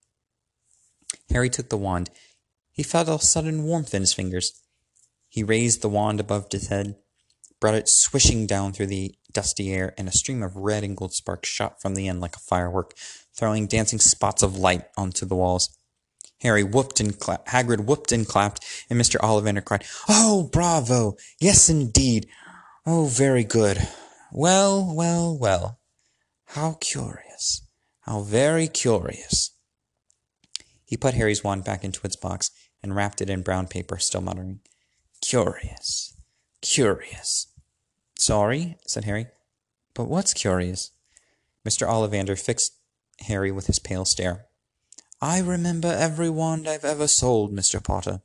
Harry 1.30 1.48
took 1.48 1.68
the 1.68 1.76
wand. 1.76 2.10
He 2.72 2.82
felt 2.82 3.08
a 3.08 3.18
sudden 3.24 3.64
warmth 3.64 3.94
in 3.94 4.02
his 4.02 4.14
fingers. 4.14 4.52
He 5.28 5.42
raised 5.44 5.80
the 5.80 5.88
wand 5.88 6.18
above 6.18 6.46
his 6.50 6.68
head, 6.68 6.96
brought 7.60 7.74
it 7.74 7.88
swishing 7.88 8.46
down 8.46 8.72
through 8.72 8.88
the 8.88 9.14
dusty 9.32 9.72
air, 9.72 9.94
and 9.96 10.08
a 10.08 10.12
stream 10.12 10.42
of 10.42 10.56
red 10.56 10.84
and 10.84 10.96
gold 10.96 11.12
sparks 11.14 11.48
shot 11.48 11.80
from 11.80 11.94
the 11.94 12.08
end 12.08 12.20
like 12.20 12.36
a 12.36 12.40
firework, 12.40 12.94
throwing 13.34 13.66
dancing 13.66 13.98
spots 13.98 14.42
of 14.42 14.56
light 14.56 14.84
onto 14.96 15.26
the 15.26 15.36
walls. 15.36 15.76
Harry 16.40 16.64
whooped 16.64 17.00
and 17.00 17.18
clapped. 17.18 17.48
Hagrid 17.48 17.84
whooped 17.84 18.12
and 18.12 18.26
clapped, 18.26 18.64
and 18.88 18.98
Mr. 19.00 19.16
Ollivander 19.20 19.64
cried, 19.64 19.84
"Oh, 20.08 20.48
bravo! 20.50 21.16
Yes, 21.38 21.68
indeed! 21.68 22.28
Oh, 22.86 23.06
very 23.06 23.44
good! 23.44 23.86
Well, 24.32 24.94
well, 24.94 25.36
well! 25.36 25.80
How 26.46 26.78
curious! 26.80 27.62
How 28.00 28.22
very 28.22 28.68
curious!" 28.68 29.50
He 30.84 30.96
put 30.96 31.14
Harry's 31.14 31.44
wand 31.44 31.64
back 31.64 31.84
into 31.84 32.00
its 32.04 32.16
box 32.16 32.50
and 32.82 32.96
wrapped 32.96 33.20
it 33.20 33.30
in 33.30 33.42
brown 33.42 33.68
paper, 33.68 33.98
still 33.98 34.22
muttering, 34.22 34.60
"Curious, 35.20 36.14
curious." 36.62 37.46
Sorry, 38.20 38.76
said 38.86 39.04
Harry, 39.04 39.28
but 39.94 40.04
what's 40.04 40.34
curious? 40.34 40.90
Mr. 41.66 41.88
Ollivander 41.88 42.38
fixed 42.38 42.74
Harry 43.20 43.50
with 43.50 43.66
his 43.66 43.78
pale 43.78 44.04
stare. 44.04 44.44
I 45.22 45.40
remember 45.40 45.88
every 45.88 46.28
wand 46.28 46.68
I've 46.68 46.84
ever 46.84 47.08
sold, 47.08 47.50
Mr. 47.50 47.82
Potter. 47.82 48.20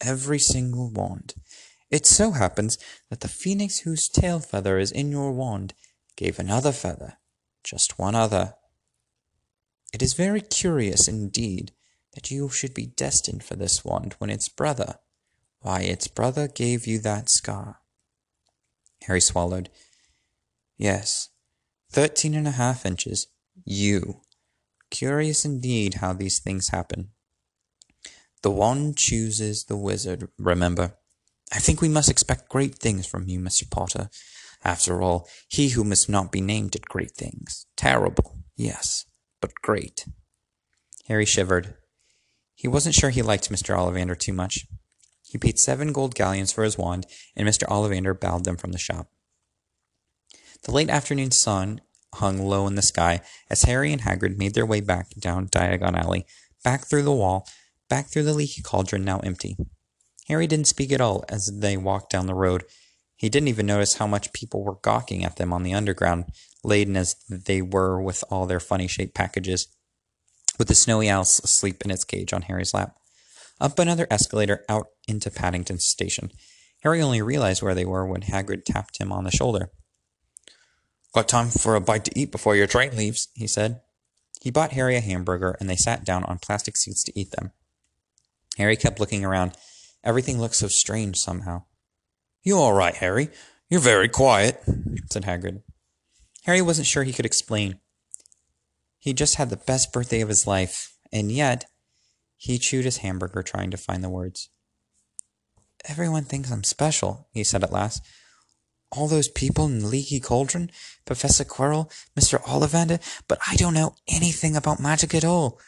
Every 0.00 0.38
single 0.38 0.90
wand. 0.92 1.34
It 1.90 2.06
so 2.06 2.30
happens 2.30 2.78
that 3.10 3.18
the 3.18 3.26
phoenix 3.26 3.80
whose 3.80 4.08
tail 4.08 4.38
feather 4.38 4.78
is 4.78 4.92
in 4.92 5.10
your 5.10 5.32
wand 5.32 5.74
gave 6.14 6.38
another 6.38 6.70
feather, 6.70 7.14
just 7.64 7.98
one 7.98 8.14
other. 8.14 8.54
It 9.92 10.02
is 10.02 10.14
very 10.14 10.40
curious 10.40 11.08
indeed 11.08 11.72
that 12.14 12.30
you 12.30 12.48
should 12.48 12.74
be 12.74 12.86
destined 12.86 13.42
for 13.42 13.56
this 13.56 13.84
wand 13.84 14.14
when 14.18 14.30
its 14.30 14.48
brother, 14.48 15.00
why, 15.62 15.80
its 15.80 16.06
brother 16.06 16.46
gave 16.46 16.86
you 16.86 17.00
that 17.00 17.28
scar. 17.28 17.80
Harry 19.02 19.20
swallowed. 19.20 19.70
Yes, 20.76 21.30
thirteen 21.90 22.34
and 22.34 22.46
a 22.48 22.52
half 22.52 22.84
inches. 22.84 23.28
You. 23.64 24.20
Curious 24.90 25.44
indeed 25.44 25.94
how 25.94 26.12
these 26.12 26.38
things 26.38 26.68
happen. 26.68 27.10
The 28.42 28.50
wand 28.50 28.96
chooses 28.96 29.64
the 29.64 29.76
wizard, 29.76 30.28
remember. 30.38 30.94
I 31.52 31.58
think 31.58 31.80
we 31.80 31.88
must 31.88 32.10
expect 32.10 32.48
great 32.48 32.76
things 32.76 33.06
from 33.06 33.28
you, 33.28 33.40
Mr. 33.40 33.68
Potter. 33.70 34.10
After 34.64 35.02
all, 35.02 35.28
he 35.48 35.70
who 35.70 35.84
must 35.84 36.08
not 36.08 36.32
be 36.32 36.40
named 36.40 36.72
did 36.72 36.88
great 36.88 37.12
things. 37.12 37.66
Terrible, 37.76 38.38
yes, 38.56 39.06
but 39.40 39.54
great. 39.62 40.06
Harry 41.08 41.24
shivered. 41.24 41.74
He 42.54 42.68
wasn't 42.68 42.94
sure 42.94 43.10
he 43.10 43.22
liked 43.22 43.50
Mr. 43.50 43.76
Ollivander 43.76 44.18
too 44.18 44.32
much. 44.32 44.66
He 45.28 45.38
paid 45.38 45.58
seven 45.58 45.92
gold 45.92 46.14
galleons 46.14 46.52
for 46.52 46.64
his 46.64 46.78
wand, 46.78 47.06
and 47.34 47.48
Mr. 47.48 47.68
Ollivander 47.68 48.18
bowed 48.18 48.44
them 48.44 48.56
from 48.56 48.72
the 48.72 48.78
shop. 48.78 49.08
The 50.62 50.72
late 50.72 50.90
afternoon 50.90 51.30
sun 51.30 51.80
hung 52.14 52.38
low 52.38 52.66
in 52.66 52.74
the 52.74 52.82
sky 52.82 53.20
as 53.50 53.62
Harry 53.62 53.92
and 53.92 54.02
Hagrid 54.02 54.38
made 54.38 54.54
their 54.54 54.66
way 54.66 54.80
back 54.80 55.10
down 55.18 55.48
Diagon 55.48 55.96
Alley, 55.96 56.26
back 56.64 56.86
through 56.86 57.02
the 57.02 57.12
wall, 57.12 57.46
back 57.88 58.06
through 58.06 58.24
the 58.24 58.34
leaky 58.34 58.62
cauldron 58.62 59.04
now 59.04 59.18
empty. 59.20 59.56
Harry 60.28 60.46
didn't 60.46 60.66
speak 60.66 60.92
at 60.92 61.00
all 61.00 61.24
as 61.28 61.60
they 61.60 61.76
walked 61.76 62.10
down 62.10 62.26
the 62.26 62.34
road. 62.34 62.64
He 63.16 63.28
didn't 63.28 63.48
even 63.48 63.66
notice 63.66 63.94
how 63.94 64.06
much 64.06 64.32
people 64.32 64.64
were 64.64 64.78
gawking 64.82 65.24
at 65.24 65.36
them 65.36 65.52
on 65.52 65.62
the 65.62 65.74
underground, 65.74 66.26
laden 66.64 66.96
as 66.96 67.16
they 67.28 67.62
were 67.62 68.00
with 68.00 68.24
all 68.30 68.46
their 68.46 68.60
funny 68.60 68.88
shaped 68.88 69.14
packages, 69.14 69.68
with 70.58 70.68
the 70.68 70.74
snowy 70.74 71.08
owl 71.08 71.22
asleep 71.22 71.82
in 71.84 71.90
its 71.90 72.04
cage 72.04 72.32
on 72.32 72.42
Harry's 72.42 72.74
lap. 72.74 72.96
Up 73.60 73.78
another 73.78 74.06
escalator 74.10 74.64
out 74.68 74.88
into 75.08 75.30
Paddington 75.30 75.78
Station. 75.78 76.30
Harry 76.82 77.00
only 77.00 77.22
realized 77.22 77.62
where 77.62 77.74
they 77.74 77.84
were 77.84 78.06
when 78.06 78.22
Hagrid 78.22 78.64
tapped 78.64 78.98
him 78.98 79.10
on 79.10 79.24
the 79.24 79.30
shoulder. 79.30 79.70
Got 81.14 81.28
time 81.28 81.48
for 81.48 81.74
a 81.74 81.80
bite 81.80 82.04
to 82.04 82.18
eat 82.18 82.30
before 82.30 82.54
your 82.56 82.66
train 82.66 82.94
leaves, 82.96 83.28
he 83.34 83.46
said. 83.46 83.80
He 84.42 84.50
bought 84.50 84.72
Harry 84.72 84.96
a 84.96 85.00
hamburger, 85.00 85.56
and 85.58 85.68
they 85.68 85.76
sat 85.76 86.04
down 86.04 86.24
on 86.24 86.38
plastic 86.38 86.76
seats 86.76 87.02
to 87.04 87.18
eat 87.18 87.30
them. 87.30 87.52
Harry 88.58 88.76
kept 88.76 89.00
looking 89.00 89.24
around. 89.24 89.52
Everything 90.04 90.38
looked 90.38 90.56
so 90.56 90.68
strange 90.68 91.16
somehow. 91.16 91.64
You 92.42 92.58
all 92.58 92.74
right, 92.74 92.94
Harry? 92.94 93.30
You're 93.70 93.80
very 93.80 94.08
quiet, 94.08 94.62
said 95.10 95.24
Hagrid. 95.24 95.62
Harry 96.44 96.62
wasn't 96.62 96.86
sure 96.86 97.02
he 97.02 97.12
could 97.12 97.26
explain. 97.26 97.80
He 98.98 99.12
just 99.12 99.36
had 99.36 99.50
the 99.50 99.56
best 99.56 99.92
birthday 99.92 100.20
of 100.20 100.28
his 100.28 100.46
life, 100.46 100.94
and 101.10 101.32
yet 101.32 101.64
he 102.36 102.58
chewed 102.58 102.84
his 102.84 102.98
hamburger 102.98 103.42
trying 103.42 103.70
to 103.70 103.76
find 103.76 104.02
the 104.02 104.10
words. 104.10 104.48
Everyone 105.88 106.24
thinks 106.24 106.50
I'm 106.50 106.64
special, 106.64 107.28
he 107.32 107.44
said 107.44 107.62
at 107.62 107.72
last. 107.72 108.02
All 108.92 109.08
those 109.08 109.28
people 109.28 109.66
in 109.66 109.80
the 109.80 109.86
leaky 109.86 110.20
cauldron, 110.20 110.70
Professor 111.04 111.44
Quirrell, 111.44 111.90
Mr. 112.18 112.40
Ollivander, 112.42 113.00
but 113.28 113.38
I 113.48 113.56
don't 113.56 113.74
know 113.74 113.94
anything 114.08 114.56
about 114.56 114.80
magic 114.80 115.14
at 115.14 115.24
all. 115.24 115.58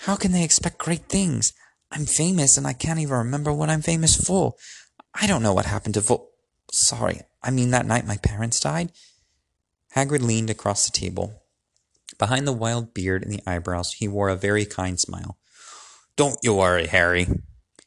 How 0.00 0.16
can 0.16 0.32
they 0.32 0.44
expect 0.44 0.78
great 0.78 1.08
things? 1.08 1.52
I'm 1.90 2.06
famous 2.06 2.56
and 2.56 2.66
I 2.66 2.72
can't 2.72 2.98
even 2.98 3.16
remember 3.16 3.52
what 3.52 3.70
I'm 3.70 3.82
famous 3.82 4.16
for. 4.16 4.54
I 5.14 5.26
don't 5.26 5.42
know 5.42 5.52
what 5.52 5.66
happened 5.66 5.94
to 5.94 6.00
Vol- 6.00 6.30
Sorry, 6.72 7.22
I 7.42 7.50
mean 7.50 7.70
that 7.70 7.86
night 7.86 8.06
my 8.06 8.16
parents 8.16 8.60
died. 8.60 8.92
Hagrid 9.96 10.22
leaned 10.22 10.50
across 10.50 10.86
the 10.86 10.96
table. 10.96 11.42
Behind 12.18 12.46
the 12.46 12.52
wild 12.52 12.94
beard 12.94 13.22
and 13.22 13.32
the 13.32 13.42
eyebrows, 13.46 13.94
he 13.94 14.06
wore 14.06 14.28
a 14.28 14.36
very 14.36 14.64
kind 14.64 15.00
smile. 15.00 15.36
Don't 16.16 16.38
you 16.42 16.54
worry, 16.54 16.86
Harry. 16.86 17.26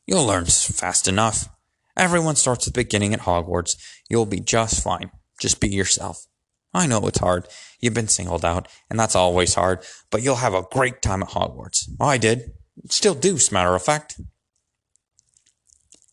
You'll 0.06 0.26
learn 0.26 0.46
fast 0.46 1.08
enough. 1.08 1.48
Everyone 1.96 2.36
starts 2.36 2.68
at 2.68 2.74
the 2.74 2.80
beginning 2.80 3.14
at 3.14 3.22
Hogwarts. 3.22 3.78
You'll 4.10 4.26
be 4.26 4.40
just 4.40 4.84
fine. 4.84 5.12
Just 5.40 5.60
be 5.60 5.70
yourself. 5.70 6.26
I 6.74 6.88
know 6.88 7.06
it's 7.08 7.20
hard. 7.20 7.48
You've 7.80 7.94
been 7.94 8.08
singled 8.08 8.44
out, 8.44 8.68
and 8.90 9.00
that's 9.00 9.16
always 9.16 9.54
hard, 9.54 9.86
but 10.10 10.24
you'll 10.24 10.38
have 10.38 10.56
a 10.56 10.66
great 10.72 11.02
time 11.02 11.22
at 11.22 11.30
Hogwarts. 11.30 11.88
I 12.00 12.18
did. 12.18 12.52
Still 12.90 13.14
do, 13.14 13.36
as 13.36 13.52
matter 13.52 13.76
of 13.76 13.84
fact. 13.84 14.20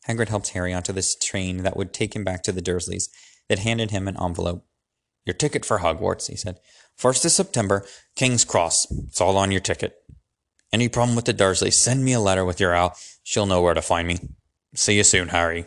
Hagrid 0.07 0.29
helped 0.29 0.51
Harry 0.51 0.75
onto 0.75 0.93
this 0.93 1.17
train 1.17 1.59
that 1.59 1.77
would 1.77 1.93
take 1.93 2.15
him 2.15 2.25
back 2.25 2.43
to 2.43 2.53
the 2.53 2.63
Dursleys. 2.63 3.09
Then 3.49 3.59
handed 3.59 3.91
him 3.91 4.07
an 4.07 4.17
envelope. 4.21 4.67
Your 5.25 5.35
ticket 5.35 5.65
for 5.65 5.79
Hogwarts, 5.79 6.29
he 6.29 6.37
said. 6.37 6.59
First 6.97 7.25
of 7.25 7.31
September, 7.31 7.87
King's 8.17 8.45
Cross. 8.45 8.91
It's 9.09 9.21
all 9.21 9.37
on 9.37 9.51
your 9.51 9.61
ticket. 9.61 9.95
Any 10.73 10.89
problem 10.89 11.17
with 11.17 11.25
the 11.25 11.35
Dursleys, 11.35 11.75
send 11.75 12.05
me 12.05 12.13
a 12.13 12.21
letter 12.21 12.45
with 12.45 12.61
your 12.61 12.75
owl. 12.75 12.97
She'll 13.23 13.47
know 13.47 13.61
where 13.61 13.75
to 13.75 13.83
find 13.83 14.07
me. 14.07 14.19
See 14.75 14.97
you 14.97 15.05
soon, 15.05 15.29
Harry. 15.29 15.67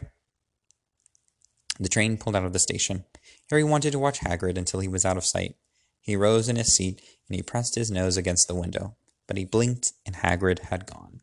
The 1.80 1.90
train 1.90 2.18
pulled 2.18 2.36
out 2.36 2.46
of 2.46 2.54
the 2.54 2.60
station. 2.60 3.04
Harry 3.50 3.64
wanted 3.64 3.92
to 3.92 4.00
watch 4.00 4.22
Hagrid 4.22 4.58
until 4.58 4.80
he 4.80 4.88
was 4.88 5.04
out 5.04 5.18
of 5.18 5.26
sight. 5.26 5.56
He 6.00 6.16
rose 6.16 6.48
in 6.48 6.56
his 6.56 6.74
seat 6.74 7.02
and 7.28 7.36
he 7.36 7.42
pressed 7.42 7.76
his 7.76 7.92
nose 7.92 8.16
against 8.16 8.48
the 8.48 8.56
window, 8.56 8.96
but 9.28 9.38
he 9.38 9.46
blinked 9.46 9.92
and 10.06 10.16
Hagrid 10.16 10.60
had 10.60 10.86
gone. 10.86 11.22